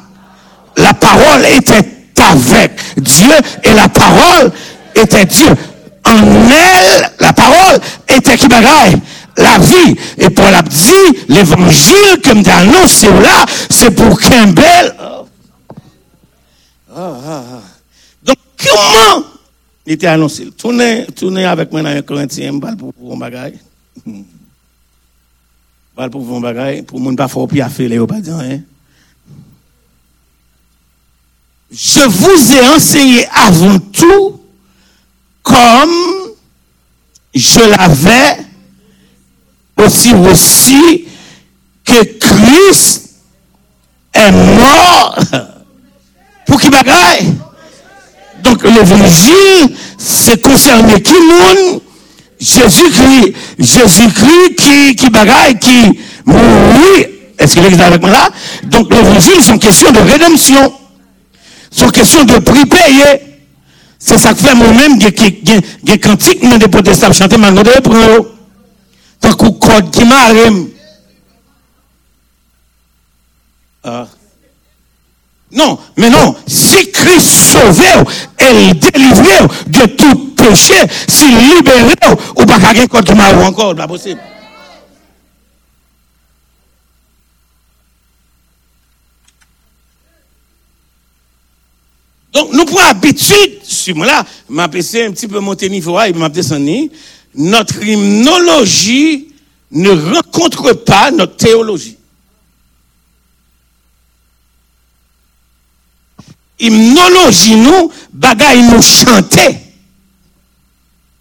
La 0.77 0.93
parole 0.93 1.45
était 1.57 1.83
avec 2.17 2.71
Dieu 2.97 3.33
et 3.63 3.73
la 3.73 3.89
parole 3.89 4.51
était 4.95 5.25
Dieu. 5.25 5.49
En 6.05 6.17
elle, 6.49 7.11
la 7.19 7.33
parole 7.33 7.79
était 8.07 8.37
qui 8.37 8.47
bagaille 8.47 8.95
la 9.35 9.57
vie. 9.57 9.95
Et 10.17 10.29
pour 10.29 10.45
la 10.49 10.61
dit, 10.61 11.19
l'évangile 11.27 12.21
que 12.23 12.33
me 12.33 12.49
annoncé 12.49 13.07
là, 13.07 13.45
c'est 13.69 13.91
pour 13.91 14.19
qu'un 14.19 14.47
bel. 14.47 14.95
Donc, 18.23 18.37
comment 18.57 19.23
il 19.85 19.93
était 19.93 20.07
annoncé? 20.07 20.49
Tournez, 20.57 21.07
tournez 21.15 21.45
avec 21.45 21.71
moi 21.71 21.81
dans 21.81 21.89
un 21.89 22.01
Corinthien, 22.01 22.57
pour 22.57 23.13
un 23.13 23.17
bagaille. 23.17 23.59
Pour 26.07 26.33
un 26.33 26.39
bagaille, 26.39 26.83
pour 26.83 26.97
moun 27.01 27.13
pas 27.13 27.27
fort 27.27 27.45
puis 27.45 27.59
à 27.59 27.67
faire 27.67 27.89
les 27.89 27.97
hein. 27.97 28.61
Je 31.69 32.07
vous 32.07 32.53
ai 32.53 32.67
enseigné 32.69 33.27
avant 33.27 33.77
tout 33.79 34.39
comme 35.43 35.89
je 37.35 37.59
l'avais 37.59 38.45
aussi 39.75 40.13
aussi 40.13 41.05
que 41.83 42.01
Christ 42.17 43.09
est 44.13 44.31
mort 44.31 45.19
pour 46.45 46.61
qui 46.61 46.69
bagaille. 46.69 47.33
Donc 48.41 48.63
l'évangile, 48.63 49.75
c'est 49.97 50.41
concerner 50.41 51.01
qui 51.01 51.11
monde 51.11 51.81
Jésus-Christ, 52.39 53.33
Jésus-Christ 53.59 54.55
qui, 54.57 54.95
qui 54.95 55.09
bagaille, 55.09 55.59
qui 55.59 55.99
mourit. 56.25 57.05
Est-ce 57.37 57.53
qu'il 57.55 57.65
est 57.65 57.81
avec 57.81 58.01
moi 58.01 58.09
là? 58.09 58.29
Donc, 58.63 58.93
l'évangile, 58.93 59.41
c'est 59.41 59.53
une 59.53 59.59
question 59.59 59.91
de 59.91 59.99
rédemption. 59.99 60.73
C'est 61.71 61.85
une 61.85 61.91
question 61.91 62.23
de 62.23 62.39
prix 62.39 62.65
payé. 62.65 63.37
C'est 63.97 64.17
ça 64.17 64.33
que 64.33 64.39
fait 64.39 64.55
moi-même, 64.55 64.93
il 64.95 65.03
y 65.89 65.91
a 65.91 65.97
cantique, 65.97 66.39
mais 66.41 66.57
des 66.57 66.67
protestants 66.67 67.11
chanter, 67.11 67.37
mais 67.37 67.49
je 67.49 67.81
prends. 67.81 68.25
Tant 69.19 69.33
qu'on 69.33 69.51
qui. 69.53 70.69
Non, 75.51 75.79
mais 75.97 76.09
non, 76.09 76.35
si 76.45 76.91
Christ 76.91 77.27
sauve 77.27 77.81
et 78.37 78.73
délivre 78.73 79.47
de 79.67 79.85
tout 79.87 80.35
péché, 80.35 80.75
s'il 81.07 81.35
libère 81.37 81.85
ou 82.35 82.45
pas 82.45 82.59
quelqu'un 82.59 82.87
contre 82.87 83.15
moi 83.15 83.25
encore, 83.45 83.75
pas 83.75 83.87
possible. 83.87 84.21
Donc, 92.31 92.53
nous 92.53 92.65
prenons 92.65 92.87
habitude, 92.87 93.59
sur 93.63 93.95
moi 93.95 94.05
là, 94.05 94.23
m'a 94.47 94.69
passé 94.69 95.05
un 95.05 95.11
petit 95.11 95.27
peu 95.27 95.39
monter 95.39 95.67
niveau 95.67 95.99
et 95.99 96.13
m'a 96.13 96.29
descendu. 96.29 96.91
Notre 97.33 97.83
hymnologie 97.83 99.29
ne 99.71 99.89
rencontre 99.89 100.73
pas 100.73 101.09
notre 101.11 101.35
théologie. 101.37 101.98
Hymnologie 106.59 107.55
nous, 107.55 107.91
bagaille 108.13 108.63
nous 108.63 108.81
chanter 108.81 109.57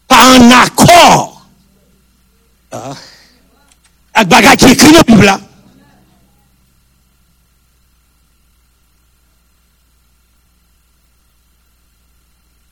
par 0.07 0.23
un 0.31 0.51
accord. 0.51 1.47
Ah. 2.71 2.95
Avec 4.15 4.29
bagaille 4.29 4.57
qui 4.57 4.67
écrit 4.67 4.93
dans 4.93 4.99
la 4.99 5.05
Bible 5.05 5.41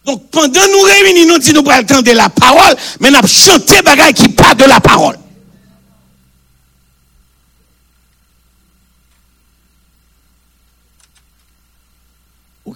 Donc 0.05 0.31
pendant 0.31 0.61
nous 0.73 0.83
réunissons, 0.83 1.29
nous 1.33 1.39
disons 1.39 1.63
nous 1.63 1.85
temps 1.85 2.03
de 2.03 2.13
la 2.13 2.29
parole, 2.29 2.77
mais 3.01 3.11
nous 3.11 3.27
chanter 3.27 3.83
bagaille 3.83 4.15
qui 4.15 4.29
parle 4.29 4.57
de 4.57 4.65
la 4.65 4.81
parole. 4.81 5.19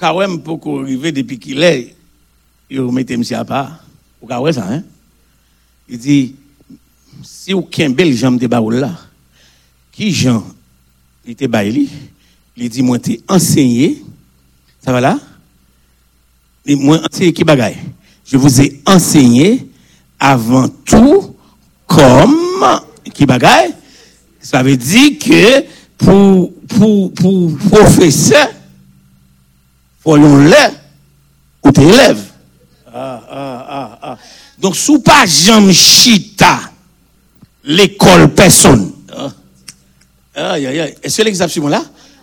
Ou 0.00 0.06
ka 0.08 0.14
wè 0.16 0.26
pou 0.40 0.56
kou 0.56 0.80
rive 0.80 1.10
depuis 1.12 1.36
qu'il 1.38 1.62
est, 1.62 1.94
il 2.70 2.80
remettait 2.80 3.18
monsieur 3.18 3.36
à 3.36 3.44
part. 3.44 3.84
Ou 4.22 4.26
ka 4.26 4.38
wè 4.40 4.50
ça, 4.50 4.64
hein? 4.64 4.82
Il 5.90 5.98
dit, 5.98 6.34
si 7.22 7.52
ou 7.52 7.60
ken 7.60 7.92
bel 7.92 8.14
jambe 8.16 8.40
de 8.40 8.46
baoul 8.46 8.76
là, 8.80 8.96
qui 9.92 10.10
Jean, 10.10 10.42
il 11.26 11.32
était 11.32 11.48
baili, 11.48 11.90
il 12.56 12.70
dit, 12.70 12.80
moi 12.80 12.98
t'es 12.98 13.20
enseigné, 13.28 14.02
ça 14.82 14.90
va 14.90 15.02
là? 15.02 15.18
Et 16.64 16.76
moi, 16.76 16.98
enseigné 17.04 17.34
qui 17.34 17.44
bagaille? 17.44 17.76
Je 18.24 18.38
vous 18.38 18.58
ai 18.58 18.80
enseigné 18.86 19.68
avant 20.18 20.68
tout 20.86 21.36
comme 21.86 22.80
qui 23.12 23.26
bagaille? 23.26 23.74
Ça 24.40 24.62
veut 24.62 24.78
dire 24.78 25.18
que 25.18 25.66
pour, 25.98 26.54
pour, 26.68 27.12
pour 27.12 27.58
professeur, 27.68 28.48
Voyons-le, 30.04 30.54
ou 31.62 31.72
t'es 31.72 31.82
élève. 31.82 32.22
Ah, 32.92 33.22
ah, 33.30 33.66
ah, 33.68 33.98
ah. 34.02 34.18
Donc, 34.58 34.76
sous 34.76 35.00
pas 35.00 35.26
Jean 35.26 35.70
Chita, 35.72 36.60
l'école 37.64 38.34
personne. 38.34 38.92
Ah. 39.14 39.32
Aïe, 40.52 40.66
aïe, 40.66 40.80
aïe. 40.80 40.94
Est-ce 41.02 41.18
que 41.18 41.22
l'exemple 41.22 41.68
là? 41.68 41.82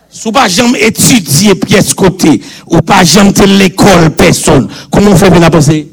Sous 0.10 0.32
pas 0.32 0.48
jamais 0.48 0.82
étudier 0.82 1.54
pièce 1.56 1.94
côté, 1.94 2.42
ou 2.66 2.82
pas 2.82 3.04
jamais 3.04 3.46
l'école 3.46 4.10
personne. 4.16 4.70
Comment 4.90 5.12
on 5.12 5.16
fait 5.16 5.30
pour 5.30 5.40
la 5.40 5.50
penser? 5.50 5.92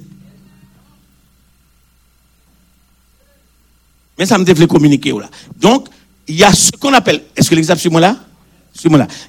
Mais 4.16 4.27
ça 4.27 4.39
me 4.39 4.44
devait 4.44 4.69
communiquer 4.69 5.11
là. 5.12 5.28
Donc, 5.56 5.89
il 6.28 6.36
y 6.36 6.44
a 6.44 6.52
ce 6.52 6.70
qu'on 6.70 6.94
appelle, 6.94 7.23
est-ce 7.36 7.51
que 7.51 7.55
l'exemple 7.55 7.98
là? 7.98 8.16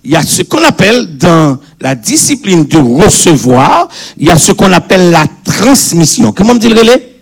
Il 0.03 0.11
y 0.11 0.15
a 0.15 0.22
ce 0.22 0.41
qu'on 0.41 0.63
appelle 0.63 1.17
dans 1.17 1.57
la 1.80 1.95
discipline 1.95 2.65
de 2.65 2.77
recevoir, 2.77 3.88
il 4.17 4.27
y 4.27 4.31
a 4.31 4.38
ce 4.38 4.51
qu'on 4.51 4.72
appelle 4.73 5.11
la 5.11 5.26
transmission. 5.43 6.31
Comment 6.31 6.55
me 6.55 6.59
dit 6.59 6.69
le 6.69 6.80
relais? 6.80 7.15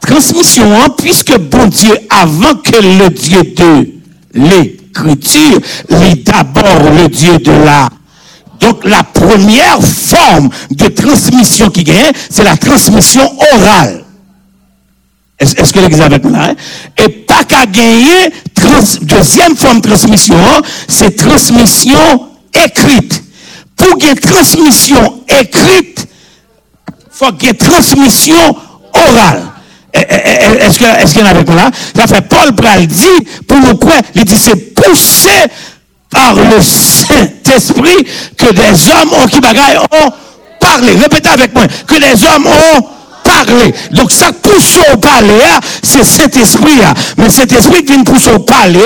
Transmission, 0.00 0.64
hein, 0.74 0.88
puisque 0.96 1.36
bon 1.38 1.66
Dieu, 1.66 1.94
avant 2.10 2.54
que 2.56 2.76
le 2.76 3.08
Dieu 3.10 3.42
de 3.42 3.88
l'écriture, 4.34 5.60
est 5.90 6.26
d'abord 6.26 6.92
le 6.94 7.08
Dieu 7.08 7.38
de 7.38 7.52
la 7.52 7.88
donc 8.60 8.84
la 8.84 9.04
première 9.04 9.80
forme 9.80 10.50
de 10.72 10.88
transmission 10.88 11.70
qui 11.70 11.84
gagne, 11.84 12.10
c'est 12.28 12.42
la 12.42 12.56
transmission 12.56 13.22
orale. 13.54 14.04
Est-ce 15.38 15.72
que 15.72 15.78
l'exemple 15.78 16.14
est 16.14 16.30
là? 16.30 16.50
Hein? 16.50 16.54
Et 16.96 17.08
pas 17.08 17.44
qu'à 17.44 17.64
gagner, 17.66 18.32
deuxième 19.02 19.56
forme 19.56 19.80
de 19.80 19.88
transmission, 19.88 20.36
c'est 20.88 21.14
transmission 21.16 22.28
écrite. 22.54 23.22
Pour 23.76 23.96
qu'il 23.98 24.08
y 24.08 24.10
ait 24.12 24.16
transmission 24.16 25.22
écrite, 25.28 26.08
faut 27.10 27.30
qu'il 27.32 27.48
y 27.48 27.50
ait 27.52 27.54
transmission 27.54 28.56
orale. 28.92 29.44
Est-ce 29.92 30.78
qu'il 31.12 31.20
y 31.20 31.22
en 31.22 31.26
a 31.26 31.30
avec 31.30 31.48
là? 31.48 31.70
Ça 31.94 32.06
fait 32.08 32.22
Paul 32.22 32.54
Pral 32.54 32.86
dit, 32.88 33.06
pour 33.46 33.58
nous 33.58 33.76
quoi, 33.76 33.94
il 34.16 34.24
dit 34.24 34.36
c'est 34.36 34.74
poussé 34.74 35.30
par 36.10 36.34
le 36.34 36.60
Saint-Esprit 36.60 38.06
que 38.36 38.52
des 38.52 38.88
hommes 38.90 39.12
ont 39.22 39.26
qui 39.28 39.40
bagaille 39.40 39.78
ont 39.78 40.10
parlé. 40.58 40.96
Répétez 40.96 41.28
avec 41.28 41.54
moi, 41.54 41.66
que 41.86 41.94
des 41.94 42.24
hommes 42.24 42.46
ont 42.46 42.88
Donc 43.92 44.10
ça 44.10 44.32
pousse 44.32 44.78
au 44.92 44.96
parler, 44.98 45.40
c'est 45.82 46.04
cet 46.04 46.36
esprit 46.36 46.76
là. 46.76 46.94
Mais 47.16 47.30
cet 47.30 47.52
esprit 47.52 47.84
qui 47.84 47.92
vient 47.92 48.04
pousser 48.04 48.30
au 48.32 48.40
parler, 48.40 48.80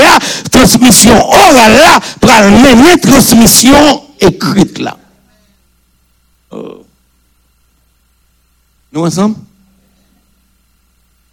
transmission 0.51 1.15
orale 1.15 1.73
là, 1.73 2.01
pour 2.21 2.31
mener 2.31 2.99
transmission 3.01 4.03
écrite 4.21 4.79
là. 4.79 4.97
Oh. 6.51 6.85
Nous 8.93 9.03
ensemble? 9.03 9.37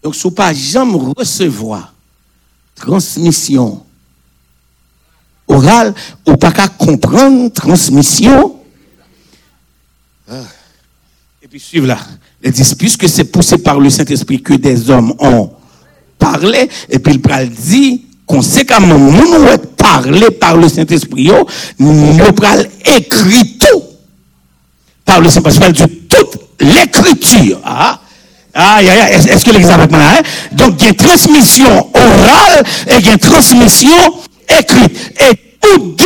Donc, 0.01 0.15
si 0.15 0.31
pas 0.31 0.53
jamais 0.53 0.97
recevoir 1.17 1.93
transmission 2.75 3.85
orale, 5.47 5.93
ou 6.25 6.37
pas 6.37 6.51
qu'à 6.51 6.69
comprendre 6.69 7.51
transmission. 7.51 8.61
Ah. 10.29 10.43
Et 11.41 11.47
puis, 11.47 11.59
suivre 11.59 11.87
là. 11.87 11.97
Il 12.43 12.51
dit, 12.51 12.75
puisque 12.77 13.07
c'est 13.09 13.25
poussé 13.25 13.57
par 13.57 13.79
le 13.79 13.89
Saint-Esprit 13.89 14.41
que 14.41 14.53
des 14.53 14.89
hommes 14.89 15.13
ont 15.19 15.51
parlé, 16.17 16.69
et 16.89 16.99
puis 16.99 17.19
il 17.41 17.49
dit, 17.49 18.05
conséquemment, 18.25 18.97
nous 18.97 19.33
avons 19.35 19.57
parlé 19.75 20.31
par 20.31 20.55
le 20.55 20.69
Saint-Esprit, 20.69 21.31
nous 21.77 22.21
avons 22.21 22.69
écrit 22.85 23.57
tout 23.57 23.83
par 25.03 25.19
le 25.19 25.29
Saint-Esprit, 25.29 25.73
de 25.73 25.85
toute 26.07 26.39
l'écriture. 26.61 27.59
Ah, 27.63 27.99
ah, 28.53 28.81
est-ce 28.81 29.43
que 29.43 29.51
l'examen 29.51 29.87
hein? 29.91 30.21
Donc, 30.53 30.75
il 30.79 30.83
y 30.83 30.85
a 30.85 30.89
une 30.89 30.95
transmission 30.95 31.89
orale 31.93 32.63
et 32.87 32.99
il 32.99 33.05
y 33.05 33.09
a 33.09 33.13
une 33.13 33.19
transmission 33.19 33.97
écrite. 34.47 35.13
Et 35.29 35.35
tous 35.61 35.95
deux, 35.97 36.05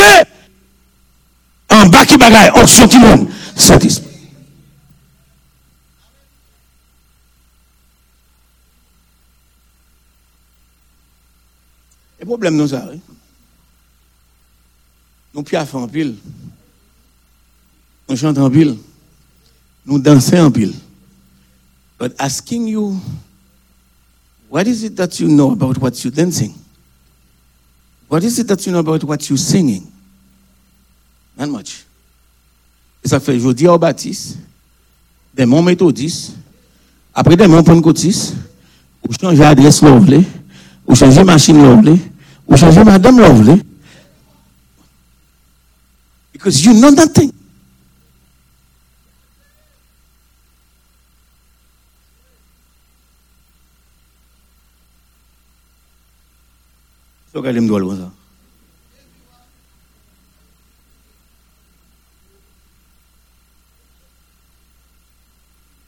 en 1.70 1.86
bas 1.88 2.06
qui 2.06 2.18
bagaille, 2.18 2.52
on 2.56 2.66
sortit 2.66 2.98
monde, 2.98 3.28
Saint-Esprit. 3.56 4.13
Le 12.24 12.26
problème, 12.26 12.56
nous, 12.56 12.70
ça, 12.70 12.90
nous 15.34 15.44
piaffons 15.44 15.84
en 15.84 15.90
pile, 15.90 16.16
nous 18.08 18.16
chantons 18.16 18.46
en 18.46 18.50
pile, 18.50 18.78
nous 19.86 20.00
dansons 20.00 20.38
en 20.38 20.50
pile. 20.50 20.72
But 22.00 22.14
asking 22.18 22.70
you, 22.70 22.98
what 24.50 24.68
is 24.68 24.86
it 24.86 24.96
that 24.96 25.20
you 25.20 25.28
know 25.28 25.52
about 25.52 25.78
what 25.80 26.02
you're 26.02 26.16
dancing? 26.16 26.54
What 28.08 28.24
is 28.24 28.40
it 28.40 28.48
that 28.48 28.66
you 28.66 28.72
know 28.72 28.80
about 28.80 29.04
what 29.04 29.30
you're 29.30 29.38
singing? 29.38 29.86
Not 31.38 31.50
much. 31.50 31.84
Et 33.04 33.10
ça 33.10 33.20
fait, 33.20 33.38
je 33.38 33.50
dis 33.50 33.68
au 33.68 33.78
baptiste, 33.78 34.38
des 35.34 35.46
monts 35.46 35.62
méthodistes, 35.62 36.38
après 37.14 37.36
des 37.36 37.48
monts 37.48 37.64
pentecôtistes, 37.64 38.36
ou 39.06 39.12
changer 39.12 39.42
l'adresse 39.42 39.82
lovely, 39.82 40.26
ou 40.88 40.96
changer 40.96 41.26
machine 41.26 41.58
We 42.54 42.60
shall 42.60 42.86
Madam 42.86 43.18
Lovely, 43.18 43.64
because 46.34 46.64
you 46.64 46.76
know 46.76 46.92
nothing. 46.92 47.34
Look 57.34 57.48
at 57.48 57.56
him 57.56 57.68
go 57.68 57.78
over. 57.78 58.12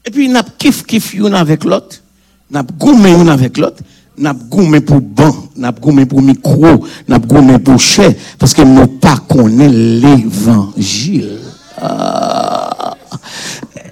Et 0.04 0.10
puis, 0.10 0.28
n'a 0.28 0.42
kif 0.42 0.82
kif 0.84 1.14
yon 1.14 1.32
avec 1.32 1.62
l'autre, 1.62 2.02
n'a 2.50 2.64
goumé 2.64 3.12
avec 3.30 3.56
l'autre, 3.56 3.84
n'a 4.18 4.32
goumé 4.32 4.80
pour 4.80 5.00
banc, 5.00 5.34
n'a 5.56 5.72
goumé 5.72 6.06
pour 6.06 6.22
micro, 6.22 6.84
n'a 7.08 7.18
goumé 7.18 7.58
pour 7.58 7.78
chais, 7.78 8.16
parce 8.38 8.54
que 8.54 8.62
nous 8.62 8.86
pas 8.86 9.16
connaît 9.28 9.68
l'évangile. 9.68 11.38
Ah. 11.80 12.94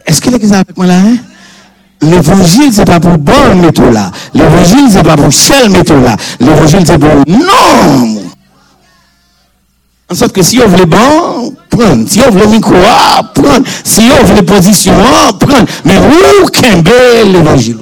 Est-ce 0.07 0.21
que 0.21 0.31
est 0.31 0.53
avec 0.53 0.77
moi 0.77 0.87
là, 0.87 0.99
hein? 0.99 1.17
L'évangile, 2.01 2.73
c'est 2.73 2.85
pas 2.85 3.01
pour 3.01 3.17
bon 3.17 3.55
métaux 3.63 3.91
là. 3.91 4.11
L'évangile, 4.35 4.91
c'est 4.91 5.03
pas 5.03 5.17
pour 5.17 5.31
chel 5.31 5.71
métaux 5.71 6.01
là. 6.01 6.17
L'évangile, 6.41 6.83
c'est 6.85 6.99
pour 6.99 7.15
non. 7.27 8.23
En 10.11 10.15
sorte 10.15 10.33
que 10.33 10.43
si 10.43 10.61
on 10.65 10.69
veut 10.69 10.85
bon, 10.85 11.55
prendre. 11.71 12.09
Si 12.09 12.21
on 12.21 12.31
veut 12.31 12.41
le 12.41 12.47
micro, 12.49 12.75
ah, 12.87 13.23
prendre. 13.35 13.65
Si 13.83 14.03
on 14.21 14.25
veut 14.25 14.35
les 14.37 14.43
positions, 14.43 14.93
ah, 14.99 15.33
prendre. 15.39 15.67
Mais 15.85 15.97
où 15.99 16.47
qu'un 16.49 16.83
l'évangile? 17.25 17.79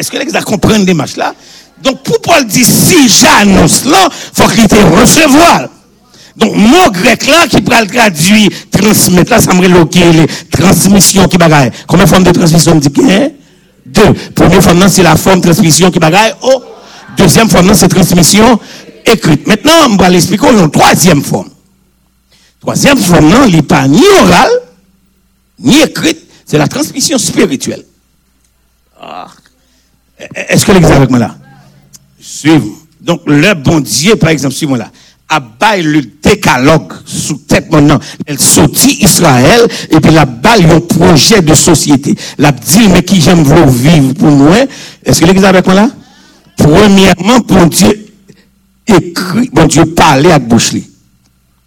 Est-ce 0.00 0.10
que 0.10 0.16
les 0.16 0.24
gars 0.24 0.40
comprennent 0.40 0.86
des 0.86 0.94
matchs 0.94 1.16
là? 1.16 1.34
Donc, 1.82 2.02
pour 2.02 2.22
Paul 2.22 2.46
dit, 2.46 2.64
si 2.64 3.06
j'annonce 3.06 3.84
là, 3.84 4.08
faut 4.32 4.48
qu'il 4.48 4.66
te 4.66 4.74
recevoir. 4.74 5.68
Donc, 6.38 6.56
mot 6.56 6.90
grec 6.90 7.26
là, 7.26 7.46
qui 7.46 7.60
peut 7.60 7.74
le 7.78 7.86
traduire, 7.86 8.48
transmettre 8.70 9.30
là, 9.30 9.40
ça 9.42 9.52
me 9.52 9.60
reloquer 9.60 10.10
les 10.10 10.26
transmissions 10.50 11.28
qui 11.28 11.36
bagaille. 11.36 11.70
Combien 11.86 12.06
de 12.06 12.10
formes 12.10 12.24
de 12.24 12.30
transmission 12.30 12.76
me 12.76 12.80
dit 12.80 13.12
a? 13.12 13.28
Deux. 13.84 14.14
Première 14.34 14.62
forme, 14.62 14.88
c'est 14.88 15.02
la 15.02 15.16
forme 15.16 15.40
de 15.40 15.44
transmission 15.44 15.90
qui 15.90 15.98
bagaille. 15.98 16.32
Oh. 16.40 16.62
Deuxième 17.18 17.50
forme, 17.50 17.74
c'est 17.74 17.88
transmission 17.88 18.58
écrite. 19.04 19.46
Maintenant, 19.46 19.90
on 19.90 19.96
va 19.96 20.08
l'expliquer 20.08 20.48
une 20.48 20.70
troisième 20.70 21.22
forme. 21.22 21.50
Troisième 22.58 22.96
forme, 22.96 23.28
non, 23.28 23.46
n'est 23.46 23.60
pas 23.60 23.86
ni 23.86 24.02
oral, 24.22 24.50
ni 25.58 25.78
écrite, 25.82 26.26
c'est 26.46 26.56
la 26.56 26.68
transmission 26.68 27.18
spirituelle. 27.18 27.84
Ah. 28.98 29.26
Est-ce 30.34 30.66
que 30.66 30.72
l'exemple 30.72 30.96
avec 30.96 31.10
moi 31.10 31.18
là? 31.18 31.36
Suivez. 32.20 32.72
Donc, 33.00 33.22
le 33.26 33.54
bon 33.54 33.80
Dieu, 33.80 34.16
par 34.16 34.30
exemple, 34.30 34.54
suivez-moi 34.54 34.78
là, 34.78 34.90
a 35.28 35.40
bail 35.40 35.82
le 35.82 36.02
décalogue 36.22 36.92
sous 37.06 37.38
tête 37.46 37.70
maintenant. 37.70 37.98
Elle 38.26 38.38
sortit 38.38 38.98
Israël 39.00 39.66
et 39.90 40.00
puis 40.00 40.10
la 40.12 40.26
bail 40.26 40.64
un 40.64 40.80
projet 40.80 41.40
de 41.40 41.54
société. 41.54 42.14
La 42.36 42.52
dit, 42.52 42.88
mais 42.92 43.02
qui 43.02 43.20
j'aime 43.20 43.42
vous 43.42 43.70
vivre 43.70 44.12
pour 44.14 44.30
nous. 44.30 44.52
Est-ce 45.04 45.20
que 45.20 45.26
l'exemple 45.26 45.54
avec 45.54 45.66
moi 45.66 45.74
là? 45.76 45.90
Premièrement, 46.56 47.38
bon 47.46 47.66
Dieu 47.66 48.06
écrit, 48.86 49.48
bon 49.52 49.66
Dieu 49.66 49.86
parlait 49.86 50.32
avec 50.32 50.48
bouche 50.48 50.74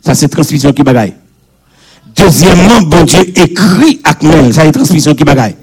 Ça, 0.06 0.14
c'est 0.14 0.28
transmission 0.28 0.74
qui 0.74 0.84
bagaille. 0.84 1.14
Deuxièmement, 2.16 2.82
bon 2.82 3.06
Dieu 3.06 3.22
écrit 3.22 4.02
avec 4.04 4.24
mail. 4.24 4.54
Ça, 4.54 4.64
c'est 4.64 4.72
transmission 4.72 5.16
qui 5.16 5.24
bagaille. 5.24 5.56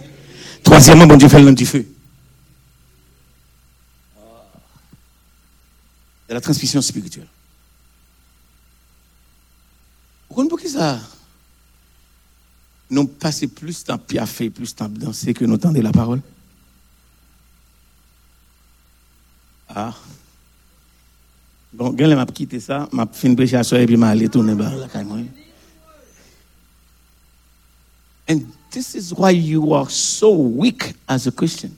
Troisièmement, 0.64 1.06
bon 1.06 1.16
Dieu 1.16 1.28
fait 1.28 1.38
le 1.38 1.52
du 1.52 1.66
feu. 1.66 1.84
C'est 6.30 6.34
la 6.34 6.40
transmission 6.40 6.80
spirituelle. 6.80 7.26
Vous 10.28 10.36
comprenez 10.36 10.68
ça? 10.68 11.00
Nous 12.88 13.04
passons 13.08 13.48
plus 13.48 13.80
de 13.80 13.86
temps 13.86 13.98
piaffer, 13.98 14.48
plus 14.48 14.72
de 14.72 14.78
temps 14.78 14.88
danser 14.88 15.34
que 15.34 15.44
nous 15.44 15.56
entendons 15.56 15.82
la 15.82 15.90
parole? 15.90 16.20
Ah. 19.68 19.92
Bon, 21.72 21.96
je 21.98 22.04
m'a 22.04 22.26
quitté 22.26 22.60
ça, 22.60 22.88
m'a 22.92 23.08
fini 23.12 23.34
prêcher 23.34 23.56
à 23.56 23.62
et 23.62 23.86
puis 23.86 23.96
m'a 23.96 24.10
allé 24.10 24.28
tourner 24.28 24.54
vers 24.54 24.76
la 24.76 24.86
caille. 24.86 25.28
And 28.28 28.42
this 28.70 28.94
is 28.94 29.12
why 29.12 29.32
you 29.32 29.74
are 29.74 29.90
so 29.90 30.32
weak 30.32 30.94
as 31.08 31.26
a 31.26 31.32
Christian. 31.32 31.72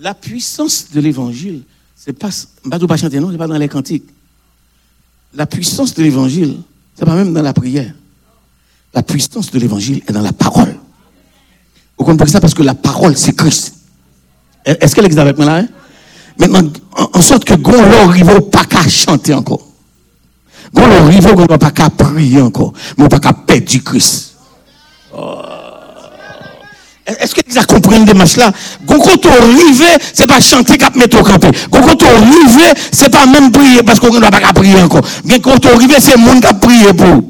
La 0.00 0.14
puissance 0.14 0.90
de 0.92 1.00
l'évangile, 1.00 1.62
c'est 1.94 2.12
pas, 2.12 2.28
pas 2.70 2.96
chanter, 2.96 3.18
non, 3.18 3.30
c'est 3.30 3.38
pas 3.38 3.46
dans 3.46 3.56
les 3.56 3.68
cantiques. 3.68 4.04
La 5.34 5.46
puissance 5.46 5.94
de 5.94 6.02
l'évangile, 6.02 6.58
c'est 6.94 7.04
pas 7.04 7.14
même 7.14 7.32
dans 7.32 7.42
la 7.42 7.52
prière. 7.52 7.92
La 8.94 9.02
puissance 9.02 9.50
de 9.50 9.58
l'évangile 9.58 10.02
est 10.06 10.12
dans 10.12 10.22
la 10.22 10.32
parole. 10.32 10.76
Vous 11.98 12.04
comprenez 12.04 12.30
ça? 12.30 12.40
Parce 12.40 12.54
que 12.54 12.62
la 12.62 12.74
parole, 12.74 13.16
c'est 13.16 13.34
Christ. 13.34 13.74
Est-ce 14.64 14.94
qu'elle 14.94 15.06
existe 15.06 15.20
avec 15.20 15.36
moi 15.36 15.46
là? 15.46 15.56
Hein? 15.56 15.68
Maintenant, 16.38 16.70
en, 16.92 17.22
sorte 17.22 17.44
que 17.44 17.54
Gon 17.54 18.08
rivo 18.08 18.40
pas 18.42 18.64
qu'à 18.64 18.86
chanter 18.88 19.32
encore. 19.32 19.66
Gon 20.74 21.06
rivo 21.06 21.34
qu'on 21.34 21.46
pas 21.46 21.70
qu'à 21.70 21.88
prier 21.88 22.42
encore. 22.42 22.72
Mais 22.98 23.08
pas 23.08 23.20
qu'à 23.20 23.32
perdre 23.32 23.78
Christ. 23.84 24.36
Oh. 25.16 25.55
Est-ce 27.06 27.34
que 27.34 27.40
vous 27.48 27.66
comprenez 27.66 28.04
des 28.04 28.14
matchs 28.14 28.36
là? 28.36 28.50
Quand 28.86 28.96
on 28.98 29.30
arrive, 29.30 29.84
c'est 30.12 30.26
pas 30.26 30.40
chanter 30.40 30.76
qu'à 30.76 30.90
mettre 30.94 31.20
au 31.20 31.22
campé. 31.22 31.48
Quand 31.70 31.80
on 31.80 32.16
arrive, 32.16 32.74
c'est 32.90 33.10
pas 33.10 33.26
même 33.26 33.52
prier 33.52 33.82
parce 33.84 34.00
qu'on 34.00 34.12
ne 34.12 34.18
doit 34.18 34.30
pas 34.30 34.40
prier 34.52 34.80
encore. 34.82 35.02
Mais 35.24 35.38
quand 35.38 35.64
on 35.66 35.76
arrive, 35.76 35.94
c'est 36.00 36.16
le 36.16 36.22
monde 36.22 36.40
qui 36.40 36.46
a 36.48 36.54
prié 36.54 36.92
pour. 36.92 37.22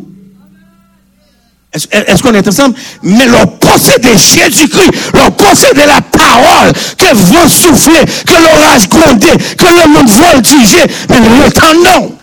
Est-ce 1.74 2.23
qu'on 2.23 2.32
est 2.32 2.48
ensemble? 2.48 2.74
Mais 3.03 3.27
leur 3.27 3.59
posséder 3.59 4.16
Jésus-Christ, 4.16 4.93
leur 5.12 5.31
posséder 5.32 5.85
la 5.86 6.01
parole, 6.01 6.73
que 6.97 7.15
vent 7.15 7.48
souffler, 7.48 8.01
que 8.27 8.32
l'orage 8.32 8.89
gronder, 8.89 9.36
que 9.59 9.66
le 9.66 9.89
monde 9.93 10.09
voltiger, 10.09 10.86
mais 11.11 11.19
le 11.19 11.53
temps 11.53 11.74
non. 11.85 12.16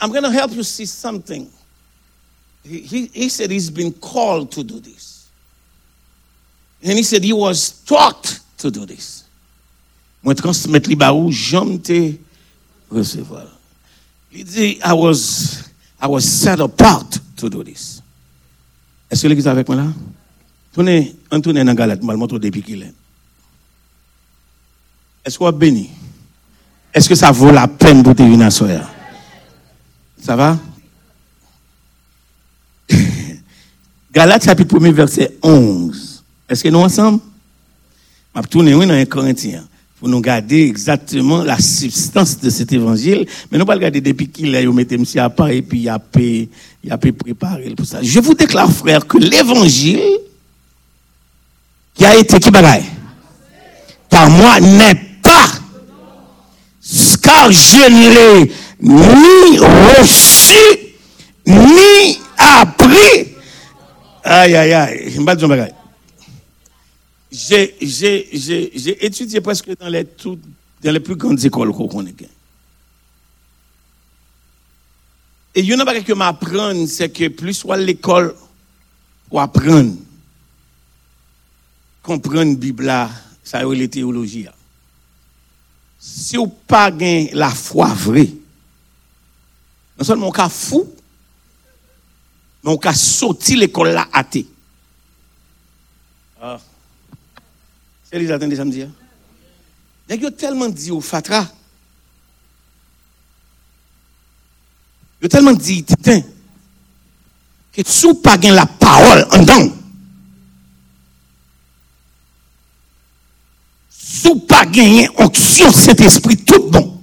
I'm 0.00 0.10
going 0.10 0.22
to 0.22 0.30
help 0.30 0.52
you 0.52 0.62
see 0.62 0.86
something. 0.86 1.50
He, 2.62 2.80
he, 2.80 3.06
he 3.06 3.28
said 3.28 3.50
he's 3.50 3.70
been 3.70 3.92
called 3.92 4.52
to 4.52 4.62
do 4.62 4.80
this. 4.80 5.28
And 6.82 6.92
he 6.92 7.02
said 7.02 7.24
he 7.24 7.32
was 7.32 7.70
taught 7.84 8.40
to 8.58 8.70
do 8.70 8.86
this. 8.86 9.24
Moi, 10.22 10.34
transmettre 10.34 10.90
li 10.90 10.96
ba 10.98 11.12
ou, 11.14 11.30
jom 11.30 11.76
te 11.78 12.18
recevoir. 12.90 13.46
Il 14.32 14.44
dit, 14.44 14.78
I 14.84 14.92
was, 14.92 15.68
I 16.00 16.06
was 16.08 16.24
set 16.26 16.60
apart 16.60 17.18
to 17.36 17.48
do 17.48 17.62
this. 17.62 18.02
Est-ce 19.10 19.22
que 19.22 19.28
l'église 19.28 19.46
est 19.46 19.50
avec 19.50 19.68
moi 19.68 19.76
là? 19.76 19.86
Tournez, 20.72 21.14
on 21.30 21.40
tourne 21.40 21.62
dans 21.62 21.74
Galate, 21.74 22.00
je 22.02 22.06
vais 22.06 22.16
montrer 22.16 22.38
depuis 22.38 22.62
qu'il 22.62 22.82
est. 22.82 22.92
Est-ce 25.24 25.38
qu'on 25.38 25.50
béni? 25.52 25.90
Est-ce 26.92 27.08
que 27.08 27.14
ça 27.14 27.30
vaut 27.30 27.52
la 27.52 27.68
peine 27.68 28.02
pour 28.02 28.14
te 28.14 28.22
venir 28.22 28.46
à 28.46 28.50
soya? 28.50 28.95
Ça 30.26 30.34
va? 30.34 30.58
Galate 34.12 34.44
chapitre 34.44 34.84
1 34.84 34.90
verset 34.90 35.38
11. 35.40 36.24
Est-ce 36.48 36.64
que 36.64 36.68
nous 36.68 36.80
ensemble? 36.80 37.20
Je 38.34 38.40
vais 38.40 38.46
tourner 38.48 38.72
dans 38.72 38.90
un 38.90 39.04
Corinthien 39.04 39.62
pour 40.00 40.08
nous 40.08 40.20
garder 40.20 40.62
exactement 40.62 41.44
la 41.44 41.60
substance 41.60 42.40
de 42.40 42.50
cet 42.50 42.72
évangile. 42.72 43.24
Mais 43.52 43.58
nous 43.58 43.64
pas 43.64 43.74
regarder 43.74 44.00
depuis 44.00 44.28
qu'il 44.28 44.56
a 44.56 44.62
mis 44.62 45.18
à 45.18 45.30
part 45.30 45.50
et 45.50 45.62
puis 45.62 45.82
il 45.82 45.88
a 45.88 46.00
pu, 46.00 46.48
il 46.82 46.90
a 46.90 46.98
préparer 46.98 47.70
pour 47.76 47.86
ça. 47.86 48.02
Je 48.02 48.18
vous 48.18 48.34
déclare, 48.34 48.72
frère, 48.72 49.06
que 49.06 49.18
l'évangile 49.18 50.18
qui 51.94 52.04
a 52.04 52.16
été 52.16 52.40
qui 52.40 52.50
bagaille? 52.50 52.86
Par 54.10 54.28
moi 54.28 54.58
n'est 54.58 54.96
pas 55.22 55.46
car 57.26 57.50
ni 58.86 59.58
reçu, 59.58 60.94
ni 61.46 62.18
appris. 62.36 63.34
Aïe, 64.22 64.54
aïe, 64.54 64.72
aïe. 64.72 65.10
Je 65.10 65.20
J'ai 67.30 69.06
étudié 69.06 69.40
presque 69.40 69.76
dans 69.78 69.88
les, 69.88 70.04
dans 70.04 70.92
les 70.92 71.00
plus 71.00 71.16
grandes 71.16 71.44
écoles 71.44 71.72
qu'on 71.72 71.88
connaît. 71.88 72.14
Et 75.54 75.60
il 75.60 75.66
y 75.66 75.74
en 75.74 75.80
a 75.80 76.00
que 76.00 76.12
m'apprendre, 76.12 76.86
c'est 76.86 77.08
que 77.08 77.28
plus 77.28 77.54
soit 77.54 77.78
l'école 77.78 78.34
pour 79.28 79.40
apprendre, 79.40 79.94
comprendre 82.02 82.52
la 82.52 82.56
Bible, 82.56 82.92
ça 83.42 83.64
y 83.64 83.72
est 83.72 83.76
la 83.76 83.88
théologie. 83.88 84.46
Si 85.98 86.36
vous 86.36 86.46
pas 86.46 86.90
la 87.32 87.50
foi 87.50 87.88
vraie, 87.88 88.30
non 89.98 90.04
seulement 90.04 90.28
on 90.28 90.32
cas 90.32 90.48
fou, 90.48 90.92
mais 92.62 92.70
on 92.70 92.76
a 92.76 92.94
sorti 92.94 93.56
l'école 93.56 93.88
là 93.90 94.08
athée. 94.12 94.46
Ah. 96.40 96.58
C'est 98.10 98.18
les 98.18 98.30
attendez 98.30 98.56
samedi. 98.56 98.84
Il 100.08 100.22
y 100.22 100.26
a 100.26 100.30
tellement 100.30 100.68
dit 100.68 100.90
au 100.90 101.00
fatra. 101.00 101.46
Il 105.20 105.24
y 105.24 105.26
a 105.26 105.28
tellement 105.28 105.52
dit 105.52 105.82
titin. 105.82 106.20
que 107.72 107.82
sous 107.84 108.14
pas 108.14 108.36
la 108.36 108.66
parole 108.66 109.26
en 109.32 109.38
dedans, 109.38 109.74
sous 113.90 114.40
pas 114.40 114.64
gagner 114.66 115.08
onction 115.18 115.70
cet 115.72 116.00
esprit 116.00 116.36
tout 116.38 116.70
bon. 116.70 116.95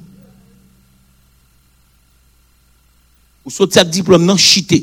Ou 3.43 3.51
sot 3.51 3.75
sa 3.75 3.83
diplom 3.83 4.23
nan 4.23 4.39
chite. 4.39 4.79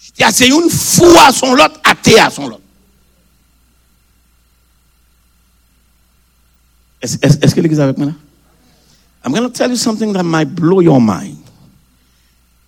Chite 0.00 0.26
a 0.26 0.32
se 0.32 0.48
yon 0.48 0.68
fwa 0.72 1.28
son 1.36 1.56
lot, 1.58 1.78
ate 1.84 2.16
a 2.20 2.28
son 2.32 2.50
lot. 2.54 2.60
Eske 7.02 7.62
le 7.62 7.68
giz 7.68 7.82
avek 7.82 7.98
mena? 7.98 8.14
I'm 9.24 9.32
going 9.32 9.48
to 9.48 9.56
tell 9.56 9.70
you 9.70 9.76
something 9.76 10.12
that 10.14 10.24
might 10.24 10.52
blow 10.52 10.80
your 10.80 11.00
mind. 11.00 11.38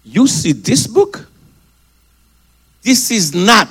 You 0.04 0.26
see 0.26 0.52
this 0.52 0.86
book? 0.86 1.26
This 2.82 3.10
is 3.10 3.34
not 3.34 3.68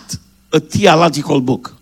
a 0.51 0.59
theological 0.59 1.39
book. 1.39 1.73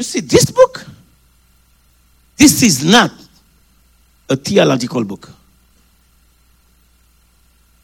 You 0.00 0.04
see, 0.04 0.20
this 0.20 0.50
book, 0.50 0.86
this 2.38 2.62
is 2.62 2.82
not 2.82 3.12
a 4.30 4.34
theological 4.34 5.04
book. 5.04 5.28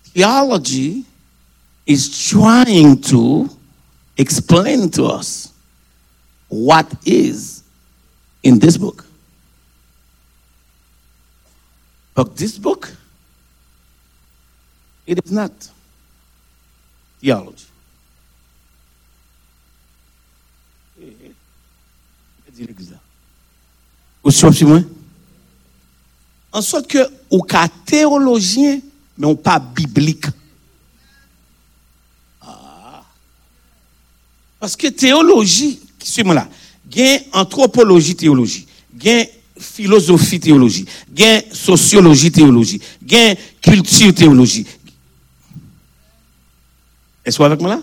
Theology 0.04 1.04
is 1.84 2.30
trying 2.30 3.02
to 3.02 3.50
explain 4.16 4.88
to 4.92 5.04
us 5.04 5.52
what 6.48 6.90
is 7.04 7.62
in 8.42 8.60
this 8.60 8.78
book. 8.78 9.04
But 12.14 12.34
this 12.34 12.56
book, 12.56 12.90
it 15.06 15.22
is 15.22 15.30
not 15.30 15.52
theology. 17.20 17.66
Dit 22.56 22.66
l'église. 22.66 22.96
Vous? 24.22 24.84
En 26.52 26.62
sorte 26.62 26.86
que, 26.86 26.98
ou 27.30 27.46
théologien, 27.84 28.80
mais 29.18 29.34
pas 29.36 29.58
biblique. 29.58 30.24
Ah. 32.40 33.04
Parce 34.58 34.74
que 34.74 34.88
théologie, 34.88 35.80
suivez-moi 36.02 36.34
là, 36.34 36.48
gain 36.88 37.18
anthropologie 37.32 38.16
théologie, 38.16 38.66
gain 38.94 39.24
philosophie 39.58 40.40
théologie, 40.40 40.86
gain 41.12 41.40
sociologie 41.52 42.32
théologie, 42.32 42.80
gain 43.02 43.34
culture 43.60 44.14
théologie. 44.14 44.66
Est-ce 47.24 47.36
que 47.36 47.42
vous 47.42 47.46
avec 47.46 47.60
moi 47.60 47.76
là? 47.76 47.82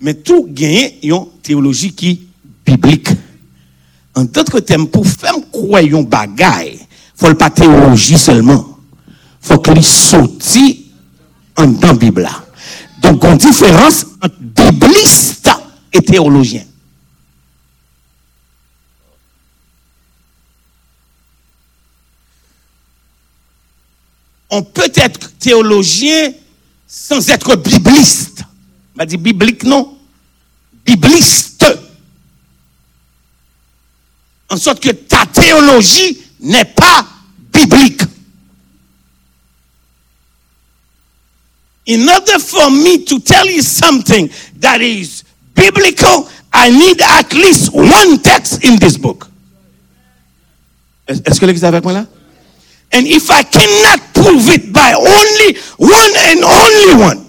Mais 0.00 0.14
tout 0.14 0.46
gain 0.48 0.88
une 1.02 1.26
théologie 1.42 1.92
qui 1.92 2.26
biblique. 2.64 3.08
En 4.14 4.24
d'autres 4.24 4.60
termes, 4.60 4.88
pour 4.88 5.06
faire 5.06 5.34
croire 5.50 5.82
bagaille, 6.04 6.86
faut 7.16 7.28
le 7.28 7.34
pas 7.34 7.50
théologie 7.50 8.18
seulement. 8.18 8.78
Faut 9.40 9.58
qu'il 9.58 9.84
sorti 9.84 10.92
en 11.56 11.66
dans 11.66 11.94
Bible. 11.94 12.28
Donc, 13.02 13.24
une 13.24 13.36
différence 13.36 14.06
entre 14.22 14.36
bibliste 14.40 15.50
et 15.92 16.00
théologien. 16.00 16.64
On 24.50 24.62
peut 24.62 24.92
être 24.94 25.32
théologien 25.38 26.32
sans 26.86 27.28
être 27.28 27.56
bibliste. 27.56 28.44
On 28.94 28.98
va 28.98 29.06
biblique, 29.06 29.64
non. 29.64 29.98
Bibliste 30.86 31.66
en 34.54 34.56
sorte 34.56 34.80
que 34.80 34.90
ta 34.90 35.26
théologie 35.26 36.16
n'est 36.40 36.64
pas 36.64 37.04
biblique. 37.52 38.02
In 41.86 42.08
order 42.08 42.38
for 42.38 42.70
me 42.70 43.04
to 43.04 43.18
tell 43.18 43.46
you 43.50 43.62
something 43.62 44.30
that 44.60 44.80
is 44.80 45.24
biblical, 45.54 46.28
I 46.52 46.70
need 46.70 47.02
at 47.02 47.32
least 47.34 47.72
one 47.74 48.18
text 48.22 48.64
in 48.64 48.78
this 48.78 48.96
book. 48.96 49.26
Est- 51.08 51.26
Est-ce 51.28 51.40
que 51.40 51.46
l'église 51.46 51.64
est 51.64 51.66
avec 51.66 51.82
moi 51.84 51.92
là? 51.92 52.06
And 52.92 53.06
if 53.06 53.28
I 53.28 53.42
cannot 53.42 54.00
prove 54.14 54.48
it 54.54 54.72
by 54.72 54.94
only 54.94 55.58
one 55.78 56.12
and 56.30 56.44
only 56.44 57.02
one, 57.02 57.24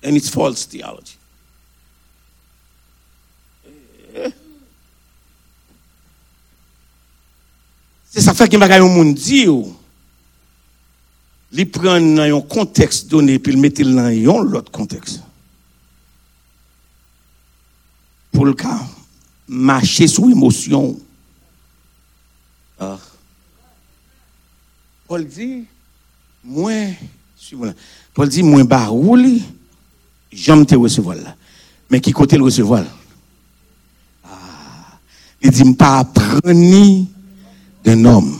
then 0.00 0.16
it's 0.16 0.28
false 0.28 0.64
theology. 0.64 1.16
Se 8.12 8.20
sa 8.20 8.34
fè 8.36 8.44
ki 8.50 8.60
bagay 8.60 8.82
yon 8.82 8.92
moun 8.92 9.14
di 9.16 9.46
yo, 9.46 9.62
li 11.56 11.64
pren 11.64 12.10
nan 12.18 12.28
yon 12.28 12.42
konteks 12.44 13.06
donè, 13.08 13.38
pi 13.40 13.54
l 13.54 13.60
metil 13.60 13.94
nan 13.96 14.10
yon 14.12 14.50
lot 14.52 14.68
konteks. 14.72 15.16
Pou 18.32 18.44
l 18.48 18.52
ka, 18.58 18.74
mache 19.48 20.04
sou 20.12 20.28
emosyon. 20.32 20.92
Ah. 22.82 23.00
Paul 25.08 25.24
di, 25.28 25.48
mwen, 26.44 26.92
Paul 28.12 28.28
di, 28.32 28.44
mwen 28.44 28.68
ba 28.68 28.90
ou 28.92 29.16
li, 29.16 29.38
jom 30.32 30.66
te 30.68 30.76
resevol 30.76 31.24
la. 31.24 31.32
Men 31.88 32.04
ki 32.04 32.12
kote 32.16 32.36
l 32.36 32.44
resevol? 32.44 32.84
Ah. 34.28 35.00
Li 35.40 35.52
di, 35.52 35.68
mpa 35.72 35.94
preni 36.12 36.84
d'un 37.84 38.04
homme. 38.04 38.38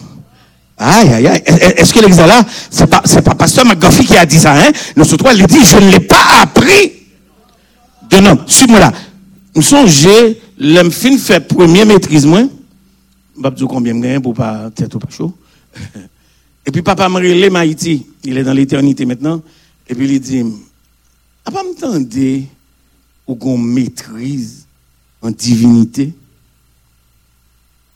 Aïe, 0.77 1.09
aïe, 1.11 1.27
aïe. 1.29 1.43
Est-ce 1.47 1.93
que 1.95 2.01
là, 2.01 2.45
c'est 2.71 2.87
pas, 2.89 3.03
c'est 3.05 3.23
pas 3.23 3.35
pasteur 3.35 3.65
McGuffey 3.65 4.05
qui 4.05 4.17
a 4.17 4.27
dit 4.27 4.39
ça, 4.39 4.55
hein? 4.55 4.73
Nous, 4.97 5.05
surtout, 5.05 5.27
il 5.35 5.47
dit, 5.47 5.65
je 5.65 5.77
ne 5.77 5.91
l'ai 5.91 6.01
pas 6.01 6.41
appris 6.41 6.93
d'un 8.11 8.27
homme. 8.27 8.45
Suis-moi 8.47 8.81
là. 8.81 8.93
Nous 9.55 9.63
songez, 9.63 10.41
l'homme 10.59 10.91
fin 10.91 11.17
fait 11.19 11.47
première 11.47 11.87
maîtrise, 11.87 12.27
moi. 12.27 12.43
Je 13.37 13.43
vais 13.43 13.67
combien 13.67 13.99
gagne 13.99 14.21
pour 14.21 14.35
pas 14.35 14.69
ou 14.69 14.99
pas 14.99 15.11
chaud? 15.11 15.33
Et 16.67 16.71
puis, 16.71 16.83
papa 16.83 17.09
me 17.09 17.17
relève 17.17 17.53
Maïti. 17.53 18.07
Il 18.25 18.39
est 18.39 18.45
dans 18.45 18.53
l'éternité 18.53 19.05
maintenant. 19.05 19.43
Et 19.89 19.95
puis, 19.95 20.09
il 20.09 20.21
dit, 20.21 20.45
ah, 21.45 21.51
pas 21.51 21.63
m'entendez 21.63 22.47
ou 23.27 23.35
qu'on 23.35 23.59
maîtrise 23.59 24.67
en 25.21 25.31
divinité? 25.31 26.13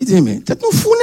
Il 0.00 0.06
dit, 0.06 0.20
mais 0.20 0.40
peut-être 0.40 0.62
nous 0.62 0.76
fous 0.76 0.94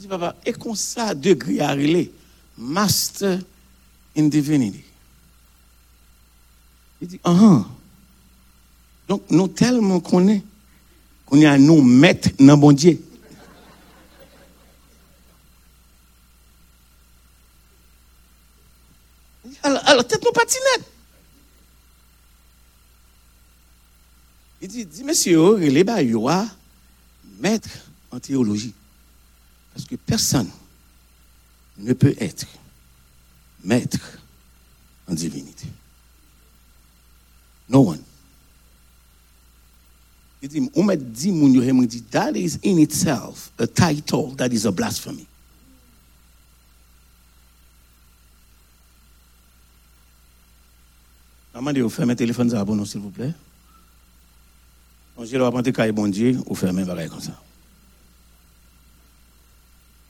On 0.00 0.02
dit, 0.02 0.08
papa, 0.08 0.34
et 0.46 0.54
comme 0.54 0.74
ça, 0.74 1.14
degré 1.14 1.60
à 1.60 1.72
relais, 1.72 2.10
Master 2.56 3.38
in 4.16 4.28
Divinity. 4.28 4.82
Il 7.02 7.08
dit, 7.08 7.20
ah, 7.22 7.36
ah. 7.38 7.66
Donc, 9.06 9.24
nous 9.28 9.48
tellement 9.48 10.00
qu'on 10.00 10.26
est, 10.28 10.42
qu'on 11.26 11.38
est 11.42 11.44
à 11.44 11.58
nous 11.58 11.82
mettre 11.82 12.30
dans 12.38 12.56
bon 12.56 12.72
Dieu. 12.72 12.98
Il 19.44 19.50
Alors, 19.62 19.86
alors 19.86 20.04
peut-être 20.06 20.24
nous 20.24 20.32
patinette. 20.32 20.90
Il 24.62 24.68
dit, 24.68 24.86
dit 24.86 25.04
monsieur, 25.04 25.62
yo 26.02 26.28
a 26.30 26.46
maître 27.38 27.68
en 28.10 28.18
théologie. 28.18 28.72
Parce 29.80 29.88
que 29.88 29.96
personne 29.96 30.50
ne 31.78 31.94
peut 31.94 32.14
être 32.18 32.46
maître 33.64 34.18
en 35.08 35.14
divinité. 35.14 35.66
No 37.66 37.88
one. 37.88 38.02
Il 40.42 40.50
dit, 40.50 40.70
on 40.74 40.82
m'a 40.82 40.96
dit, 40.96 41.32
mon 41.32 41.48
yo, 41.50 41.62
il 41.62 41.86
dit, 41.86 42.02
that 42.10 42.32
is 42.32 42.58
in 42.62 42.76
itself 42.76 43.52
a 43.58 43.66
title 43.66 44.34
that 44.36 44.48
is 44.48 44.66
a 44.66 44.70
blasphemy. 44.70 45.26
Maman 51.54 51.72
vous 51.72 51.88
fermez 51.88 52.12
le 52.12 52.16
téléphone, 52.16 52.50
s'il 52.84 53.00
vous 53.00 53.10
plaît. 53.10 53.32
Je 55.18 55.24
vais 55.24 55.38
prendre 55.38 55.70
caille 55.70 55.92
bon 55.92 56.08
Dieu, 56.08 56.38
vous 56.46 56.54
fermez 56.54 56.84
pareil 56.84 57.08
comme 57.08 57.20
ça. 57.20 57.32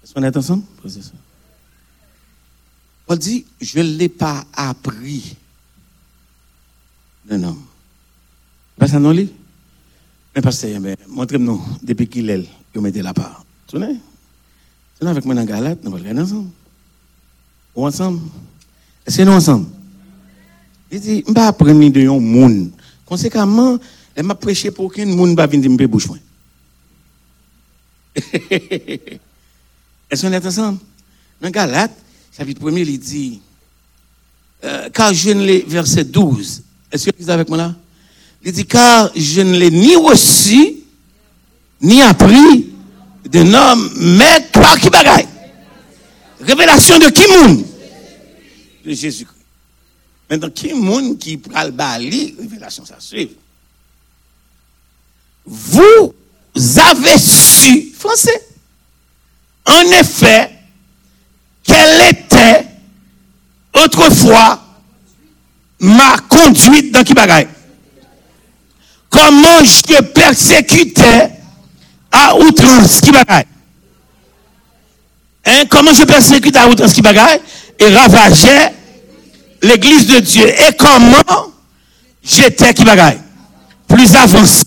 Est-ce 0.03 0.15
qu'on 0.15 0.23
est 0.23 0.37
ensemble? 0.37 0.65
Paul 3.07 3.19
dit, 3.19 3.45
je 3.61 3.79
ne 3.81 3.99
l'ai 3.99 4.09
pas 4.09 4.45
appris 4.55 5.37
Non, 7.29 7.39
non. 7.39 7.59
Pas 8.79 8.89
ça 8.89 8.99
non 8.99 9.11
li? 9.11 9.31
Mais 10.35 10.41
pasteur, 10.41 10.81
mais 10.81 10.97
montrez-nous 11.09 11.61
depuis 11.83 12.09
qu'il 12.09 12.31
est, 12.31 12.47
vous 12.75 12.81
mettez 12.81 13.03
la 13.03 13.13
part. 13.13 13.45
Tenez. 13.67 14.01
Tenez 14.99 15.11
avec 15.11 15.25
moi 15.25 15.35
dans 15.35 15.45
Galate, 15.45 15.83
nous 15.83 15.91
regarder 15.91 16.21
ensemble. 16.21 16.51
Ou 17.75 17.87
ensemble? 17.87 18.21
Est-ce 19.07 19.19
que 19.19 19.23
nous 19.23 19.33
ensemble? 19.33 19.67
Il 20.91 21.01
dit, 21.01 21.09
je 21.09 21.23
ne 21.23 21.27
vais 21.27 21.35
pas 21.35 21.49
apprendre 21.49 21.91
de 21.91 22.09
un 22.09 22.21
monde. 22.21 22.71
Conséquemment, 23.05 23.79
elle 24.15 24.25
m'a 24.27 24.35
prêché 24.35 24.71
pour 24.71 24.93
qu'un 24.93 25.07
monde 25.07 25.31
ne 25.31 25.37
va 25.37 25.47
venir 25.47 25.71
me 25.71 25.87
bouche. 25.87 26.09
Est-ce 30.11 30.27
qu'on 30.27 30.33
est 30.33 30.45
ensemble? 30.45 30.79
Dans 31.41 31.51
Galate, 31.51 31.97
chapitre 32.37 32.61
1er, 32.63 32.81
il 32.81 32.99
dit, 32.99 33.41
euh, 34.65 34.91
car 34.91 35.15
je 35.15 35.31
ne 35.31 35.45
l'ai, 35.45 35.65
verset 35.67 36.05
12. 36.05 36.63
Est-ce 36.91 37.11
que 37.11 37.17
vous 37.17 37.25
êtes 37.25 37.31
avec 37.31 37.49
moi 37.49 37.59
là? 37.59 37.75
Il 38.43 38.53
dit, 38.53 38.67
car 38.67 39.11
je 39.15 39.41
ne 39.41 39.57
l'ai 39.57 39.71
ni 39.71 39.95
reçu, 39.97 40.77
ni 41.81 42.03
appris 42.03 42.71
d'un 43.25 43.55
homme, 43.55 43.91
mais 43.97 44.47
par 44.53 44.79
qui 44.79 44.91
bagaille? 44.91 45.29
Révélation 46.41 46.99
de 46.99 47.09
qui 47.11 47.27
moun? 47.29 47.65
De 48.85 48.93
Jésus-Christ. 48.93 49.37
Maintenant, 50.29 50.51
qui 50.51 50.73
moun 50.73 51.19
qui 51.19 51.37
pral 51.37 51.73
bali, 51.73 52.35
révélation 52.39 52.85
ça 52.85 52.97
suit. 52.99 53.37
Vous 55.45 56.15
avez 56.77 57.19
su, 57.19 57.93
français, 57.99 58.50
en 59.67 59.83
effet, 60.01 60.51
quelle 61.63 62.09
était 62.09 62.67
autrefois 63.85 64.61
ma 65.81 66.17
conduite 66.29 66.93
dans 66.93 67.05
qui. 67.05 67.15
Comment 69.09 69.65
je 69.65 70.03
persécutais 70.03 71.31
à 72.13 72.37
outrance 72.37 73.01
qui. 73.01 73.11
Hein, 75.47 75.65
comment 75.69 75.93
je 75.93 76.05
persécutais 76.05 76.59
à 76.59 76.69
outrance 76.69 76.93
qui 76.93 77.03
et 77.79 77.95
ravageais 77.95 78.75
l'église 79.63 80.07
de 80.07 80.21
Dieu. 80.21 80.47
Et 80.47 80.77
comment 80.79 81.53
j'étais 82.23 82.75
qui 82.75 82.85
bagaille? 82.85 83.21
Plus 83.89 84.15
avancé 84.15 84.65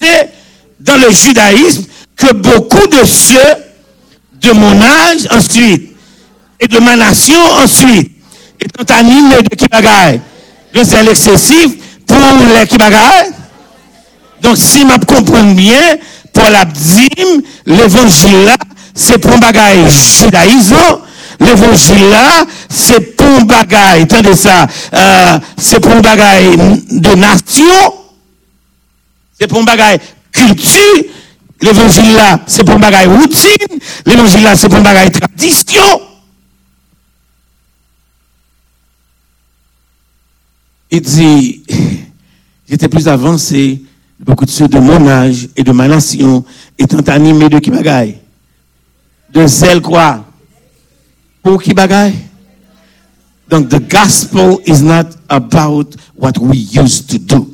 dans 0.80 0.98
le 0.98 1.12
judaïsme 1.12 1.86
que 2.16 2.34
beaucoup 2.34 2.88
de 2.88 3.06
ceux 3.06 3.63
de 4.44 4.52
mon 4.52 4.82
âge 4.82 5.28
ensuite 5.32 5.96
et 6.60 6.68
de 6.68 6.80
ma 6.80 6.96
nation 6.96 7.42
ensuite. 7.64 8.12
Étant 8.60 8.96
animé 8.96 9.42
de 9.42 9.56
qui 9.56 9.68
bagaille. 9.68 10.22
De 10.74 10.84
zèle 10.84 11.10
excessif 11.10 11.72
pour 12.06 12.18
les 12.58 12.68
qui 12.68 12.78
bagaille. 12.78 13.32
Donc, 14.42 14.58
si 14.58 14.80
je 14.80 15.06
comprends 15.06 15.44
bien, 15.54 15.98
pour 16.34 16.50
la 16.50 16.66
dîme, 16.66 17.42
l'évangile 17.66 18.46
là, 18.46 18.56
c'est 18.94 19.18
pour 19.18 19.32
un 19.32 19.38
bagaille 19.38 19.90
judaïsme. 19.90 20.76
L'évangile 21.40 22.10
là, 22.10 22.46
c'est 22.70 23.16
pour 23.16 23.28
un 23.28 23.42
bagaille, 23.42 24.04
attendez 24.04 24.36
ça, 24.36 24.68
euh, 24.94 25.40
c'est 25.58 25.80
pour 25.80 25.92
un 25.92 26.02
bagaille 26.02 26.56
de 26.90 27.16
nation. 27.16 27.94
C'est 29.40 29.48
pour 29.48 29.60
un 29.60 29.64
bagaille 29.64 30.00
culture. 30.32 31.04
L'évangile 31.62 32.16
là, 32.16 32.40
c'est 32.46 32.64
pour 32.64 32.78
bagaille 32.78 33.08
routine. 33.08 33.80
L'évangile 34.06 34.44
là, 34.44 34.56
c'est 34.56 34.70
pour 34.70 34.82
bagaille 34.82 35.12
tradition. 35.12 36.02
Il 40.92 41.02
dit, 41.02 41.64
j'étais 42.70 42.88
plus 42.88 43.08
avancé, 43.08 43.82
beaucoup 44.20 44.46
de 44.46 44.52
ceux 44.52 44.68
de 44.68 44.78
mon 44.78 45.08
âge 45.08 45.50
et 45.56 45.64
de 45.64 45.72
ma 45.72 45.88
nation 45.88 46.46
étant 46.78 47.00
animés 47.12 47.50
de 47.50 47.60
qui. 47.60 47.72
De 49.32 49.48
zèle 49.48 49.82
quoi? 49.82 50.24
Pour 51.42 51.62
qui? 51.62 51.74
Donc, 53.50 53.70
the 53.70 53.80
gospel 53.80 54.60
is 54.66 54.82
not 54.82 55.16
about 55.30 55.96
what 56.16 56.38
we 56.40 56.58
used 56.58 57.10
to 57.10 57.18
do. 57.18 57.53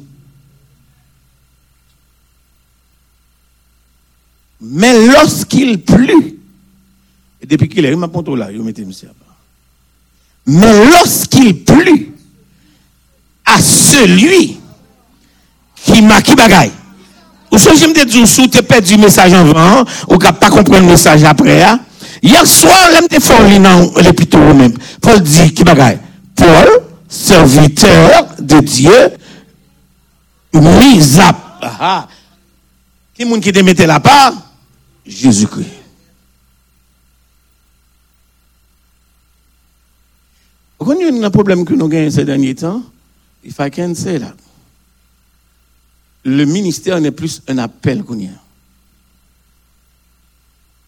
Mais 4.62 5.08
lorsqu'il 5.08 5.82
plut, 5.82 6.40
et 7.42 7.46
depuis 7.46 7.70
qu'il 7.70 7.86
est, 7.86 7.96
m'a 7.96 8.08
ponto 8.08 8.36
là, 8.36 8.52
il 8.52 8.62
mettez 8.62 8.84
monsieur. 8.84 9.10
Mais 10.46 10.86
lorsqu'il 10.86 11.64
plut 11.64 12.14
à 13.46 13.62
celui 13.62 14.60
qui 15.76 16.02
m'a 16.02 16.22
qui 16.22 16.36
bagaille. 16.36 16.72
Ou 17.52 17.58
si 17.58 17.70
je 17.78 17.86
me 17.86 18.06
dis, 18.06 18.28
sous 18.28 18.48
tu 18.48 18.62
perdu 18.62 18.96
le 18.96 19.04
message 19.04 19.34
avant, 19.34 19.86
ou 20.08 20.18
qui 20.18 20.32
pas 20.34 20.50
comprendre 20.50 20.86
le 20.86 20.92
message 20.92 21.24
après, 21.24 21.64
hein? 21.64 21.80
Hier 22.22 22.46
soir, 22.46 22.90
l'aime 22.92 23.08
de 23.08 23.20
fort 23.20 23.40
dans 23.40 24.02
l'épître 24.02 24.38
même. 24.38 24.74
Paul 25.02 25.22
dit 25.22 25.54
qui 25.54 25.64
bagaille? 25.64 26.00
Paul, 26.36 26.84
serviteur 27.08 28.36
de 28.40 28.60
Dieu, 28.60 29.14
mis 30.54 31.20
à 31.20 31.36
ah, 31.62 32.08
qui 33.14 33.26
monde 33.26 33.42
qui 33.42 33.52
te 33.52 33.60
mettait 33.60 33.88
la 33.88 34.00
part? 34.00 34.34
Jésus-Christ. 35.10 35.66
Vous 40.80 40.86
connaissez 40.86 41.24
un 41.24 41.32
problème 41.32 41.66
que 41.66 41.74
nous 41.74 41.86
avons 41.86 42.12
ces 42.12 42.24
derniers 42.24 42.56
temps? 42.56 42.84
If 43.44 43.58
I 43.60 43.70
can 43.72 43.96
say 43.96 44.20
that. 44.20 44.36
Le 46.24 46.46
ministère 46.46 47.02
n'est 47.02 47.12
plus 47.12 47.42
un 47.48 47.58
appel 47.58 48.04
qu'on 48.04 48.20
y 48.20 48.28
a. 48.28 48.42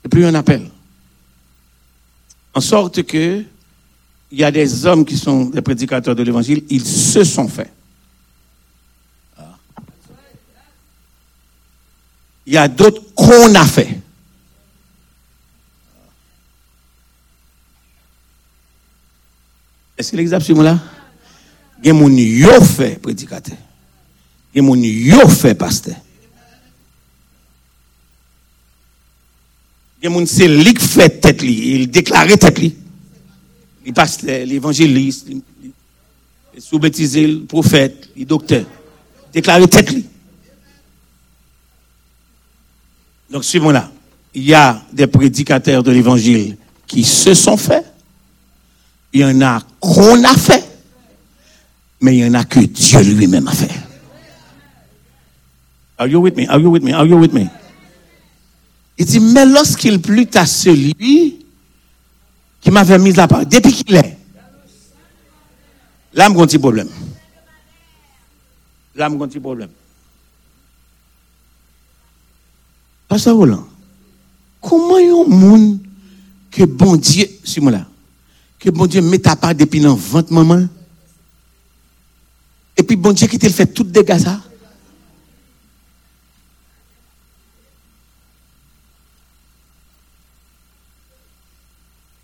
C'est 0.03 0.09
plus 0.09 0.25
un 0.25 0.35
appel. 0.35 0.69
En 2.53 2.61
sorte 2.61 3.03
que 3.03 3.43
il 4.33 4.37
y 4.37 4.43
a 4.43 4.51
des 4.51 4.85
hommes 4.85 5.03
qui 5.03 5.17
sont 5.17 5.45
des 5.45 5.61
prédicateurs 5.61 6.15
de 6.15 6.23
l'évangile, 6.23 6.63
ils 6.69 6.85
se 6.85 7.23
sont 7.23 7.49
faits. 7.49 7.71
Ah. 9.37 9.57
Il 12.45 12.53
y 12.53 12.57
a 12.57 12.67
d'autres 12.67 13.01
qu'on 13.13 13.53
a 13.55 13.65
fait. 13.65 13.99
Est-ce 20.01 20.13
que 20.13 20.17
l'exemple 20.17 20.43
sur 20.43 20.55
moi 20.55 20.63
là? 20.63 20.79
A 21.85 21.93
mon 21.93 22.09
yo 22.09 22.59
fait 22.63 22.99
prédicateur. 22.99 23.55
A 24.55 24.61
mon 24.63 24.73
yo 24.73 25.29
fait 25.29 25.53
pasteur. 25.53 25.93
A 30.03 30.09
mon 30.09 30.25
c'est 30.25 30.47
lui 30.47 30.73
qui 30.73 30.87
fait 30.87 31.21
tête 31.21 31.43
li, 31.43 31.75
il 31.75 31.91
déclarait 31.91 32.35
tête 32.35 32.57
li. 32.57 32.75
Il 33.85 33.93
pasteur, 33.93 34.43
l'évangéliste, 34.43 35.27
il 35.29 35.43
sous-baptisé 36.59 37.27
le 37.27 37.43
prophète, 37.43 38.09
le 38.17 38.25
docteur. 38.25 38.65
Déclarer 39.31 39.67
tête 39.67 39.91
li. 39.91 40.03
Donc 43.29 43.45
suivons 43.45 43.69
là. 43.69 43.91
Il 44.33 44.45
y 44.45 44.55
a 44.55 44.83
des 44.91 45.05
prédicateurs 45.05 45.83
de 45.83 45.91
l'évangile 45.91 46.57
qui 46.87 47.03
se 47.03 47.35
sont 47.35 47.55
faits. 47.55 47.85
Il 49.13 49.21
y 49.21 49.25
en 49.25 49.41
a 49.41 49.61
qu'on 49.79 50.23
a 50.23 50.35
fait 50.35 50.71
mais 52.01 52.17
il 52.17 52.23
n'y 52.23 52.29
en 52.29 52.39
a 52.39 52.43
que 52.43 52.59
Dieu 52.59 52.99
lui-même 53.01 53.47
a 53.47 53.51
fait. 53.51 53.69
Are 55.97 56.07
you 56.07 56.19
with 56.19 56.35
me? 56.35 56.47
Are 56.49 56.59
you 56.59 56.71
with 56.71 56.83
me? 56.83 56.93
Are 56.93 57.05
you 57.05 57.15
with 57.15 57.31
me? 57.31 57.47
Il 58.97 59.05
dit, 59.05 59.19
mais 59.19 59.45
lorsqu'il 59.45 60.01
plut 60.01 60.35
à 60.35 60.45
celui 60.47 61.45
qui 62.59 62.71
m'avait 62.71 62.97
mis 62.97 63.19
à 63.19 63.27
part, 63.27 63.45
depuis 63.45 63.71
qu'il 63.71 63.95
est, 63.95 64.17
là, 66.13 66.27
j'ai 66.27 66.35
un 66.35 66.45
petit 66.45 66.57
problème. 66.57 66.89
Là, 68.95 69.07
j'ai 69.07 69.15
un 69.15 69.27
petit 69.27 69.39
problème. 69.39 69.69
Pasteur 73.07 73.35
Roland, 73.35 73.67
comment 74.59 74.97
y 74.97 75.09
a 75.09 75.13
un 75.13 75.27
monde 75.27 75.79
que 76.49 76.63
bon 76.63 76.95
Dieu, 76.95 77.27
suis 77.43 77.61
moi 77.61 77.71
là, 77.71 77.85
que 78.61 78.69
bon 78.69 78.85
Dieu 78.85 79.01
met 79.01 79.27
à 79.27 79.35
part 79.35 79.55
depuis 79.55 79.81
dans 79.81 79.95
20 79.95 80.29
maman? 80.29 80.67
Et 82.77 82.83
puis 82.83 82.95
bon 82.95 83.11
Dieu 83.11 83.27
qui 83.27 83.39
te 83.39 83.49
fait 83.49 83.65
tout 83.65 83.87
ça. 84.19 84.41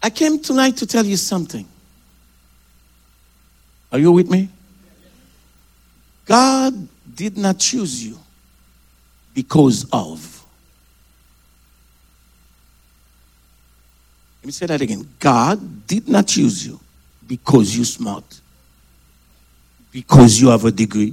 I 0.04 0.10
came 0.10 0.40
tonight 0.40 0.78
to 0.78 0.86
tell 0.86 1.06
you 1.06 1.18
something. 1.18 1.66
Are 3.92 4.00
you 4.00 4.12
with 4.12 4.30
me? 4.30 4.48
God 6.26 6.88
did 7.16 7.36
not 7.36 7.58
choose 7.58 8.04
you 8.04 8.18
because 9.34 9.88
of. 9.92 10.46
Let 14.37 14.37
me 14.48 14.52
say 14.52 14.66
that 14.66 14.82
again. 14.82 15.08
God 15.20 15.86
did 15.86 16.08
not 16.08 16.28
choose 16.28 16.66
you 16.66 16.80
because 17.28 17.76
you're 17.76 17.86
smart 17.86 18.24
because 19.98 20.40
you 20.40 20.50
have 20.50 20.64
a 20.64 20.72
degree, 20.72 21.12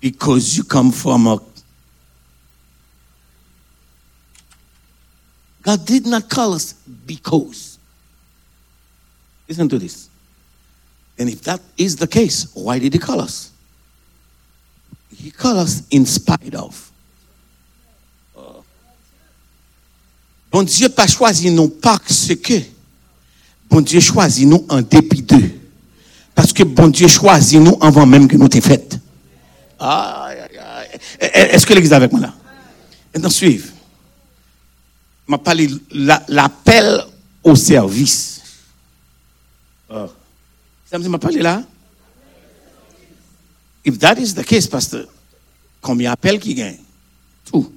because 0.00 0.56
you 0.56 0.62
come 0.62 0.92
from 0.92 1.26
a. 1.26 1.40
God 5.62 5.84
did 5.84 6.06
not 6.06 6.28
call 6.28 6.52
us 6.52 6.74
because. 6.74 7.78
Listen 9.48 9.68
to 9.68 9.80
this. 9.80 10.08
And 11.18 11.28
if 11.28 11.42
that 11.42 11.60
is 11.76 11.96
the 11.96 12.06
case, 12.06 12.52
why 12.54 12.78
did 12.78 12.92
He 12.92 13.00
call 13.00 13.20
us? 13.20 13.50
He 15.12 15.32
called 15.32 15.58
us 15.58 15.88
in 15.90 16.06
spite 16.06 16.54
of. 16.54 16.92
Bon 20.56 20.62
Dieu 20.62 20.88
pas 20.88 21.06
choisi 21.06 21.50
nous 21.50 21.68
parce 21.68 22.32
que. 22.42 22.54
Bon 23.68 23.82
Dieu 23.82 24.00
choisit 24.00 24.48
nous 24.48 24.64
en 24.70 24.80
dépit 24.80 25.20
d'eux. 25.20 25.50
Parce 26.34 26.50
que 26.50 26.62
bon 26.62 26.88
Dieu 26.88 27.08
choisit 27.08 27.60
nous 27.60 27.76
avant 27.78 28.06
même 28.06 28.26
que 28.26 28.38
nous 28.38 28.48
t'ayons 28.48 28.64
fait. 28.64 28.98
Est-ce 31.20 31.66
que 31.66 31.74
l'église 31.74 31.92
est 31.92 31.96
avec 31.96 32.10
moi 32.10 32.22
là? 32.22 32.34
Maintenant, 33.14 33.28
suivez. 33.28 33.68
m'a 35.26 35.36
parlé 35.36 35.68
la- 35.90 36.24
l'appel 36.28 37.04
au 37.44 37.54
service. 37.54 38.40
Oh. 39.90 40.06
Ça 40.90 40.98
m'a 40.98 41.18
parlé 41.18 41.42
là? 41.42 41.62
If 43.84 43.98
that 43.98 44.14
is 44.18 44.32
the 44.32 44.42
case, 44.42 44.66
pasteur, 44.66 45.06
combien 45.82 46.08
d'appels 46.12 46.40
qui 46.40 46.54
gagnent? 46.54 46.80
Tout. 47.44 47.75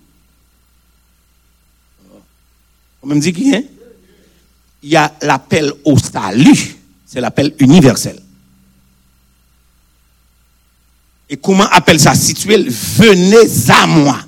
On 3.01 3.07
me 3.07 3.19
dit 3.19 3.33
qui 3.33 3.51
gagne? 3.51 3.65
Il 4.83 4.89
y 4.89 4.95
a 4.95 5.11
l'appel 5.21 5.73
au 5.85 5.97
salut. 5.97 6.77
C'est 7.05 7.21
l'appel 7.21 7.53
universel. 7.59 8.19
Et 11.29 11.37
comment 11.37 11.65
appelle 11.65 11.99
ça? 11.99 12.13
Situé? 12.15 12.57
Venez 12.67 13.71
à 13.71 13.87
moi. 13.87 14.19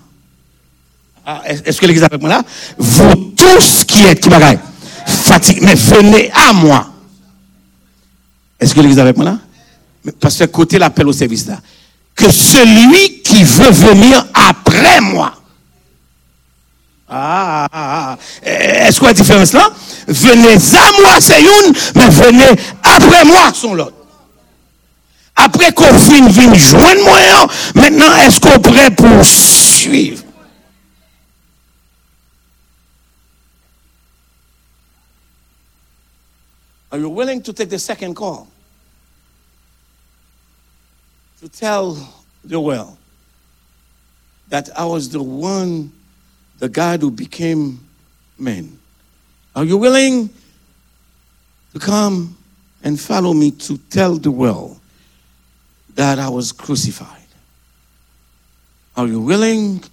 Ah, 1.25 1.43
Est-ce 1.45 1.79
que 1.79 1.85
l'église 1.85 2.03
est 2.03 2.05
avec 2.05 2.21
moi 2.21 2.29
là? 2.29 2.43
Vous 2.77 3.33
tous 3.35 3.83
qui 3.83 4.03
êtes, 4.05 4.19
qui 4.19 4.29
bagaille, 4.29 4.59
fatigués, 5.05 5.61
mais 5.61 5.75
venez 5.75 6.31
à 6.31 6.53
moi. 6.53 6.91
Est-ce 8.59 8.73
que 8.73 8.79
l'église 8.79 8.97
est 8.97 9.01
avec 9.01 9.15
moi 9.17 9.25
là? 9.25 9.39
Parce 10.19 10.37
que 10.37 10.45
côté 10.45 10.79
l'appel 10.79 11.07
au 11.07 11.13
service 11.13 11.45
là. 11.47 11.59
Que 12.15 12.31
celui 12.31 13.21
qui 13.21 13.43
veut 13.43 13.71
venir 13.71 14.25
après 14.33 15.01
moi. 15.01 15.40
Ah. 17.13 18.17
Est-ce 18.41 18.99
qu'on 18.99 19.07
a 19.07 19.09
la 19.09 19.13
différence 19.13 19.51
là? 19.51 19.69
Venez 20.07 20.55
à 20.55 21.01
moi, 21.01 21.19
c'est 21.19 21.41
une, 21.41 21.73
mais 21.95 22.07
venez 22.07 22.61
après 22.81 23.25
moi, 23.25 23.53
sont 23.53 23.73
l'autre. 23.73 23.97
Après 25.35 25.73
qu'on 25.73 25.97
finisse, 25.99 26.33
vienne 26.33 26.55
joindre 26.55 27.03
moi, 27.03 27.17
hein, 27.19 27.47
maintenant, 27.75 28.15
est-ce 28.15 28.39
qu'on 28.39 28.53
est 28.53 28.59
prêt 28.59 28.91
pour 28.91 29.25
suivre? 29.25 30.23
Are 36.91 36.99
you 36.99 37.09
willing 37.09 37.41
to 37.41 37.53
take 37.53 37.69
the 37.69 37.79
second 37.79 38.15
call? 38.15 38.47
To 41.41 41.49
tell 41.49 41.97
the 42.43 42.59
world 42.59 42.97
that 44.49 44.69
I 44.77 44.85
was 44.85 45.09
the 45.09 45.21
one, 45.21 45.91
the 46.61 46.69
God 46.69 47.01
who 47.01 47.09
became 47.09 47.79
man. 48.37 48.77
Are 49.55 49.63
you 49.63 49.77
willing 49.77 50.29
to 51.73 51.79
come 51.79 52.37
and 52.83 52.99
follow 52.99 53.33
me 53.33 53.49
to 53.49 53.79
tell 53.89 54.13
the 54.13 54.29
world 54.29 54.79
that 55.95 56.19
I 56.19 56.29
was 56.29 56.51
crucified? 56.51 57.17
Are 58.95 59.07
you 59.07 59.19
willing 59.19 59.83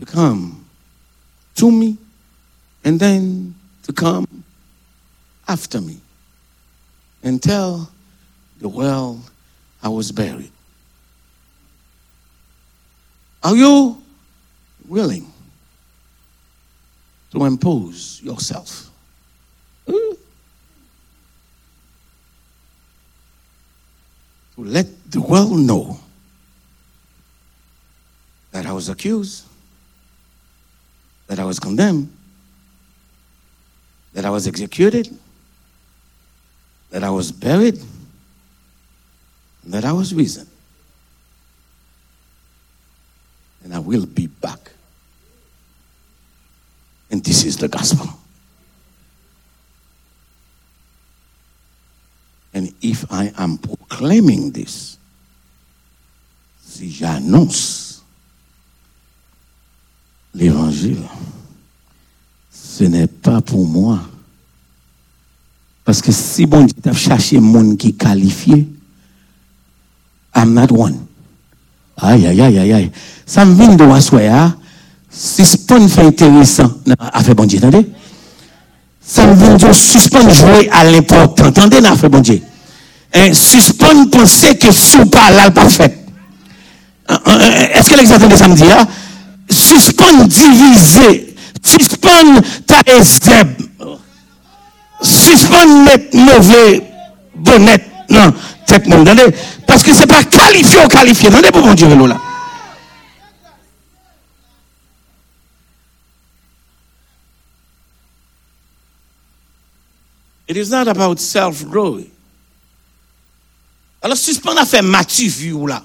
to 0.00 0.04
come 0.04 0.64
to 1.54 1.70
me 1.70 1.96
and 2.82 2.98
then 2.98 3.54
to 3.84 3.92
come 3.92 4.26
after 5.46 5.80
me 5.80 6.00
and 7.22 7.40
tell 7.40 7.88
the 8.58 8.68
world 8.68 9.30
I 9.80 9.90
was 9.90 10.10
buried. 10.10 10.50
Are 13.44 13.54
you 13.54 14.03
willing 14.88 15.30
to 17.32 17.44
impose 17.44 18.20
yourself? 18.22 18.90
Hmm? 19.88 20.14
To 24.56 24.64
let 24.64 24.86
the 25.10 25.20
world 25.20 25.58
know 25.58 25.98
that 28.52 28.66
I 28.66 28.72
was 28.72 28.88
accused, 28.88 29.46
that 31.26 31.38
I 31.38 31.44
was 31.44 31.58
condemned, 31.58 32.08
that 34.12 34.24
I 34.24 34.30
was 34.30 34.46
executed, 34.46 35.16
that 36.90 37.02
I 37.02 37.10
was 37.10 37.32
buried, 37.32 37.80
and 39.64 39.72
that 39.72 39.84
I 39.84 39.92
was 39.92 40.14
risen. 40.14 40.46
And 43.64 43.74
I 43.74 43.80
will 43.80 44.06
be 44.06 44.28
back. 44.28 44.73
And 47.14 47.22
this 47.22 47.44
is 47.44 47.56
the 47.56 47.68
gospel. 47.68 48.08
And 52.52 52.74
if 52.82 53.06
I 53.08 53.30
am 53.38 53.56
proclaiming 53.56 54.50
this, 54.50 54.98
si 56.66 56.90
j'annonce 56.90 58.02
l'évangile, 60.34 61.08
ce 62.50 62.82
n'est 62.82 63.06
pas 63.06 63.40
pour 63.40 63.64
moi. 63.64 64.00
Parce 65.84 66.02
que 66.02 66.10
si 66.10 66.46
bon 66.46 66.64
Dieu 66.64 66.82
t'a 66.82 66.92
cherché 66.92 67.38
monde 67.38 67.78
qui 67.78 67.94
qualifié, 67.94 68.66
I'm 70.34 70.52
not 70.52 70.72
one. 70.72 71.06
Aïe, 71.96 72.26
aïe, 72.26 72.40
aïe, 72.40 72.58
aïe, 72.58 72.72
aïe. 72.72 72.92
Ça 73.24 73.44
me 73.44 73.54
vient 73.54 73.76
de 73.76 73.84
Wassoya. 75.14 75.44
Suspend 75.46 75.88
fait 75.88 76.02
intéressant 76.02 76.70
dans 76.86 76.94
l'affaire 77.12 77.34
bon 77.34 77.44
Dieu, 77.44 77.58
attendez? 77.58 77.86
Ça 79.00 79.26
me 79.26 79.34
vient 79.34 79.54
de 79.56 79.72
suspend 79.72 80.28
jouer 80.30 80.68
à 80.72 80.84
l'important. 80.84 81.46
Attendez, 81.46 81.80
dans 81.80 81.90
l'affaire 81.90 82.10
bon 82.10 82.20
Dieu. 82.20 82.40
Hein, 83.14 83.32
suspend 83.32 84.06
penser 84.10 84.56
que 84.58 84.72
sous 84.72 85.06
pas 85.06 85.30
là, 85.30 85.50
pas 85.50 85.68
fait. 85.68 85.98
Hein, 87.08 87.18
hein, 87.26 87.38
Est-ce 87.74 87.90
que 87.90 87.96
l'exemple 87.96 88.28
de 88.28 88.36
samedi, 88.36 88.64
hein? 88.64 88.86
Suspend 89.50 90.24
diviser. 90.24 91.34
Suspend 91.62 92.40
ta 92.66 92.82
zeb. 93.02 93.48
Suspend 95.02 95.84
mettre 95.84 96.16
mauvais 96.16 96.82
bonnet. 97.36 97.84
Non. 98.10 98.32
Attendez? 98.66 99.34
Parce 99.66 99.82
que 99.82 99.94
c'est 99.94 100.06
pas 100.06 100.24
qualifié 100.24 100.78
ou 100.84 100.88
qualifié. 100.88 101.28
Attendez 101.28 101.50
pour 101.50 101.64
mon 101.64 101.74
Dieu, 101.74 101.88
là. 101.88 102.16
It 110.54 110.58
is 110.58 110.70
not 110.70 110.86
about 110.86 111.18
self-glory. 111.18 112.08
Alors, 114.00 114.16
suspend 114.16 114.56
a 114.56 114.64
fait 114.64 114.82
Mathieu 114.82 115.28
vu 115.28 115.66
là. 115.66 115.82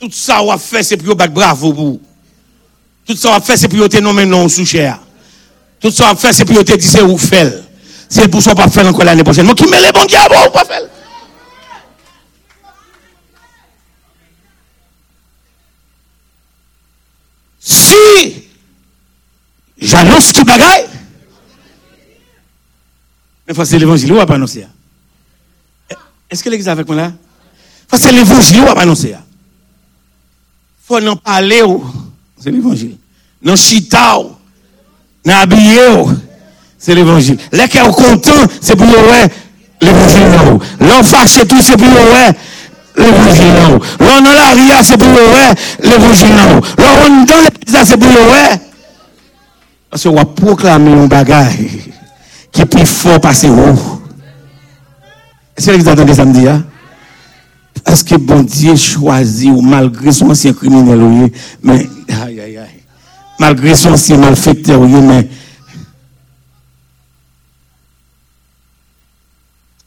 Tout 0.00 0.10
ça, 0.10 0.42
on 0.42 0.50
a 0.50 0.56
fait, 0.56 0.82
c'est 0.82 0.96
pour 0.96 1.14
bac 1.16 1.30
bravo 1.30 1.74
pour. 1.74 2.00
Tout 3.04 3.14
ça, 3.14 3.28
on 3.28 3.34
a 3.34 3.42
fait, 3.42 3.58
c'est 3.58 3.68
pour 3.68 3.86
te 3.90 3.98
nommer 3.98 4.24
non 4.24 4.48
sous 4.48 4.64
cher. 4.64 5.00
Tout 5.78 5.90
ça, 5.90 6.08
on 6.08 6.12
a 6.12 6.16
fait, 6.16 6.32
c'est 6.32 6.46
pour 6.46 6.64
te 6.64 6.72
dire 6.72 6.90
c'est 6.90 7.02
où 7.02 7.18
faire. 7.18 7.62
C'est 8.08 8.26
pour 8.28 8.40
ça 8.40 8.54
qu'on 8.54 8.62
pas 8.62 8.70
faire 8.70 8.86
encore 8.86 9.04
l'année 9.04 9.22
prochaine. 9.22 9.44
Moi, 9.44 9.54
qui 9.54 9.66
met 9.66 9.82
les 9.82 9.92
bons 9.92 10.06
diables, 10.06 10.34
ou 10.46 10.50
pas 10.50 10.64
faire. 10.64 10.88
Si 17.60 18.46
j'annonce 19.76 20.32
tout 20.32 20.44
bagaille, 20.44 20.86
Men 23.46 23.56
fwa 23.56 23.66
se 23.68 23.78
l'Evangile 23.78 24.16
wap 24.16 24.30
anonsi 24.32 24.62
ya. 24.62 24.70
Eske 26.32 26.50
l'Eglise 26.50 26.72
avèk 26.72 26.88
mwen 26.88 27.02
la? 27.02 27.10
Fwa 27.90 28.00
se 28.00 28.12
l'Evangile 28.12 28.64
wap 28.64 28.80
anonsi 28.80 29.12
ya. 29.12 29.20
Fwa 30.84 31.00
nan 31.04 31.20
pale 31.20 31.60
ou, 31.66 31.84
se 32.40 32.52
l'Evangile. 32.52 32.96
Nan 33.44 33.60
chita 33.60 34.06
ou, 34.22 34.32
nan 35.28 35.42
abye 35.44 35.86
ou, 35.92 36.16
se 36.80 36.96
l'Evangile. 36.96 37.40
Lèkè 37.52 37.84
ou 37.84 37.96
kontan, 37.96 38.48
se 38.60 38.76
pou 38.76 38.88
yo 38.88 39.06
wè, 39.10 39.22
l'Evangile 39.84 40.32
nan 40.32 40.52
ou. 40.54 40.74
Lèn 40.80 41.08
fache 41.08 41.44
tou, 41.48 41.60
se 41.64 41.76
pou 41.80 41.88
yo 41.88 42.04
wè, 42.14 42.26
l'Evangile 43.00 43.54
nan 43.58 43.76
ou. 43.76 43.88
Lèn 44.00 44.24
nan 44.24 44.38
la 44.40 44.52
ria, 44.56 44.82
se 44.84 44.96
pou 45.00 45.08
yo 45.12 45.26
wè, 45.32 45.48
l'Evangile 45.84 46.32
nan 46.32 46.54
ou. 46.56 46.70
Lèn 46.80 47.20
nan 47.28 47.44
l'Eglise, 47.44 47.88
se 47.92 48.00
pou 48.00 48.12
yo 48.16 48.28
wè. 48.32 48.46
Pase 49.92 50.12
wap 50.12 50.32
proklame 50.40 50.96
yon 50.96 51.12
bagay. 51.12 51.92
Qui 52.54 52.62
est 52.62 52.66
plus 52.66 52.86
fort 52.86 53.20
passer 53.20 53.50
où. 53.50 53.60
Est-ce 55.56 55.70
que 55.70 55.76
vous 55.76 55.88
entendez 55.88 56.14
samedi? 56.14 56.48
Hein? 56.48 56.64
Est-ce 57.84 58.04
que 58.04 58.14
bon 58.14 58.42
Dieu 58.42 58.76
choisit 58.76 59.50
ou 59.50 59.60
malgré 59.60 60.12
son 60.12 60.30
ancien 60.30 60.52
criminel, 60.52 61.30
mais, 61.62 61.86
aïe, 62.08 62.40
aïe, 62.40 62.56
aïe. 62.56 62.82
Malgré 63.38 63.74
son 63.74 63.92
ancien 63.92 64.16
malfaiteur, 64.16 64.80
mais, 64.80 65.28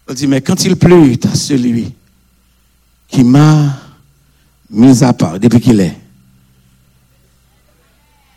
on 0.07 0.13
dit, 0.13 0.27
mais 0.27 0.41
quand 0.41 0.63
il 0.63 0.75
pleut 0.75 1.13
à 1.31 1.35
celui 1.35 1.93
qui 3.07 3.23
m'a 3.23 3.77
mis 4.69 5.03
à 5.03 5.13
part 5.13 5.39
depuis 5.39 5.61
qu'il 5.61 5.79
est, 5.79 5.95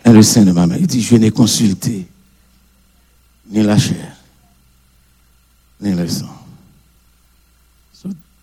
dans 0.04 0.12
le 0.12 0.22
sein 0.22 0.42
de 0.42 0.52
ma 0.52 0.66
mère, 0.66 0.78
il 0.80 0.86
dit, 0.86 1.02
je 1.02 1.16
n'ai 1.16 1.30
consulté 1.30 2.06
ni 3.50 3.62
la 3.62 3.76
chair, 3.76 4.16
ni 5.80 5.94
le. 5.94 6.08
So 6.08 6.28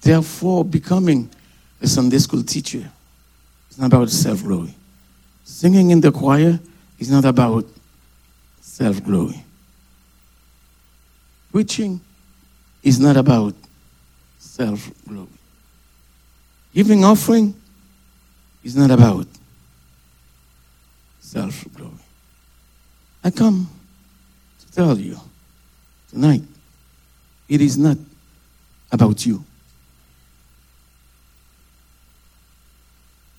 therefore, 0.01 0.65
becoming 0.65 1.29
a 1.81 1.87
Sunday 1.87 2.17
school 2.19 2.43
teacher 2.43 2.89
is 3.69 3.77
not 3.77 3.93
about 3.93 4.09
self-glory. 4.09 4.73
Singing 5.43 5.91
in 5.91 6.01
the 6.01 6.11
choir 6.11 6.59
is 6.99 7.09
not 7.09 7.25
about 7.25 7.65
self-glory. 8.61 9.43
Preaching 11.51 12.01
is 12.83 12.99
not 12.99 13.17
about 13.17 13.55
self-glory. 14.39 15.27
Giving 16.73 17.03
offering 17.03 17.55
is 18.63 18.75
not 18.75 18.91
about 18.91 19.27
self-glory. 21.19 21.91
I 23.23 23.31
come 23.31 23.69
to 24.59 24.71
tell 24.71 24.97
you 24.97 25.19
tonight, 26.09 26.43
it 27.49 27.61
is 27.61 27.77
not 27.77 27.97
about 28.91 29.25
you. 29.25 29.43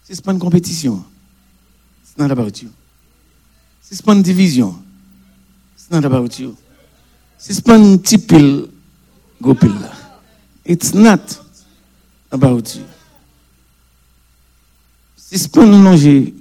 C'est 0.05 0.23
pas 0.25 0.33
une 0.33 0.39
compétition. 0.39 1.05
It's 2.03 2.17
not 2.17 2.31
about 2.31 2.63
you. 2.63 2.71
C'est 3.83 4.03
pas 4.03 4.15
une 4.15 4.23
division. 4.23 4.75
It's 5.77 5.91
not 5.91 6.05
about 6.05 6.39
you. 6.39 6.57
C'est 7.37 7.63
pas 7.63 7.77
un 7.77 7.97
petit 7.99 8.19
pile, 8.19 8.69
go 9.41 9.55
pile 9.55 9.79
là. 9.81 9.93
It's 10.65 10.95
not 10.95 11.43
about 12.31 12.75
you. 12.75 12.85
C'est 15.17 15.51
pas 15.53 15.63
un 15.63 15.79
manger 15.79 16.35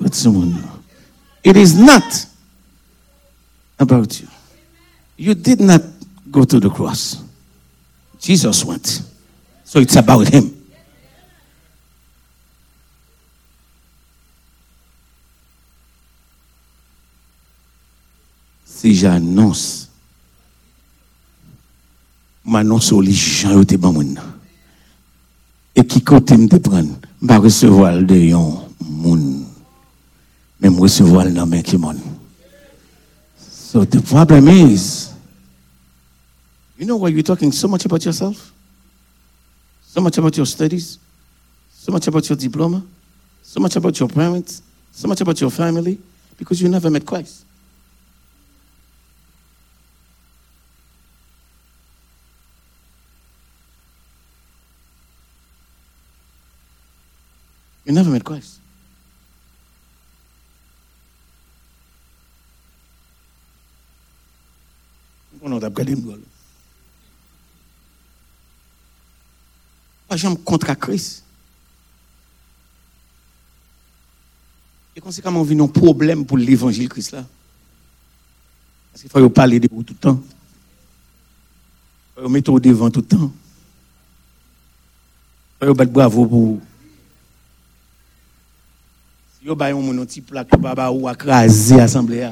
with 0.00 0.14
someone. 0.14 0.56
It 1.44 1.56
is 1.56 1.74
not 1.74 2.26
about 3.78 4.20
you. 4.20 4.28
You 5.16 5.34
did 5.34 5.60
not 5.60 5.80
go 6.30 6.44
to 6.44 6.60
the 6.60 6.70
cross. 6.70 7.22
Jesus 8.20 8.64
went. 8.64 9.02
So 9.64 9.80
it's 9.80 9.96
about 9.96 10.28
him. 10.28 10.56
Si 18.64 18.94
j'annonce, 18.94 19.88
m'annonce 22.44 22.92
aux 22.92 23.02
gens 23.02 23.64
te 23.64 23.76
ban 23.76 23.92
moun. 23.92 24.18
Et 25.76 25.86
qui 25.86 26.02
côté 26.02 26.36
me 26.36 26.48
prendre, 26.48 26.96
m'a 27.20 27.38
recevoir 27.38 28.02
de 28.02 28.16
yon 28.16 28.68
moun. 28.80 29.44
Mais 30.60 30.70
me 30.70 30.80
recevoir 30.80 31.28
nan 31.30 31.48
men 31.48 31.62
ki 31.62 31.76
moun. 31.76 32.00
So 33.38 33.84
the 33.84 34.00
problem 34.00 34.48
is, 34.48 35.09
you 36.80 36.86
know 36.86 36.96
why 36.96 37.08
you're 37.08 37.22
talking 37.22 37.52
so 37.52 37.68
much 37.68 37.84
about 37.84 38.02
yourself? 38.06 38.52
So 39.82 40.00
much 40.00 40.16
about 40.16 40.34
your 40.34 40.46
studies? 40.46 40.98
So 41.74 41.92
much 41.92 42.06
about 42.06 42.26
your 42.26 42.36
diploma? 42.36 42.82
So 43.42 43.60
much 43.60 43.76
about 43.76 44.00
your 44.00 44.08
parents? 44.08 44.62
So 44.90 45.06
much 45.06 45.20
about 45.20 45.38
your 45.42 45.50
family? 45.50 45.98
Because 46.38 46.62
you 46.62 46.70
never 46.70 46.88
met 46.88 47.04
Christ. 47.04 47.44
You 57.84 57.92
never 57.92 58.08
met 58.08 58.24
Christ. 58.24 58.58
On 65.42 65.52
a 65.52 65.58
regardé 65.58 65.94
Pas 70.10 70.16
contre 70.44 70.74
Christ. 70.74 71.22
Et 74.96 75.00
conséquemment, 75.00 75.40
on 75.40 75.44
vit 75.44 75.56
un 75.56 75.68
problème 75.68 76.26
pour 76.26 76.36
l'évangile 76.36 76.88
Christ 76.88 77.12
là. 77.12 77.24
Parce 78.90 79.02
qu'il 79.02 79.10
faut 79.10 79.30
parler 79.30 79.60
de 79.60 79.68
vous 79.70 79.84
tout 79.84 79.94
le 79.94 79.98
temps. 80.00 80.20
Il 82.16 82.24
faut 82.24 82.28
mettre 82.28 82.50
au 82.50 82.58
devant 82.58 82.90
tout 82.90 83.02
le 83.02 83.06
temps. 83.06 83.32
Il 85.62 85.68
faut 85.68 85.74
battre 85.74 85.92
bravo 85.92 86.26
pour 86.26 86.40
vous. 86.40 86.60
Si 89.38 89.46
vous 89.46 89.52
avez 89.52 89.70
un 89.70 90.04
petit 90.04 90.22
plaque, 90.22 90.58
baba 90.58 90.90
ou 90.90 91.08
écraser 91.08 91.76
l'assemblée. 91.76 92.28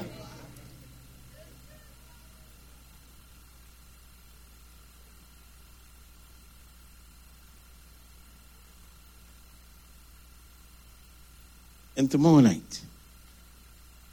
And 11.99 12.07
tomorrow 12.09 12.39
night, 12.39 12.81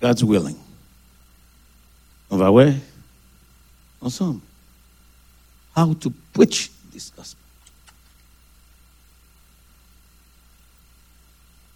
God's 0.02 0.24
willing, 0.24 0.57
on 2.32 2.38
va 2.38 2.49
voir 2.49 2.74
ensemble 4.02 4.41
how 5.76 5.94
to 5.94 6.12
preach 6.34 6.72
this 6.91 7.12
gospel. 7.16 7.40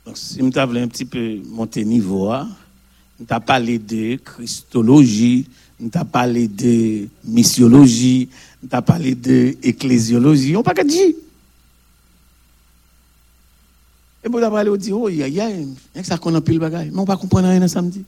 Donc, 0.03 0.17
si 0.17 0.39
je 0.39 0.65
voulais 0.65 0.81
un 0.81 0.87
petit 0.87 1.05
peu 1.05 1.41
monter 1.45 1.85
niveau, 1.85 2.33
je 3.19 3.25
t'ai 3.25 3.39
parlé 3.39 3.77
de 3.77 4.15
christologie, 4.15 5.47
je 5.79 5.87
t'ai 5.89 6.05
parlé 6.11 6.47
de 6.47 7.07
missiologie, 7.23 8.29
je 8.63 8.67
t'ai 8.67 8.81
parlé 8.81 9.13
de 9.13 9.55
ecclésiologie, 9.61 10.55
on 10.55 10.63
pas 10.63 10.73
qu'à 10.73 10.83
dire. 10.83 11.13
Et 14.37 14.41
d'après, 14.41 14.69
on 14.69 14.75
dit, 14.75 14.91
oh, 14.91 15.09
eh, 15.09 15.23
a, 15.23 15.27
il 15.27 15.33
y 15.33 15.41
a, 15.41 16.03
ça 16.03 16.17
qu'on 16.17 16.35
a 16.35 16.41
bagaille. 16.41 16.89
Mais 16.91 16.97
on 16.97 17.01
ne 17.01 17.07
pas 17.07 17.17
comprendre 17.17 17.47
rien 17.49 17.67
samedi. 17.67 18.05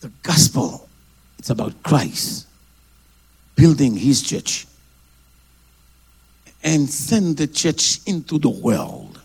The 0.00 0.10
gospel, 0.22 0.88
it's 1.38 1.50
about 1.50 1.74
Christ 1.82 2.46
building 3.54 3.94
his 3.94 4.22
church 4.22 4.66
and 6.64 6.88
send 6.88 7.36
the 7.36 7.46
church 7.46 8.00
into 8.06 8.38
the 8.38 8.48
world 8.48 9.20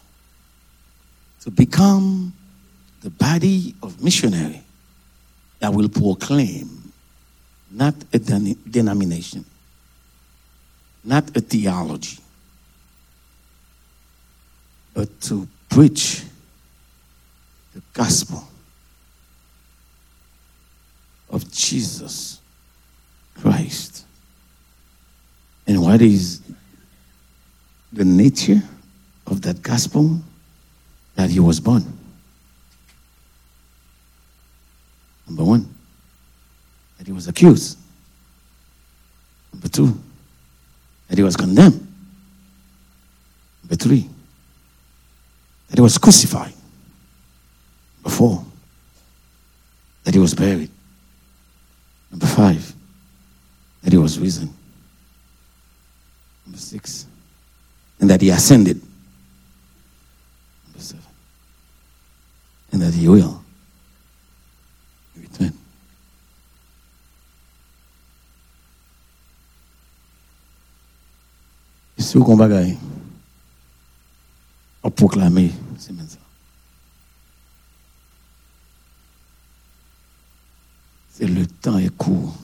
to 1.42 1.52
become 1.52 2.34
the 3.02 3.10
body 3.10 3.76
of 3.82 4.04
missionary 4.04 4.62
that 5.60 5.74
will 5.74 5.88
proclaim 5.88 6.92
not 7.72 7.96
a 8.12 8.20
den- 8.20 8.58
denomination, 8.70 9.46
not 11.04 11.24
a 11.38 11.40
theology, 11.40 12.20
but 14.96 15.22
to 15.22 15.48
preach 15.70 16.24
the 17.76 17.82
gospel 17.94 18.48
of 21.30 21.52
Jesus 21.52 22.40
Christ. 23.36 24.06
And 25.68 25.82
what 25.82 26.02
is 26.02 26.42
the 27.92 28.06
nature 28.06 28.62
of 29.28 29.42
that 29.42 29.62
gospel? 29.62 30.22
That 31.16 31.30
he 31.30 31.40
was 31.40 31.60
born. 31.60 31.84
Number 35.28 35.44
one, 35.44 35.74
that 36.98 37.08
he 37.08 37.14
was 37.14 37.28
accused. 37.28 37.78
Number 39.54 39.68
two, 39.68 39.98
that 41.08 41.18
he 41.18 41.24
was 41.24 41.36
condemned. 41.36 41.86
Number 43.64 43.76
three, 43.76 44.10
that 45.76 45.80
he 45.80 45.84
was 45.84 45.98
crucified. 45.98 46.54
Four, 48.08 48.46
that 50.06 50.14
he 50.14 50.20
was 50.22 50.34
buried. 50.34 50.72
Number 52.10 52.28
five, 52.28 52.74
that 53.84 53.92
he 53.92 53.98
was 53.98 54.18
risen. 54.18 54.54
Number 56.46 56.58
six, 56.58 57.06
and 58.00 58.10
that 58.10 58.22
he 58.22 58.30
ascended. 58.30 58.82
Number 60.68 60.80
seven, 60.80 61.04
and 62.72 62.82
that 62.82 62.94
he 62.94 63.10
will 63.10 63.44
return. 65.18 65.52
Si 71.98 72.18
vous 72.18 72.24
comprenez, 72.24 72.78
proclamer, 74.96 75.52
ça. 75.78 75.90
C'est 81.18 81.28
le 81.28 81.46
temps 81.46 81.78
est 81.78 81.96
court 81.96 82.36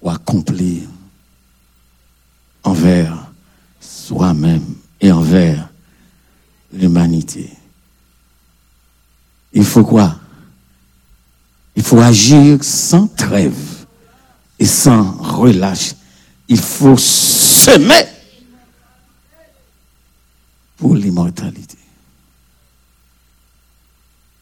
pour 0.00 0.10
accomplir 0.10 0.88
envers 2.62 3.30
soi-même 3.80 4.64
et 5.00 5.12
envers 5.12 5.68
l'humanité. 6.72 7.50
Il 9.52 9.64
faut 9.64 9.84
quoi? 9.84 10.16
Il 11.74 11.82
faut 11.82 12.00
agir 12.00 12.64
sans 12.64 13.06
trêve 13.06 13.86
et 14.58 14.66
sans 14.66 15.12
relâche. 15.12 15.94
Il 16.48 16.60
faut 16.60 16.96
semer 16.96 18.06
pour 20.76 20.94
l'immortalité. 20.94 21.78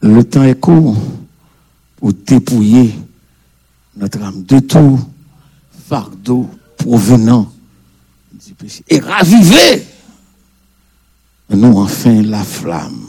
Le 0.00 0.22
temps 0.24 0.42
est 0.44 0.60
court 0.60 0.96
pour 1.96 2.12
dépouiller 2.12 2.94
notre 3.96 4.22
âme 4.22 4.44
de 4.44 4.58
tout 4.60 5.00
fardeau 5.86 6.50
provenant 6.76 7.50
du 8.32 8.54
péché 8.54 8.84
et 8.88 8.98
raviver 8.98 9.86
nous 11.50 11.78
enfin 11.78 12.22
la 12.22 12.42
flamme 12.42 13.06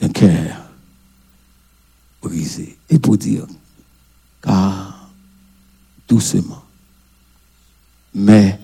d'un 0.00 0.08
cœur 0.08 0.56
brisé. 2.22 2.78
Et 2.88 2.98
pour 2.98 3.16
dire, 3.16 3.46
car 4.42 5.10
doucement, 6.08 6.64
mais 8.14 8.58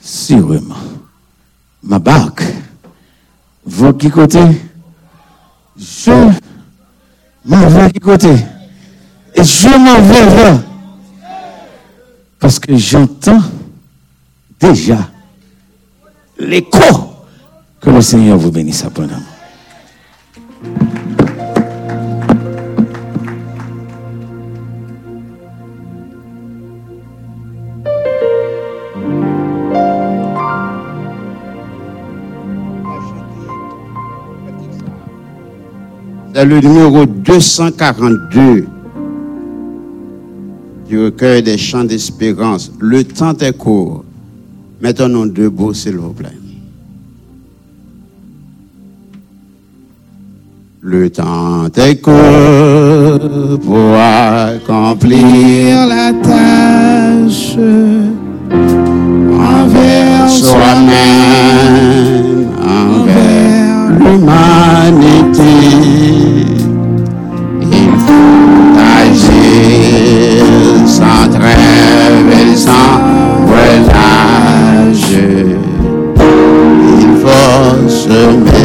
sûrement, 0.00 0.76
ma 1.82 1.98
barque 1.98 2.44
va 3.64 3.92
qui 3.92 4.10
côté 4.10 4.40
Je 5.76 6.30
m'en 7.44 7.68
vais 7.68 7.90
qui 7.90 8.00
côté 8.00 8.34
Et 9.34 9.44
je 9.44 9.68
m'en 9.68 10.00
vais. 10.00 10.60
Parce 12.38 12.58
que 12.58 12.76
j'entends 12.76 13.42
déjà 14.60 14.98
l'écho 16.38 17.14
que 17.80 17.90
le 17.90 18.00
Seigneur 18.00 18.38
vous 18.38 18.50
bénisse 18.50 18.84
abondamment. 18.84 19.35
C'est 36.36 36.44
le 36.44 36.60
numéro 36.60 37.06
242 37.06 38.66
du 40.86 41.04
recueil 41.04 41.42
des 41.42 41.56
chants 41.56 41.84
d'espérance. 41.84 42.70
Le 42.78 43.04
temps 43.04 43.32
est 43.38 43.56
court. 43.56 44.04
Mettons-nous 44.82 45.28
debout, 45.28 45.72
s'il 45.72 45.96
vous 45.96 46.12
plaît. 46.12 46.36
Le 50.82 51.08
temps 51.08 51.68
est 51.74 52.02
court 52.02 53.58
pour 53.60 53.94
accomplir 53.94 55.86
la 55.86 56.12
tâche 56.22 57.56
envers 59.40 60.28
soi-même, 60.28 61.95
faut 78.08 78.55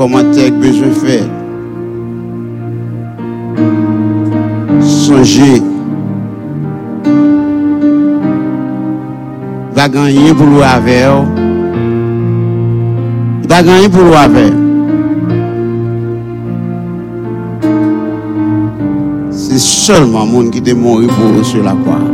commentaires 0.00 0.58
que 0.58 0.72
je 0.72 0.84
fais. 1.02 1.24
Songez. 4.80 5.62
Va 9.74 9.90
gagner 9.90 10.32
pour 10.32 10.46
le 10.46 10.62
avec. 10.62 11.26
Va 13.46 13.62
gagner 13.62 13.90
pour 13.90 14.04
le 14.04 14.14
avec. 14.14 14.54
C'est 19.30 19.58
seulement 19.58 20.24
le 20.24 20.30
monde 20.32 20.50
qui 20.50 20.70
est 20.70 20.72
mort 20.72 21.02
pour 21.08 21.44
sur 21.44 21.62
la 21.62 21.72
croix. 21.72 22.09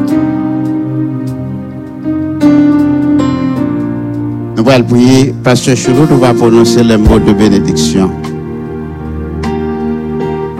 Nous 4.67 4.73
allons 4.73 4.85
prier. 4.85 5.33
Pasteur 5.45 5.77
nous 6.11 6.19
va 6.19 6.35
prononcer 6.35 6.83
les 6.83 6.97
mots 6.97 7.21
de 7.21 7.33
bénédiction. 7.33 8.11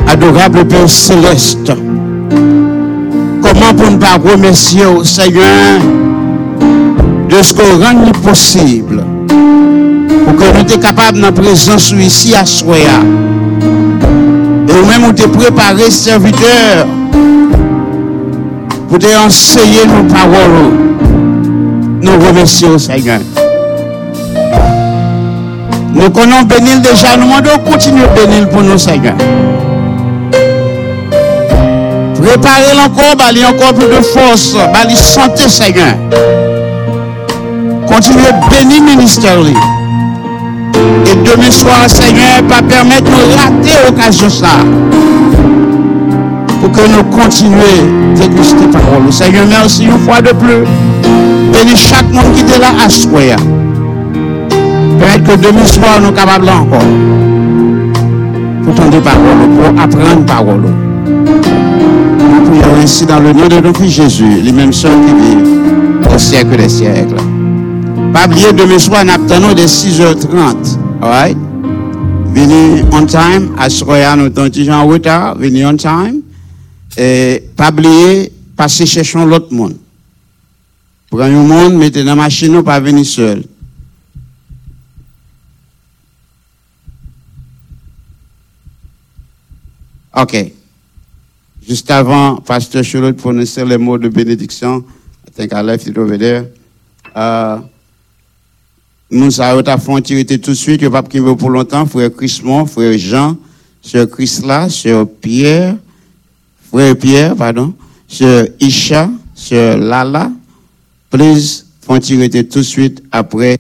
Adorable 0.07 0.65
Père 0.69 0.89
Céleste, 0.89 1.73
comment 3.43 3.75
pour 3.77 3.91
ne 3.91 3.97
pas 3.97 4.17
remercier 4.25 4.85
au 4.87 5.03
Seigneur 5.03 5.81
de 7.29 7.43
ce 7.43 7.53
qu'on 7.53 7.85
rend 7.85 8.13
possible 8.23 9.05
pour 10.25 10.37
que 10.37 10.63
nous 10.63 10.69
soyons 10.69 10.81
capables 10.81 11.21
de 11.21 11.31
présence 11.31 11.91
ici 11.91 12.33
à 12.37 12.47
Soya. 12.47 13.01
Et 14.69 14.73
nous-mêmes, 14.73 15.03
nous 15.09 15.13
te 15.15 15.27
préparé 15.27 15.91
serviteurs 15.91 16.87
pour 18.89 18.99
te 19.01 19.27
enseigner 19.27 19.85
nos 19.85 20.05
paroles. 20.15 20.71
Nous 22.03 22.25
remercions 22.25 22.75
au 22.75 22.79
Seigneur. 22.79 23.19
Nous 25.95 26.11
connaissons 26.11 26.43
bénir 26.45 26.81
déjà, 26.81 27.17
nous 27.17 27.25
demandons 27.25 27.57
de 27.57 27.71
continuer 27.71 28.05
à 28.05 28.09
bénir 28.09 28.49
pour 28.51 28.63
nous, 28.63 28.79
Seigneur. 28.79 29.15
Préparez 32.21 32.79
encore, 32.85 33.17
bali 33.17 33.45
encore 33.45 33.73
plus 33.73 33.87
de 33.87 34.03
force, 34.03 34.57
bali 34.73 34.97
santé, 34.97 35.49
Seigneur. 35.49 35.95
Continuez 37.87 38.29
à 38.29 38.49
bénir 38.51 38.83
le 38.83 38.97
ministère. 38.97 39.39
Et 41.07 41.15
demain 41.25 41.51
soir, 41.51 41.89
Seigneur, 41.89 42.43
pas 42.49 42.63
permettre 42.63 43.05
de 43.05 43.35
rater 43.35 43.79
l'occasion 43.87 44.29
ça. 44.29 44.59
Pour 46.61 46.73
que 46.73 46.89
nous 46.89 47.05
continuions 47.05 48.15
déguster 48.15 48.67
ta 48.73 48.79
parole. 48.79 49.13
Seigneur, 49.13 49.47
merci 49.49 49.85
une 49.85 49.99
fois 50.01 50.21
de 50.21 50.33
plus. 50.33 50.65
Bénis 51.53 51.77
chaque 51.77 52.11
monde 52.11 52.35
qui 52.35 52.55
est 52.55 52.59
là 52.59 52.69
à 52.85 52.89
soi. 52.89 53.37
Peut-être 54.99 55.25
que 55.25 55.47
demain 55.47 55.65
soir, 55.65 56.01
nous 56.01 56.07
sommes 56.07 56.15
capables 56.15 56.49
encore. 56.49 56.81
Pour 58.65 58.75
tendre 58.75 59.01
parole, 59.01 59.49
pour 59.57 59.81
apprendre 59.81 60.27
parole. 60.27 60.63
Nous 61.07 62.51
prions 62.51 62.77
ainsi 62.83 63.07
dans 63.07 63.21
le 63.21 63.33
nom 63.33 63.47
de 63.49 63.61
notre 63.61 63.81
Fils 63.81 63.93
Jésus, 63.93 64.41
les 64.43 64.53
mêmes 64.53 64.73
sœurs 64.73 64.93
qui 64.93 65.15
vivent 65.15 66.15
au 66.15 66.19
siècle 66.19 66.57
des 66.57 66.69
siècles. 66.69 67.17
Pas 68.13 68.27
oublier 68.27 68.53
demain 68.53 68.79
soir, 68.79 69.05
nous 69.05 69.13
attendons 69.13 69.53
de 69.53 69.63
6h30. 69.63 70.79
Alright? 71.03 71.37
Venez 72.35 72.85
on 72.93 73.07
time. 73.07 73.51
Moment 73.87 74.17
nous 74.17 74.51
toujours 74.51 74.75
en 74.75 74.87
retard. 74.87 75.37
Venez 75.39 75.65
on 75.65 75.77
time. 75.77 76.23
Et 76.99 77.43
pas 77.57 77.71
oublier, 77.71 78.33
passer 78.57 78.87
chercher 78.87 79.25
l'autre 79.25 79.53
monde. 79.53 79.77
Prenez 81.11 81.35
un 81.35 81.43
monde, 81.43 81.75
mettez 81.75 82.03
dans 82.03 82.11
la 82.11 82.23
machine, 82.23 82.63
pas 82.63 82.81
venir 82.81 83.05
seul. 83.05 83.43
OK. 90.17 90.53
Juste 91.69 91.91
avant, 91.91 92.37
Pasteur 92.37 92.83
Charlotte 92.83 93.17
prononcer 93.17 93.65
les 93.65 93.77
mots 93.77 93.99
de 93.99 94.09
bénédiction. 94.09 94.85
I 95.27 95.31
think 95.31 95.53
I 95.53 95.63
left 95.63 95.87
it 95.87 95.99
over 95.99 96.17
there. 96.17 96.47
Uh, 97.15 97.61
nous 99.11 99.41
avons 99.41 99.63
ta 99.63 99.77
frontière 99.77 100.25
tout 100.27 100.37
de 100.51 100.55
suite, 100.55 100.81
il 100.83 100.91
pas 100.91 101.03
qui 101.03 101.19
veut 101.19 101.37
pour 101.37 101.51
longtemps, 101.51 101.87
frère 101.87 102.11
Chrismon, 102.13 102.67
frère 102.67 102.97
Jean, 102.99 103.37
sœur 103.83 104.09
Chrisla, 104.09 104.69
sœur 104.69 105.07
Pierre, 105.21 105.77
frère 106.71 106.97
Pierre, 106.97 107.37
pardon, 107.37 107.75
sœur 108.09 108.47
Isha, 108.59 109.11
sœur 109.35 109.77
Lala. 109.77 110.33
Please, 111.11 111.65
frontière 111.83 112.29
tout 112.51 112.59
de 112.59 112.63
suite 112.63 113.03
après 113.13 113.59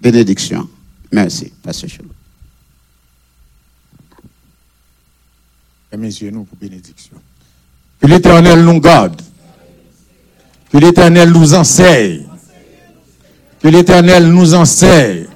bénédiction. 0.00 0.68
Merci, 1.12 1.52
Pasteur 1.62 1.88
Charlotte. 1.88 2.13
Mes 5.96 6.08
yeux, 6.08 6.30
nous 6.30 6.44
pour 6.44 6.58
bénédiction. 6.58 7.16
Que 8.00 8.06
l'Éternel 8.06 8.64
nous 8.64 8.80
garde. 8.80 9.20
Que 10.72 10.78
l'Éternel 10.78 11.30
nous 11.30 11.54
enseigne. 11.54 12.22
Que 13.62 13.68
l'Éternel 13.68 14.26
nous 14.26 14.54
enseigne. 14.54 15.26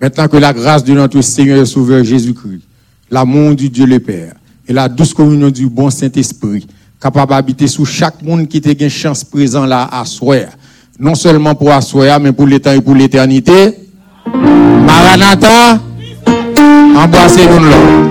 Maintenant 0.00 0.28
que 0.28 0.36
la 0.36 0.52
grâce 0.52 0.82
de 0.82 0.92
notre 0.92 1.20
Seigneur 1.20 1.62
et 1.62 1.66
Sauveur 1.66 2.04
Jésus-Christ, 2.04 2.62
l'amour 3.10 3.54
du 3.54 3.70
Dieu 3.70 3.86
le 3.86 4.00
Père 4.00 4.34
et 4.66 4.72
la 4.72 4.88
douce 4.88 5.14
communion 5.14 5.50
du 5.50 5.68
bon 5.68 5.88
Saint-Esprit, 5.88 6.66
capable 7.00 7.30
d'habiter 7.30 7.68
sous 7.68 7.84
chaque 7.84 8.20
monde 8.22 8.48
qui 8.48 8.60
te 8.60 8.82
une 8.82 8.90
chance 8.90 9.22
présent 9.22 9.64
là 9.64 9.88
à 9.90 10.04
soi, 10.04 10.46
non 10.98 11.14
seulement 11.14 11.54
pour 11.54 11.70
assoir, 11.70 12.18
mais 12.18 12.32
pour 12.32 12.46
l'éternité 12.46 12.80
et 12.80 12.84
pour 12.84 12.94
l'éternité. 12.94 13.74
Maranatha, 14.86 15.80
embrassez-nous 16.96 17.64
là. 17.64 18.06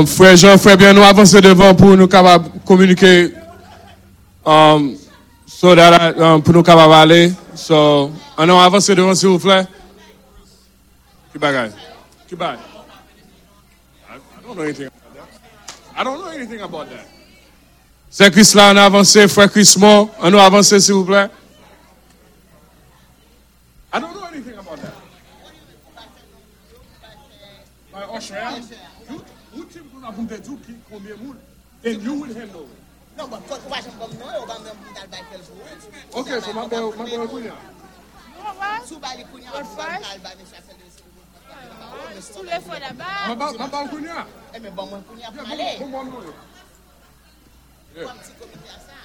Um, 0.00 0.06
frère 0.06 0.34
Jean, 0.34 0.56
frère 0.56 0.78
bien, 0.78 0.94
nous 0.94 1.02
avancer 1.02 1.42
devant 1.42 1.74
pour 1.74 1.94
nous 1.94 2.08
capables 2.08 2.48
communiquer 2.64 3.32
um, 4.46 4.96
so 5.46 5.74
that, 5.74 6.16
uh, 6.16 6.22
um, 6.22 6.42
pour 6.42 6.54
nous 6.54 6.62
capables 6.62 6.94
aller. 6.94 7.32
So, 7.54 8.10
on 8.38 8.48
uh, 8.48 8.52
avance 8.52 8.86
devant 8.86 9.14
s'il 9.14 9.28
vous 9.28 9.38
plaît. 9.38 9.66
Qui 11.32 11.38
bagaille? 11.38 11.72
Qui 12.26 12.34
bagaille? 12.34 12.60
I 14.08 14.42
don't 14.42 14.56
know 14.56 14.62
anything 14.62 14.86
about 14.86 15.14
that. 15.14 15.28
I 15.94 16.04
don't 16.04 16.18
know 16.18 16.30
anything 16.30 16.60
about 16.62 16.88
that. 16.88 17.06
C'est 18.08 18.30
Chris 18.32 18.52
là, 18.54 18.72
on 18.72 18.76
avance, 18.78 19.18
frère 19.26 19.50
Chris 19.50 19.74
Mo, 19.76 20.10
on 20.18 20.32
avance 20.32 20.78
s'il 20.78 20.94
vous 20.94 21.04
plaît. 21.04 21.28
I 23.92 24.00
don't 24.00 24.14
know 24.14 24.24
anything 24.32 24.54
about 24.54 24.78
that. 24.80 24.94
My 27.92 28.04
Australia? 28.16 28.79
Team 30.20 30.26
gonna 30.26 30.28
put 30.28 30.42
the 30.42 30.48
two 30.48 30.56
key 30.66 30.78
combien 30.90 31.16
moun, 31.16 31.38
then 31.82 32.00
you 32.00 32.14
will 32.14 32.34
handle 32.34 32.62
it. 32.62 32.68
Non, 33.16 33.28
bon, 33.28 33.40
kon 33.48 33.60
kwa 33.60 33.80
jen 33.80 33.92
kom 33.98 34.10
nou, 34.18 34.32
yo 34.32 34.46
ban 34.46 34.62
men 34.62 34.76
pou 34.76 34.94
dal 34.94 35.08
bay 35.08 35.22
kel 35.30 35.40
jou. 35.42 35.54
Okay, 36.20 36.40
so 36.40 36.52
my 36.52 36.66
boy, 36.68 36.90
my 36.96 37.04
boy 37.04 37.26
Kunya. 37.26 37.54
Sou 38.86 38.98
bali 38.98 39.24
kounya, 39.24 39.50
ou 39.52 39.76
ban 39.76 40.00
kal 40.00 40.18
ba 40.22 40.30
ne 40.36 40.44
chase 40.44 40.74
de 40.78 40.90
sou. 40.90 41.04
Tous 42.34 42.42
les 42.44 42.60
fois 42.60 42.78
là-bas. 42.78 43.28
My 43.28 43.34
boy, 43.34 43.58
my 43.58 43.68
boy 43.68 43.88
Kunya. 43.88 44.26
E 44.54 44.58
men 44.58 44.74
bon 44.74 44.86
mwen 44.86 45.02
kounya 45.02 45.30
pou 45.30 45.44
Yeah, 45.44 45.52
ale. 45.52 45.78
bon, 45.80 45.90
bon, 45.90 46.04
bon, 46.04 46.22
bon. 46.22 46.34
Kom 48.06 48.18
ti 48.22 48.32
komite 48.38 48.68
a 48.70 48.78
sa. 48.78 48.98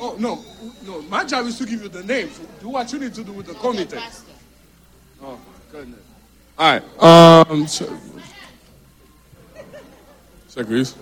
Oh 0.00 0.14
no, 0.18 0.38
no. 0.86 1.02
My 1.10 1.24
job 1.24 1.46
is 1.46 1.58
to 1.58 1.66
give 1.66 1.82
you 1.82 1.88
the 1.88 2.04
names. 2.04 2.38
Do 2.60 2.68
what 2.68 2.92
you 2.92 3.00
need 3.00 3.14
to 3.14 3.24
do 3.24 3.32
with 3.32 3.46
the 3.46 3.54
committee. 3.54 3.98
Oh 5.20 5.32
my 5.32 5.72
goodness. 5.72 6.00
All 6.56 6.72
right. 6.72 7.02
Um. 7.02 7.66
So, 7.66 7.86
so 10.58 10.64
Chris. 10.64 10.94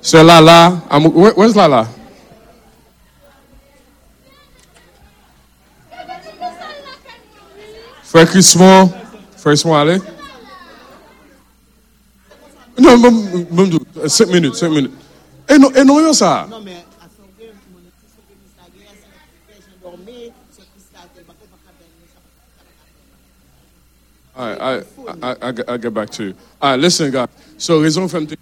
So 0.00 0.22
Lala, 0.22 0.82
I'm, 0.90 1.04
where, 1.12 1.32
where's 1.34 1.54
Lala? 1.54 1.86
Frère 8.02 8.26
Chrismon, 8.26 8.90
Frère 9.36 9.56
Smiley. 9.56 10.00
Non, 12.78 12.98
même, 12.98 13.46
même, 13.50 13.70
deux. 13.70 14.08
cinq 14.08 14.28
minutes, 14.28 14.54
cinq 14.56 14.70
minutes. 14.70 14.92
Et 15.48 15.58
non, 15.58 15.70
et 15.70 15.84
yo 15.84 16.12
ça. 16.12 16.46
Non 16.50 16.60
men, 16.60 16.81
All 24.42 24.48
right, 24.48 24.84
I, 25.22 25.28
I, 25.30 25.50
I, 25.50 25.54
I 25.68 25.76
get 25.76 25.94
back 25.94 26.10
to 26.10 26.24
you. 26.24 26.34
All 26.60 26.70
right, 26.70 26.80
listen, 26.80 27.12
guys. 27.12 27.28
So, 27.58 27.80
raison 27.80 28.08
fait 28.08 28.36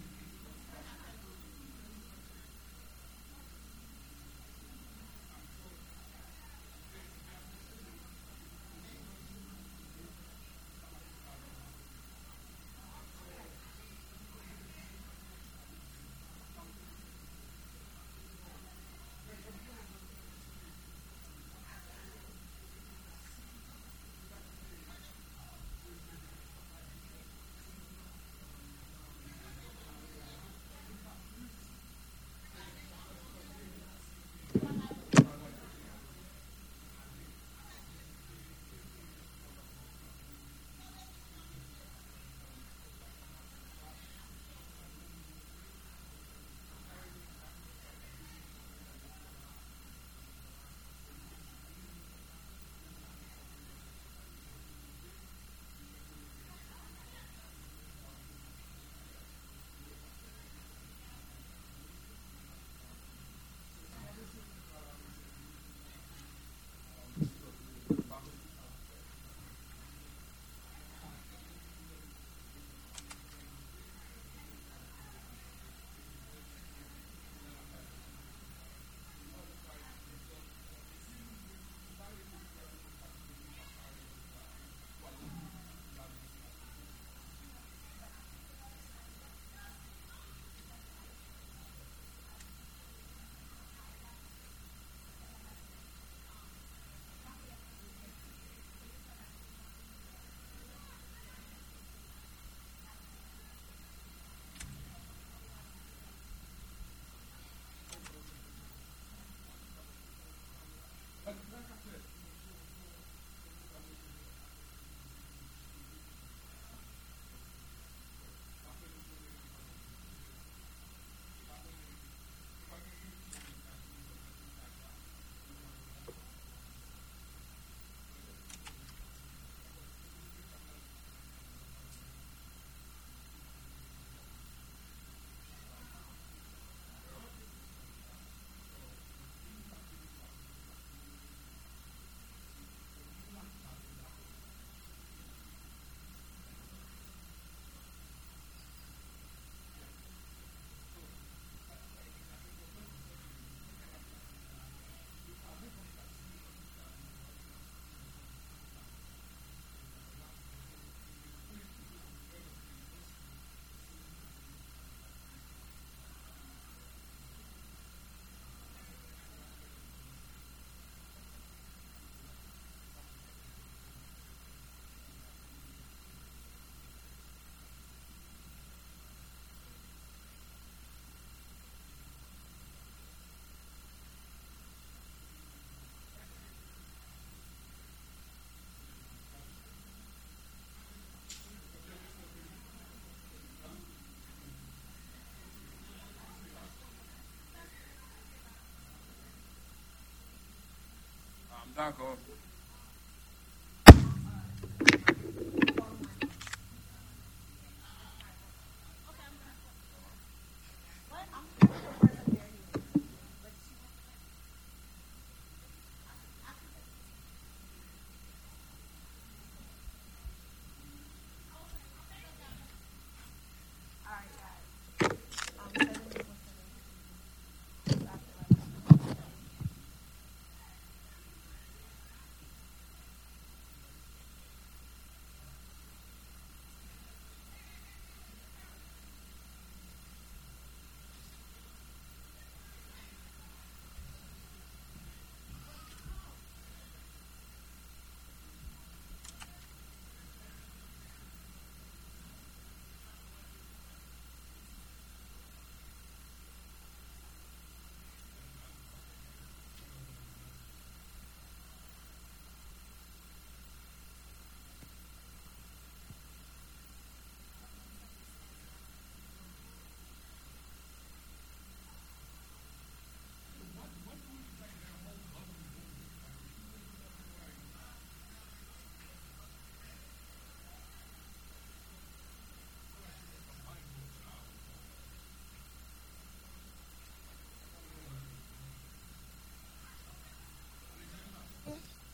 me 201.89 202.40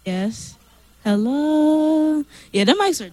Yes. 0.06 0.54
Hello. 1.02 2.24
Yeah, 2.52 2.62
the 2.62 2.74
mics 2.74 3.04
are 3.04 3.10